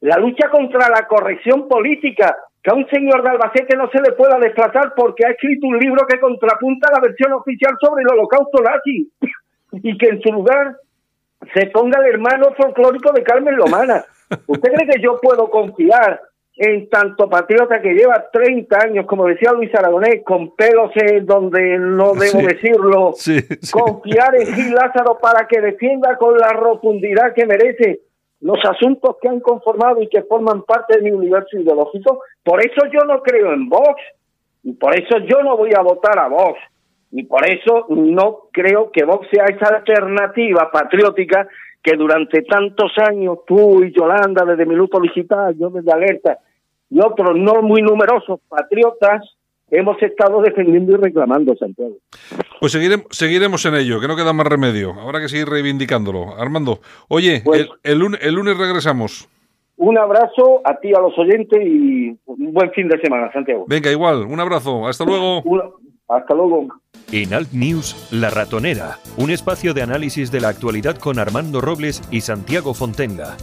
la 0.00 0.16
lucha 0.18 0.48
contra 0.50 0.88
la 0.88 1.06
corrección 1.06 1.68
política, 1.68 2.36
que 2.62 2.70
a 2.70 2.74
un 2.74 2.86
señor 2.88 3.22
de 3.22 3.30
Albacete 3.30 3.76
no 3.76 3.88
se 3.90 4.00
le 4.00 4.12
pueda 4.12 4.38
desplazar 4.38 4.92
porque 4.94 5.26
ha 5.26 5.30
escrito 5.30 5.66
un 5.66 5.78
libro 5.78 6.06
que 6.06 6.18
contrapunta 6.20 6.90
la 6.92 7.00
versión 7.00 7.32
oficial 7.32 7.74
sobre 7.80 8.02
el 8.02 8.08
holocausto 8.12 8.62
nazi 8.62 9.10
y 9.72 9.96
que 9.98 10.08
en 10.08 10.20
su 10.22 10.32
lugar 10.32 10.76
se 11.54 11.66
ponga 11.68 12.00
el 12.00 12.12
hermano 12.14 12.52
folclórico 12.56 13.12
de 13.12 13.22
Carmen 13.22 13.56
Lomana. 13.56 14.04
¿Usted 14.46 14.72
cree 14.72 14.88
que 14.88 15.00
yo 15.02 15.18
puedo 15.20 15.50
confiar 15.50 16.20
en 16.56 16.90
tanto 16.90 17.28
patriota 17.30 17.80
que 17.80 17.94
lleva 17.94 18.26
30 18.30 18.78
años, 18.84 19.06
como 19.06 19.24
decía 19.26 19.52
Luis 19.52 19.74
Aragonés, 19.74 20.22
con 20.24 20.54
pelos 20.54 20.90
en 20.96 21.24
donde 21.24 21.78
no 21.78 22.12
debo 22.12 22.40
Sí. 22.40 22.46
decirlo, 22.46 23.12
Sí, 23.14 23.40
sí. 23.40 23.70
confiar 23.72 24.34
en 24.36 24.46
Gil 24.54 24.74
Lázaro 24.74 25.18
para 25.22 25.46
que 25.48 25.60
defienda 25.62 26.18
con 26.18 26.36
la 26.36 26.50
rotundidad 26.52 27.32
que 27.34 27.46
merece 27.46 28.00
los 28.40 28.58
asuntos 28.64 29.16
que 29.20 29.28
han 29.28 29.40
conformado 29.40 30.00
y 30.02 30.08
que 30.08 30.22
forman 30.22 30.62
parte 30.62 30.98
de 30.98 31.02
mi 31.02 31.10
universo 31.10 31.58
ideológico. 31.58 32.22
Por 32.42 32.60
eso 32.60 32.86
yo 32.92 33.00
no 33.06 33.22
creo 33.22 33.52
en 33.52 33.68
Vox 33.68 34.00
y 34.62 34.72
por 34.72 34.94
eso 34.94 35.18
yo 35.18 35.42
no 35.42 35.56
voy 35.56 35.70
a 35.76 35.82
votar 35.82 36.18
a 36.18 36.28
Vox 36.28 36.58
y 37.12 37.24
por 37.24 37.46
eso 37.46 37.86
no 37.88 38.48
creo 38.52 38.90
que 38.90 39.04
Vox 39.04 39.28
sea 39.30 39.44
esa 39.44 39.76
alternativa 39.76 40.70
patriótica 40.70 41.48
que 41.82 41.96
durante 41.96 42.42
tantos 42.42 42.92
años 42.98 43.38
tú 43.46 43.82
y 43.82 43.92
Yolanda 43.92 44.44
desde 44.44 44.66
Minuto 44.66 45.00
Digital, 45.00 45.56
yo 45.58 45.70
desde 45.70 45.92
Alerta 45.92 46.38
y 46.90 47.00
otros 47.00 47.36
no 47.36 47.62
muy 47.62 47.82
numerosos 47.82 48.40
patriotas 48.48 49.22
hemos 49.70 50.00
estado 50.02 50.40
defendiendo 50.42 50.92
y 50.92 50.96
reclamando, 50.96 51.54
Santiago. 51.56 51.96
Pues 52.60 52.72
seguiremos, 52.72 53.06
seguiremos 53.10 53.64
en 53.66 53.74
ello, 53.76 54.00
que 54.00 54.08
no 54.08 54.16
queda 54.16 54.32
más 54.32 54.46
remedio. 54.46 54.92
Habrá 55.00 55.20
que 55.20 55.28
seguir 55.28 55.48
reivindicándolo. 55.48 56.36
Armando, 56.36 56.80
oye, 57.08 57.42
Pues- 57.44 57.62
el, 57.62 57.68
el 57.92 57.98
lunes, 57.98 58.20
el 58.22 58.34
lunes 58.34 58.56
regresamos. 58.58 59.28
Un 59.76 59.96
abrazo 59.96 60.60
a 60.64 60.78
ti, 60.78 60.92
a 60.94 61.00
los 61.00 61.16
oyentes 61.18 61.58
y 61.64 62.10
un 62.26 62.52
buen 62.52 62.70
fin 62.72 62.86
de 62.86 63.00
semana, 63.00 63.32
Santiago. 63.32 63.64
Venga, 63.66 63.90
igual, 63.90 64.24
un 64.26 64.38
abrazo. 64.38 64.86
Hasta 64.86 65.04
luego. 65.06 65.40
Una- 65.42 65.64
hasta 66.08 66.34
luego. 66.34 66.66
En 67.12 67.32
Alt 67.32 67.52
News, 67.52 68.08
La 68.12 68.28
Ratonera, 68.30 68.98
un 69.16 69.30
espacio 69.30 69.72
de 69.74 69.82
análisis 69.82 70.30
de 70.30 70.40
la 70.40 70.48
actualidad 70.48 70.96
con 70.96 71.18
Armando 71.18 71.60
Robles 71.60 72.02
y 72.10 72.20
Santiago 72.20 72.74
Fontenga. 72.74 73.36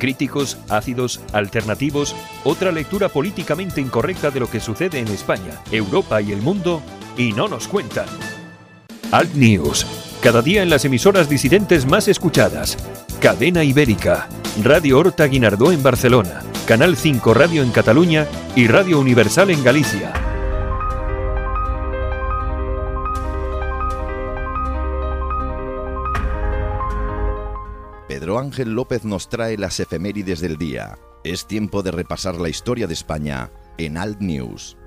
Críticos, 0.00 0.58
ácidos, 0.68 1.20
alternativos, 1.32 2.16
otra 2.42 2.72
lectura 2.72 3.08
políticamente 3.08 3.80
incorrecta 3.80 4.30
de 4.30 4.40
lo 4.40 4.50
que 4.50 4.58
sucede 4.58 4.98
en 4.98 5.06
España, 5.08 5.62
Europa 5.70 6.20
y 6.20 6.32
el 6.32 6.42
mundo, 6.42 6.82
y 7.16 7.32
no 7.32 7.46
nos 7.46 7.68
cuentan. 7.68 8.06
Alt 9.12 9.34
News, 9.34 9.86
cada 10.22 10.40
día 10.40 10.62
en 10.62 10.70
las 10.70 10.84
emisoras 10.84 11.28
disidentes 11.28 11.86
más 11.86 12.08
escuchadas. 12.08 12.78
Cadena 13.20 13.62
Ibérica, 13.62 14.28
Radio 14.64 14.98
Horta 14.98 15.26
Guinardó 15.26 15.70
en 15.70 15.82
Barcelona, 15.82 16.42
Canal 16.66 16.96
5 16.96 17.34
Radio 17.34 17.62
en 17.62 17.70
Cataluña 17.70 18.26
y 18.56 18.66
Radio 18.66 18.98
Universal 18.98 19.50
en 19.50 19.62
Galicia. 19.62 20.29
Pedro 28.30 28.42
Ángel 28.42 28.74
López 28.76 29.04
nos 29.04 29.28
trae 29.28 29.58
las 29.58 29.80
efemérides 29.80 30.40
del 30.40 30.56
día. 30.56 30.94
Es 31.24 31.48
tiempo 31.48 31.82
de 31.82 31.90
repasar 31.90 32.36
la 32.36 32.48
historia 32.48 32.86
de 32.86 32.92
España 32.92 33.50
en 33.76 33.96
Alt 33.96 34.20
News. 34.20 34.78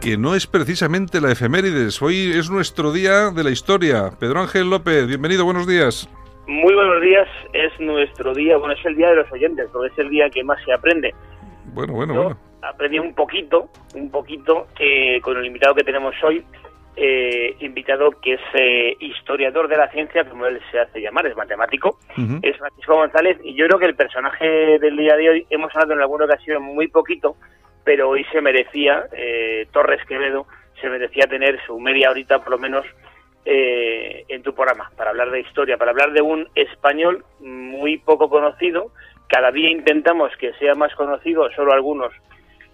Que 0.00 0.16
no 0.16 0.36
es 0.36 0.46
precisamente 0.46 1.20
la 1.20 1.32
efemérides. 1.32 2.00
Hoy 2.00 2.30
es 2.32 2.48
nuestro 2.48 2.92
día 2.92 3.30
de 3.32 3.42
la 3.42 3.50
historia. 3.50 4.12
Pedro 4.20 4.38
Ángel 4.38 4.70
López, 4.70 5.08
bienvenido, 5.08 5.44
buenos 5.44 5.66
días. 5.66 6.08
Muy 6.46 6.72
buenos 6.74 7.02
días, 7.02 7.26
es 7.54 7.72
nuestro 7.80 8.34
día, 8.34 8.56
bueno, 8.56 8.74
es 8.74 8.86
el 8.86 8.94
día 8.94 9.08
de 9.08 9.16
los 9.16 9.32
oyentes, 9.32 9.68
porque 9.72 9.92
es 9.92 9.98
el 9.98 10.10
día 10.10 10.30
que 10.30 10.44
más 10.44 10.62
se 10.64 10.72
aprende. 10.72 11.12
Bueno, 11.74 11.94
bueno, 11.94 12.14
Yo 12.14 12.22
bueno. 12.22 12.38
aprendí 12.62 13.00
un 13.00 13.14
poquito, 13.14 13.68
un 13.96 14.12
poquito 14.12 14.68
eh, 14.78 15.20
con 15.22 15.36
el 15.38 15.44
invitado 15.44 15.74
que 15.74 15.82
tenemos 15.82 16.14
hoy, 16.22 16.44
eh, 17.02 17.56
invitado 17.60 18.10
que 18.20 18.34
es 18.34 18.40
eh, 18.52 18.94
historiador 19.00 19.68
de 19.68 19.78
la 19.78 19.88
ciencia, 19.88 20.28
como 20.28 20.44
él 20.44 20.60
se 20.70 20.78
hace 20.78 21.00
llamar, 21.00 21.26
es 21.26 21.34
matemático, 21.34 21.98
es 22.42 22.58
Francisco 22.58 22.94
González, 22.94 23.38
y 23.42 23.54
yo 23.54 23.66
creo 23.66 23.78
que 23.78 23.86
el 23.86 23.94
personaje 23.94 24.78
del 24.78 24.98
día 24.98 25.16
de 25.16 25.30
hoy, 25.30 25.46
hemos 25.48 25.74
hablado 25.74 25.94
en 25.94 26.00
alguna 26.02 26.26
ocasión 26.26 26.62
muy 26.62 26.88
poquito, 26.88 27.36
pero 27.84 28.10
hoy 28.10 28.26
se 28.30 28.42
merecía, 28.42 29.06
eh, 29.12 29.66
Torres 29.72 30.04
Quevedo, 30.06 30.46
se 30.78 30.90
merecía 30.90 31.26
tener 31.26 31.58
su 31.66 31.80
media 31.80 32.10
horita 32.10 32.40
por 32.40 32.50
lo 32.50 32.58
menos 32.58 32.84
eh, 33.46 34.26
en 34.28 34.42
tu 34.42 34.54
programa, 34.54 34.90
para 34.94 35.10
hablar 35.10 35.30
de 35.30 35.40
historia, 35.40 35.78
para 35.78 35.92
hablar 35.92 36.12
de 36.12 36.20
un 36.20 36.50
español 36.54 37.24
muy 37.40 37.96
poco 37.96 38.28
conocido. 38.28 38.92
Cada 39.26 39.50
día 39.50 39.70
intentamos 39.70 40.36
que 40.36 40.52
sea 40.58 40.74
más 40.74 40.94
conocido, 40.94 41.50
solo 41.52 41.72
algunos. 41.72 42.12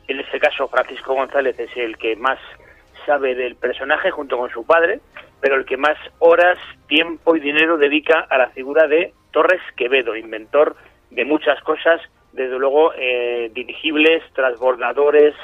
En 0.09 0.19
este 0.19 0.41
caso, 0.41 0.67
Francisco 0.67 1.15
González 1.15 1.57
es 1.61 1.71
el 1.77 1.97
que 1.97 2.17
más 2.17 2.41
sabe 3.07 3.35
del 3.35 3.57
personaje 3.57 4.11
junto 4.11 4.37
con 4.37 4.51
su 4.51 4.67
padre, 4.67 5.01
pero 5.41 5.55
el 5.55 5.65
que 5.65 5.77
más 5.77 5.97
horas, 6.19 6.59
tiempo 6.89 7.37
y 7.37 7.41
dinero 7.41 7.79
dedica 7.79 8.27
a 8.29 8.37
la 8.37 8.49
figura 8.49 8.87
de 8.87 9.13
Torres 9.31 9.63
Quevedo, 9.77 10.17
inventor 10.17 10.77
de 11.11 11.25
muchas 11.25 11.61
cosas, 11.63 12.01
desde 12.33 12.59
luego 12.59 12.93
eh, 12.97 13.51
dirigibles, 13.55 14.23
transbordadores, 14.35 15.35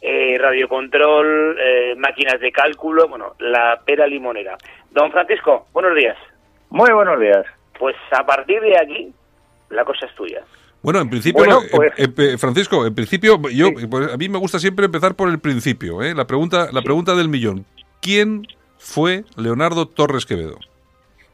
eh, 0.00 0.38
radiocontrol, 0.38 1.58
eh, 1.60 1.94
máquinas 1.98 2.40
de 2.40 2.52
cálculo, 2.52 3.08
bueno, 3.08 3.34
la 3.38 3.80
pera 3.84 4.06
limonera. 4.06 4.56
Don 4.90 5.10
Francisco, 5.10 5.66
buenos 5.72 5.94
días. 5.94 6.16
Muy 6.70 6.90
buenos 6.92 7.20
días. 7.20 7.44
Pues 7.78 7.96
a 8.12 8.24
partir 8.24 8.60
de 8.60 8.78
aquí, 8.78 9.12
la 9.68 9.84
cosa 9.84 10.06
es 10.06 10.14
tuya. 10.14 10.42
Bueno, 10.82 11.00
en 11.00 11.10
principio, 11.10 11.38
Bueno, 11.44 11.60
eh, 11.62 11.68
pues- 11.70 11.92
eh, 11.98 12.08
eh, 12.16 12.38
Francisco, 12.38 12.86
en 12.86 12.94
principio, 12.94 13.38
yo, 13.50 13.68
pues, 13.88 14.12
a 14.12 14.16
mí 14.16 14.28
me 14.28 14.38
gusta 14.38 14.58
siempre 14.58 14.86
empezar 14.86 15.14
por 15.14 15.28
el 15.28 15.38
principio, 15.38 16.02
¿eh? 16.02 16.14
la 16.14 16.26
pregunta, 16.26 16.68
la 16.72 16.82
pregunta 16.82 17.14
del 17.14 17.28
millón. 17.28 17.66
¿Quién 18.00 18.46
fue 18.78 19.24
Leonardo 19.36 19.86
Torres 19.86 20.24
Quevedo? 20.24 20.58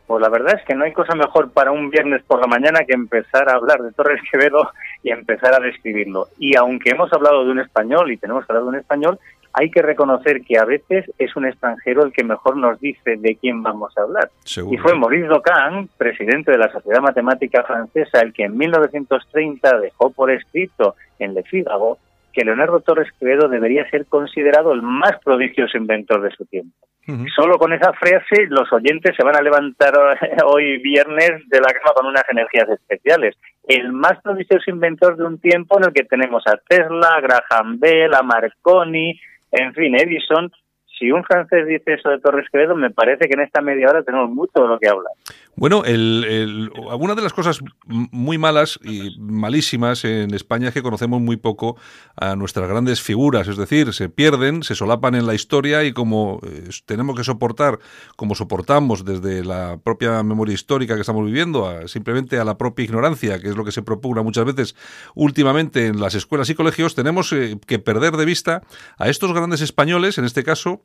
Pues 0.08 0.20
la 0.22 0.28
verdad 0.28 0.54
es 0.56 0.64
que 0.64 0.74
no 0.74 0.84
hay 0.84 0.92
cosa 0.92 1.16
mejor 1.16 1.50
para 1.50 1.72
un 1.72 1.90
viernes 1.90 2.22
por 2.24 2.40
la 2.40 2.46
mañana 2.46 2.84
que 2.86 2.94
empezar 2.94 3.48
a 3.48 3.54
hablar 3.54 3.82
de 3.82 3.90
Torres 3.92 4.20
Quevedo 4.30 4.70
y 5.02 5.10
empezar 5.10 5.52
a 5.54 5.58
describirlo. 5.58 6.28
Y 6.38 6.56
aunque 6.56 6.90
hemos 6.90 7.12
hablado 7.12 7.44
de 7.44 7.50
un 7.50 7.58
español 7.58 8.12
y 8.12 8.16
tenemos 8.16 8.46
que 8.46 8.52
hablar 8.52 8.64
de 8.64 8.68
un 8.68 8.76
español, 8.76 9.18
hay 9.58 9.70
que 9.70 9.80
reconocer 9.80 10.42
que 10.42 10.58
a 10.58 10.66
veces 10.66 11.10
es 11.18 11.34
un 11.34 11.46
extranjero 11.46 12.04
el 12.04 12.12
que 12.12 12.22
mejor 12.22 12.58
nos 12.58 12.78
dice 12.78 13.16
de 13.16 13.36
quién 13.36 13.62
vamos 13.62 13.96
a 13.96 14.02
hablar. 14.02 14.30
Seguro. 14.44 14.74
Y 14.74 14.78
fue 14.78 14.94
Maurice 14.94 15.28
Docan, 15.28 15.88
presidente 15.96 16.52
de 16.52 16.58
la 16.58 16.70
Sociedad 16.70 17.00
Matemática 17.00 17.64
Francesa, 17.64 18.20
el 18.20 18.34
que 18.34 18.44
en 18.44 18.56
1930 18.56 19.80
dejó 19.80 20.10
por 20.10 20.30
escrito 20.30 20.94
en 21.18 21.32
Le 21.32 21.42
Figaro 21.42 21.96
que 22.34 22.44
Leonardo 22.44 22.80
Torres 22.80 23.08
Quevedo 23.18 23.48
debería 23.48 23.88
ser 23.88 24.04
considerado 24.04 24.72
el 24.72 24.82
más 24.82 25.12
prodigioso 25.24 25.78
inventor 25.78 26.20
de 26.20 26.30
su 26.36 26.44
tiempo. 26.44 26.76
Ujú. 27.08 27.24
Solo 27.34 27.56
con 27.56 27.72
esa 27.72 27.94
frase 27.94 28.46
los 28.48 28.70
oyentes 28.74 29.16
se 29.16 29.24
van 29.24 29.36
a 29.36 29.40
levantar 29.40 29.94
hoy 30.44 30.76
viernes 30.82 31.30
de 31.46 31.60
la 31.60 31.72
cama 31.72 31.94
con 31.94 32.06
unas 32.06 32.24
energías 32.30 32.68
especiales. 32.68 33.36
El 33.66 33.90
más 33.92 34.20
prodigioso 34.20 34.70
inventor 34.70 35.16
de 35.16 35.24
un 35.24 35.38
tiempo 35.40 35.78
en 35.78 35.86
el 35.86 35.94
que 35.94 36.04
tenemos 36.04 36.42
a 36.46 36.58
Tesla, 36.68 37.08
a 37.16 37.20
Graham 37.22 37.80
Bell, 37.80 38.12
a 38.12 38.22
Marconi, 38.22 39.18
en 39.52 39.72
fin, 39.74 39.94
Edison. 39.94 40.50
Si 40.98 41.10
un 41.10 41.22
francés 41.24 41.66
dice 41.66 41.94
eso 41.94 42.08
de 42.08 42.18
Torres 42.20 42.46
Quevedo, 42.50 42.74
me 42.74 42.90
parece 42.90 43.28
que 43.28 43.34
en 43.34 43.40
esta 43.40 43.60
media 43.60 43.88
hora 43.90 44.02
tenemos 44.02 44.30
mucho 44.30 44.62
de 44.62 44.68
lo 44.68 44.78
que 44.78 44.88
hablar. 44.88 45.12
Bueno, 45.54 45.84
el, 45.84 46.24
el- 46.24 46.70
de 47.16 47.22
las 47.22 47.32
cosas 47.32 47.60
muy 47.86 48.36
malas 48.38 48.78
y 48.84 49.16
malísimas 49.18 50.04
en 50.04 50.34
España 50.34 50.68
es 50.68 50.74
que 50.74 50.82
conocemos 50.82 51.20
muy 51.20 51.36
poco 51.36 51.76
a 52.16 52.36
nuestras 52.36 52.68
grandes 52.68 53.00
figuras, 53.00 53.48
es 53.48 53.56
decir, 53.56 53.92
se 53.94 54.08
pierden, 54.08 54.62
se 54.62 54.74
solapan 54.74 55.14
en 55.14 55.26
la 55.26 55.34
historia 55.34 55.84
y 55.84 55.92
como 55.92 56.40
eh, 56.46 56.68
tenemos 56.84 57.16
que 57.16 57.24
soportar, 57.24 57.78
como 58.16 58.34
soportamos 58.34 59.04
desde 59.04 59.44
la 59.44 59.78
propia 59.82 60.22
memoria 60.22 60.54
histórica 60.54 60.94
que 60.94 61.00
estamos 61.02 61.24
viviendo, 61.24 61.66
a- 61.68 61.88
simplemente 61.88 62.38
a 62.38 62.44
la 62.44 62.58
propia 62.58 62.84
ignorancia, 62.84 63.38
que 63.40 63.48
es 63.48 63.56
lo 63.56 63.64
que 63.64 63.72
se 63.72 63.82
propugna 63.82 64.22
muchas 64.22 64.44
veces 64.44 64.76
últimamente 65.14 65.86
en 65.86 66.00
las 66.00 66.14
escuelas 66.14 66.50
y 66.50 66.54
colegios, 66.54 66.94
tenemos 66.94 67.32
eh, 67.32 67.58
que 67.66 67.78
perder 67.78 68.14
de 68.16 68.24
vista 68.24 68.62
a 68.98 69.08
estos 69.08 69.32
grandes 69.32 69.60
españoles, 69.62 70.18
en 70.18 70.24
este 70.26 70.44
caso, 70.44 70.82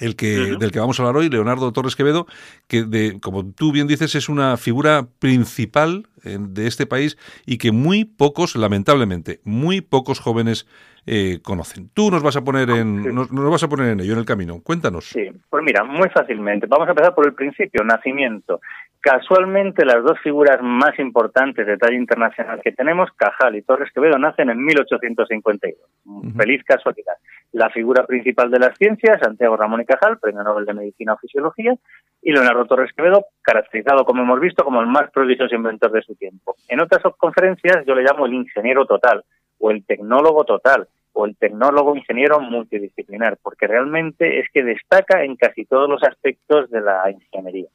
el 0.00 0.16
que 0.16 0.56
del 0.58 0.72
que 0.72 0.80
vamos 0.80 0.98
a 0.98 1.02
hablar 1.02 1.16
hoy, 1.16 1.28
Leonardo 1.28 1.72
Torres 1.72 1.96
Quevedo, 1.96 2.26
que 2.66 2.84
de, 2.84 3.18
como 3.20 3.52
tú 3.52 3.72
bien 3.72 3.86
dices 3.86 4.14
es 4.14 4.28
una 4.28 4.56
figura 4.56 5.06
principal 5.18 6.08
eh, 6.24 6.36
de 6.40 6.66
este 6.66 6.86
país 6.86 7.16
y 7.46 7.58
que 7.58 7.72
muy 7.72 8.04
pocos, 8.04 8.56
lamentablemente, 8.56 9.40
muy 9.44 9.80
pocos 9.80 10.20
jóvenes 10.20 10.66
eh, 11.06 11.40
conocen. 11.42 11.88
Tú 11.94 12.10
nos 12.10 12.22
vas 12.22 12.36
a 12.36 12.44
poner 12.44 12.68
en 12.70 13.14
nos, 13.14 13.32
nos 13.32 13.50
vas 13.50 13.62
a 13.62 13.68
poner 13.68 13.88
en 13.88 14.00
ello 14.00 14.12
en 14.12 14.18
el 14.18 14.24
camino. 14.26 14.60
Cuéntanos. 14.62 15.06
Sí, 15.06 15.30
pues 15.48 15.62
mira, 15.64 15.84
muy 15.84 16.08
fácilmente. 16.10 16.66
Vamos 16.66 16.86
a 16.86 16.90
empezar 16.90 17.14
por 17.14 17.26
el 17.26 17.34
principio, 17.34 17.82
nacimiento. 17.84 18.60
Casualmente, 19.00 19.84
las 19.84 20.02
dos 20.02 20.18
figuras 20.20 20.60
más 20.60 20.98
importantes 20.98 21.64
de 21.66 21.76
talla 21.76 21.96
internacional 21.96 22.60
que 22.62 22.72
tenemos, 22.72 23.10
Cajal 23.12 23.54
y 23.54 23.62
Torres 23.62 23.92
Quevedo, 23.92 24.18
nacen 24.18 24.50
en 24.50 24.62
1852. 24.64 26.34
Feliz 26.36 26.64
casualidad. 26.64 27.14
La 27.52 27.70
figura 27.70 28.04
principal 28.04 28.50
de 28.50 28.58
las 28.58 28.76
ciencias, 28.76 29.20
Santiago 29.22 29.56
Ramón 29.56 29.82
y 29.82 29.84
Cajal, 29.84 30.18
Premio 30.18 30.42
Nobel 30.42 30.66
de 30.66 30.74
Medicina 30.74 31.14
o 31.14 31.18
Fisiología, 31.18 31.74
y 32.22 32.32
Leonardo 32.32 32.66
Torres 32.66 32.92
Quevedo, 32.92 33.26
caracterizado, 33.40 34.04
como 34.04 34.22
hemos 34.22 34.40
visto, 34.40 34.64
como 34.64 34.80
el 34.80 34.88
más 34.88 35.10
prodigioso 35.12 35.54
inventor 35.54 35.92
de 35.92 36.02
su 36.02 36.16
tiempo. 36.16 36.56
En 36.68 36.80
otras 36.80 37.02
conferencias 37.16 37.86
yo 37.86 37.94
le 37.94 38.02
llamo 38.02 38.26
el 38.26 38.34
ingeniero 38.34 38.84
total, 38.84 39.22
o 39.58 39.70
el 39.70 39.84
tecnólogo 39.84 40.44
total, 40.44 40.88
o 41.12 41.24
el 41.24 41.36
tecnólogo 41.36 41.96
ingeniero 41.96 42.40
multidisciplinar, 42.40 43.38
porque 43.42 43.68
realmente 43.68 44.40
es 44.40 44.48
que 44.52 44.62
destaca 44.62 45.22
en 45.22 45.36
casi 45.36 45.64
todos 45.64 45.88
los 45.88 46.02
aspectos 46.02 46.68
de 46.70 46.80
la 46.80 47.10
ingeniería. 47.10 47.68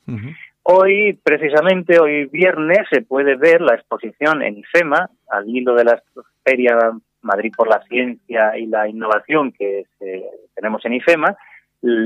Hoy, 0.63 1.19
precisamente, 1.23 1.99
hoy 1.99 2.25
viernes, 2.25 2.79
se 2.89 3.01
puede 3.01 3.35
ver 3.35 3.59
la 3.61 3.75
exposición 3.75 4.41
en 4.41 4.57
IFEMA, 4.57 5.09
al 5.29 5.49
hilo 5.49 5.75
de 5.75 5.83
la 5.83 6.01
Feria 6.43 6.77
Madrid 7.21 7.51
por 7.55 7.67
la 7.67 7.81
Ciencia 7.83 8.57
y 8.57 8.67
la 8.67 8.87
Innovación 8.87 9.51
que 9.51 9.85
se- 9.99 10.23
tenemos 10.55 10.83
en 10.85 10.93
IFEMA, 10.93 11.35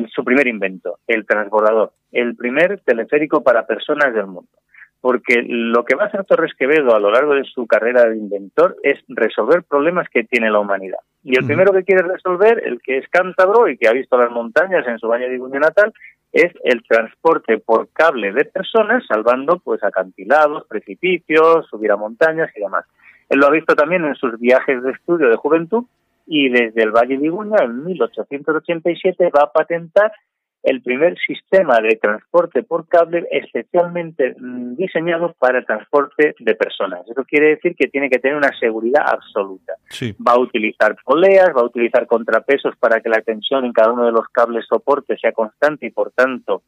su 0.09 0.23
primer 0.23 0.47
invento, 0.47 0.97
el 1.05 1.25
transbordador, 1.27 1.93
el 2.11 2.35
primer 2.35 2.79
teleférico 2.81 3.43
para 3.43 3.67
personas 3.67 4.11
del 4.13 4.25
mundo. 4.25 4.49
Porque 5.07 5.41
lo 5.47 5.85
que 5.85 5.95
va 5.95 6.03
a 6.03 6.07
hacer 6.07 6.25
Torres 6.25 6.51
Quevedo 6.59 6.93
a 6.93 6.99
lo 6.99 7.09
largo 7.09 7.33
de 7.33 7.45
su 7.45 7.65
carrera 7.65 8.03
de 8.09 8.17
inventor 8.17 8.75
es 8.83 8.99
resolver 9.07 9.63
problemas 9.63 10.09
que 10.09 10.25
tiene 10.25 10.51
la 10.51 10.59
humanidad. 10.59 10.97
Y 11.23 11.37
el 11.37 11.45
primero 11.45 11.71
que 11.71 11.85
quiere 11.85 12.05
resolver, 12.05 12.61
el 12.65 12.81
que 12.81 12.97
es 12.97 13.07
cántabro 13.07 13.69
y 13.69 13.77
que 13.77 13.87
ha 13.87 13.93
visto 13.93 14.17
las 14.17 14.29
montañas 14.31 14.85
en 14.85 14.99
su 14.99 15.07
valle 15.07 15.29
de 15.29 15.35
Iguña 15.35 15.61
natal, 15.61 15.93
es 16.33 16.51
el 16.65 16.83
transporte 16.83 17.57
por 17.57 17.87
cable 17.93 18.33
de 18.33 18.43
personas, 18.43 19.05
salvando 19.07 19.59
pues 19.59 19.81
acantilados, 19.81 20.67
precipicios, 20.67 21.67
subir 21.69 21.89
a 21.93 21.95
montañas 21.95 22.51
y 22.57 22.59
demás. 22.59 22.83
Él 23.29 23.39
lo 23.39 23.47
ha 23.47 23.51
visto 23.51 23.75
también 23.75 24.03
en 24.03 24.15
sus 24.15 24.37
viajes 24.37 24.83
de 24.83 24.91
estudio 24.91 25.29
de 25.29 25.37
juventud 25.37 25.85
y 26.25 26.49
desde 26.49 26.83
el 26.83 26.91
Valle 26.91 27.17
de 27.17 27.27
Iguña 27.27 27.63
en 27.63 27.85
1887 27.85 29.31
va 29.33 29.43
a 29.43 29.51
patentar 29.53 30.11
el 30.63 30.81
primer 30.81 31.17
sistema 31.19 31.79
de 31.79 31.95
transporte 31.95 32.63
por 32.63 32.87
cable 32.87 33.27
especialmente 33.31 34.35
mm, 34.37 34.75
diseñado 34.75 35.33
para 35.39 35.59
el 35.59 35.65
transporte 35.65 36.35
de 36.39 36.55
personas. 36.55 37.01
Eso 37.09 37.23
quiere 37.23 37.49
decir 37.49 37.75
que 37.75 37.87
tiene 37.87 38.09
que 38.09 38.19
tener 38.19 38.37
una 38.37 38.51
seguridad 38.59 39.03
absoluta. 39.05 39.73
Sí. 39.89 40.15
Va 40.25 40.33
a 40.33 40.39
utilizar 40.39 40.95
poleas, 41.05 41.49
va 41.55 41.61
a 41.61 41.65
utilizar 41.65 42.05
contrapesos 42.07 42.75
para 42.77 42.99
que 43.01 43.09
la 43.09 43.21
tensión 43.21 43.65
en 43.65 43.73
cada 43.73 43.93
uno 43.93 44.05
de 44.05 44.11
los 44.11 44.27
cables 44.29 44.65
soporte 44.67 45.17
sea 45.17 45.31
constante 45.31 45.87
y 45.87 45.91
por 45.91 46.11
tanto 46.11 46.63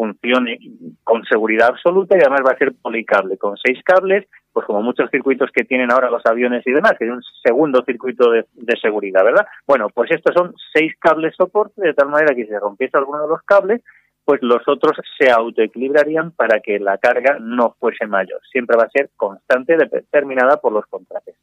funcione 0.00 0.58
con 1.04 1.24
seguridad 1.24 1.68
absoluta 1.68 2.16
y 2.16 2.20
además 2.20 2.40
va 2.46 2.52
a 2.52 2.58
ser 2.58 2.72
policable 2.80 3.36
con 3.36 3.56
seis 3.62 3.78
cables, 3.84 4.26
pues 4.52 4.66
como 4.66 4.82
muchos 4.82 5.10
circuitos 5.10 5.50
que 5.52 5.64
tienen 5.64 5.92
ahora 5.92 6.10
los 6.10 6.24
aviones 6.26 6.66
y 6.66 6.72
demás, 6.72 6.94
que 6.98 7.04
es 7.04 7.10
un 7.10 7.22
segundo 7.42 7.82
circuito 7.84 8.30
de, 8.30 8.46
seguridad, 8.80 9.24
¿verdad? 9.24 9.46
Bueno, 9.66 9.88
pues 9.90 10.10
estos 10.10 10.34
son 10.34 10.54
seis 10.72 10.94
cables 10.98 11.34
soporte 11.36 11.82
de 11.82 11.94
tal 11.94 12.08
manera 12.08 12.34
que 12.34 12.44
si 12.44 12.50
se 12.50 12.58
rompiese 12.58 12.96
alguno 12.96 13.22
de 13.22 13.28
los 13.28 13.42
cables, 13.42 13.82
pues 14.24 14.42
los 14.42 14.62
otros 14.66 14.96
se 15.18 15.30
autoequilibrarían 15.30 16.32
para 16.32 16.60
que 16.60 16.78
la 16.78 16.98
carga 16.98 17.38
no 17.40 17.76
fuese 17.78 18.06
mayor. 18.06 18.40
Siempre 18.50 18.76
va 18.76 18.84
a 18.84 18.90
ser 18.90 19.10
constante, 19.16 19.76
determinada 19.76 20.56
por 20.58 20.72
los 20.72 20.86
contrapesos. 20.86 21.40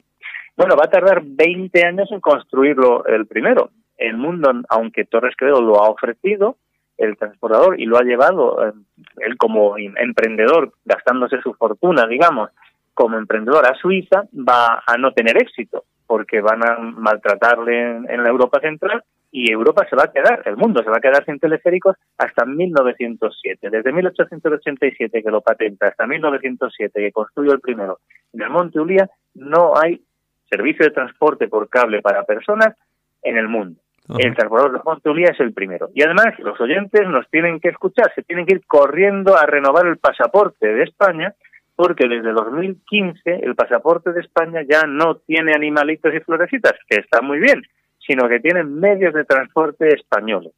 Bueno, 0.55 0.75
va 0.75 0.85
a 0.85 0.89
tardar 0.89 1.21
20 1.23 1.85
años 1.85 2.11
en 2.11 2.19
construirlo 2.19 3.05
el 3.05 3.27
primero. 3.27 3.71
El 3.97 4.17
mundo, 4.17 4.51
aunque 4.69 5.05
Torres 5.05 5.35
Quevedo 5.37 5.61
lo 5.61 5.83
ha 5.83 5.89
ofrecido, 5.89 6.57
el 6.97 7.15
transportador, 7.17 7.79
y 7.79 7.85
lo 7.85 7.97
ha 7.97 8.03
llevado 8.03 8.65
eh, 8.65 8.73
él 9.17 9.37
como 9.37 9.77
em- 9.77 9.95
emprendedor, 9.97 10.73
gastándose 10.85 11.41
su 11.41 11.53
fortuna, 11.53 12.07
digamos, 12.07 12.49
como 12.97 13.19
emprendedor 13.19 13.63
a 13.67 13.75
Suiza, 13.75 14.23
va 14.33 14.81
a 14.83 14.97
no 14.97 15.11
tener 15.11 15.37
éxito, 15.37 15.83
porque 16.07 16.41
van 16.41 16.67
a 16.67 16.79
maltratarle 16.79 17.79
en, 17.79 18.09
en 18.09 18.23
la 18.23 18.29
Europa 18.29 18.59
central 18.59 19.03
y 19.31 19.51
Europa 19.51 19.85
se 19.87 19.95
va 19.95 20.05
a 20.05 20.11
quedar, 20.11 20.41
el 20.45 20.57
mundo 20.57 20.81
se 20.81 20.89
va 20.89 20.97
a 20.97 20.99
quedar 20.99 21.23
sin 21.23 21.37
teleféricos 21.37 21.95
hasta 22.17 22.43
1907. 22.43 23.69
Desde 23.69 23.93
1887 23.93 25.21
que 25.21 25.29
lo 25.29 25.41
patenta 25.41 25.89
hasta 25.89 26.07
1907 26.07 26.99
que 26.99 27.11
construyó 27.11 27.53
el 27.53 27.59
primero 27.59 27.99
en 28.33 28.41
el 28.41 28.49
Monte 28.49 28.79
Ulía, 28.79 29.07
no 29.35 29.73
hay 29.79 30.01
servicio 30.49 30.85
de 30.85 30.91
transporte 30.91 31.47
por 31.47 31.69
cable 31.69 32.01
para 32.01 32.23
personas 32.23 32.73
en 33.21 33.37
el 33.37 33.47
mundo. 33.47 33.79
El 34.17 34.33
transbordador 34.35 34.71
de 34.71 34.83
Monte 34.83 35.09
Ulía 35.09 35.29
es 35.33 35.39
el 35.39 35.53
primero. 35.53 35.89
Y 35.93 36.01
además, 36.01 36.39
los 36.39 36.59
oyentes 36.59 37.07
nos 37.07 37.29
tienen 37.29 37.59
que 37.59 37.69
escuchar, 37.69 38.11
se 38.15 38.23
tienen 38.23 38.47
que 38.47 38.55
ir 38.55 38.65
corriendo 38.65 39.37
a 39.37 39.45
renovar 39.45 39.85
el 39.85 39.97
pasaporte 39.97 40.65
de 40.65 40.83
España, 40.83 41.35
porque 41.77 42.07
desde 42.07 42.33
2015 42.33 43.21
el 43.43 43.55
pasaporte 43.55 44.11
de 44.11 44.21
España 44.21 44.61
ya 44.67 44.81
no 44.87 45.17
tiene 45.17 45.53
animalitos 45.53 46.11
y 46.11 46.19
florecitas, 46.21 46.73
que 46.89 46.99
está 46.99 47.21
muy 47.21 47.37
bien, 47.37 47.61
sino 47.99 48.27
que 48.27 48.39
tiene 48.39 48.63
medios 48.63 49.13
de 49.13 49.23
transporte 49.25 49.87
españoles. 49.93 50.53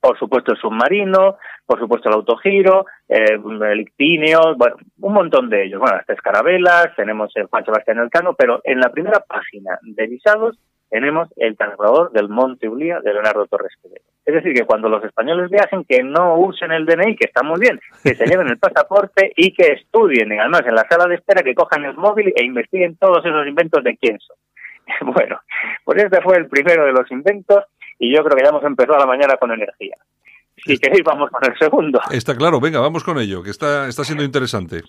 Por 0.00 0.16
supuesto 0.16 0.52
el 0.52 0.58
submarino, 0.58 1.36
por 1.66 1.80
supuesto 1.80 2.08
el 2.08 2.14
autogiro, 2.14 2.86
eh, 3.08 3.40
el 3.72 3.80
ictíneo, 3.80 4.54
bueno, 4.56 4.76
un 5.00 5.12
montón 5.14 5.50
de 5.50 5.64
ellos. 5.64 5.80
Bueno, 5.80 5.96
hasta 5.96 6.12
escarabelas, 6.12 6.94
tenemos 6.94 7.32
el 7.34 7.46
Juan 7.46 7.64
Sebastián 7.64 7.98
Elcano, 7.98 8.34
pero 8.34 8.60
en 8.62 8.78
la 8.78 8.90
primera 8.90 9.18
página 9.26 9.80
de 9.82 10.06
visados 10.06 10.56
tenemos 10.90 11.28
el 11.36 11.56
transbordador 11.56 12.12
del 12.12 12.28
Monte 12.28 12.68
Ulía 12.68 13.00
de 13.00 13.12
Leonardo 13.12 13.46
Torres 13.46 13.72
Quevedo. 13.82 14.04
Es 14.24 14.34
decir, 14.34 14.54
que 14.54 14.64
cuando 14.64 14.88
los 14.88 15.04
españoles 15.04 15.50
viajen, 15.50 15.84
que 15.84 16.02
no 16.02 16.38
usen 16.38 16.72
el 16.72 16.84
DNI, 16.84 17.16
que 17.16 17.26
está 17.26 17.42
muy 17.42 17.60
bien, 17.60 17.80
que 18.02 18.14
se 18.14 18.26
lleven 18.26 18.48
el 18.48 18.58
pasaporte 18.58 19.32
y 19.36 19.52
que 19.52 19.72
estudien, 19.72 20.32
y 20.32 20.38
además 20.38 20.62
en 20.66 20.74
la 20.74 20.86
sala 20.88 21.06
de 21.06 21.16
espera, 21.16 21.42
que 21.42 21.54
cojan 21.54 21.84
el 21.84 21.96
móvil 21.96 22.32
e 22.34 22.44
investiguen 22.44 22.96
todos 22.96 23.24
esos 23.24 23.46
inventos 23.46 23.84
de 23.84 23.96
quién 23.96 24.18
son. 24.20 24.36
Bueno, 25.14 25.40
pues 25.84 26.02
este 26.02 26.20
fue 26.22 26.36
el 26.36 26.46
primero 26.46 26.84
de 26.84 26.92
los 26.92 27.10
inventos 27.10 27.64
y 27.98 28.14
yo 28.14 28.22
creo 28.22 28.36
que 28.36 28.44
ya 28.44 28.50
hemos 28.50 28.64
empezado 28.64 28.98
la 28.98 29.06
mañana 29.06 29.36
con 29.36 29.50
energía. 29.50 29.96
Si 30.56 30.78
queréis, 30.78 31.02
vamos 31.04 31.30
con 31.30 31.44
el 31.44 31.58
segundo. 31.58 32.00
Está 32.10 32.36
claro, 32.36 32.60
venga, 32.60 32.80
vamos 32.80 33.04
con 33.04 33.18
ello, 33.18 33.42
que 33.42 33.50
está, 33.50 33.88
está 33.88 34.04
siendo 34.04 34.24
interesante. 34.24 34.82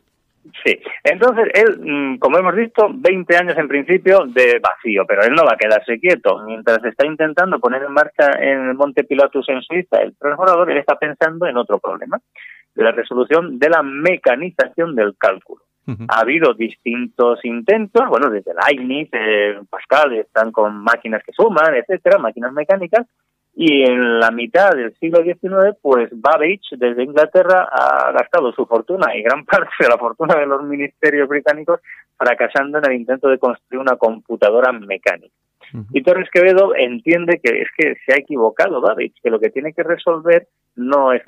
Sí, 0.63 0.79
entonces 1.03 1.47
él, 1.53 1.79
mm, 1.79 2.17
como 2.19 2.37
hemos 2.37 2.55
visto, 2.55 2.87
20 2.91 3.37
años 3.37 3.57
en 3.57 3.67
principio 3.67 4.25
de 4.27 4.59
vacío, 4.59 5.05
pero 5.07 5.23
él 5.23 5.33
no 5.33 5.43
va 5.43 5.53
a 5.53 5.57
quedarse 5.57 5.99
quieto. 5.99 6.43
Mientras 6.45 6.83
está 6.83 7.05
intentando 7.05 7.59
poner 7.59 7.83
en 7.83 7.93
marcha 7.93 8.31
en 8.39 8.69
el 8.69 8.75
Monte 8.75 9.03
Pilatus 9.03 9.47
en 9.49 9.61
Suiza 9.61 9.97
el 10.01 10.15
transbordador, 10.17 10.71
él 10.71 10.77
está 10.77 10.97
pensando 10.97 11.47
en 11.47 11.57
otro 11.57 11.79
problema, 11.79 12.19
la 12.75 12.91
resolución 12.91 13.59
de 13.59 13.69
la 13.69 13.81
mecanización 13.83 14.95
del 14.95 15.17
cálculo. 15.17 15.63
Ha 16.09 16.19
habido 16.19 16.53
distintos 16.53 17.39
intentos, 17.45 18.09
bueno, 18.09 18.29
desde 18.29 18.51
Leibniz, 18.53 19.07
eh, 19.13 19.57
Pascal, 19.69 20.13
están 20.15 20.51
con 20.51 20.75
máquinas 20.83 21.23
que 21.23 21.31
suman, 21.31 21.75
etcétera, 21.75 22.17
máquinas 22.17 22.51
mecánicas, 22.51 23.07
y 23.59 23.81
en 23.81 24.19
la 24.19 24.29
mitad 24.29 24.69
del 24.75 24.93
siglo 24.99 25.23
XIX, 25.23 25.75
pues 25.81 26.09
Babbage 26.11 26.77
desde 26.77 27.03
Inglaterra 27.03 27.67
ha 27.71 28.11
gastado 28.11 28.51
su 28.51 28.67
fortuna 28.67 29.15
y 29.15 29.23
gran 29.23 29.45
parte 29.45 29.71
de 29.79 29.89
la 29.89 29.97
fortuna 29.97 30.35
de 30.35 30.45
los 30.45 30.61
ministerios 30.61 31.27
británicos 31.27 31.79
fracasando 32.15 32.77
en 32.77 32.85
el 32.85 32.99
intento 32.99 33.27
de 33.27 33.39
construir 33.39 33.81
una 33.81 33.95
computadora 33.95 34.71
mecánica. 34.71 35.33
Y 35.91 36.03
Torres 36.03 36.29
Quevedo 36.31 36.75
entiende 36.75 37.41
que 37.43 37.61
es 37.61 37.67
que 37.75 37.95
se 38.05 38.13
ha 38.13 38.17
equivocado 38.17 38.79
Babbage, 38.79 39.15
que 39.21 39.31
lo 39.31 39.39
que 39.39 39.49
tiene 39.49 39.73
que 39.73 39.83
resolver 39.83 40.47
no 40.75 41.11
es 41.11 41.23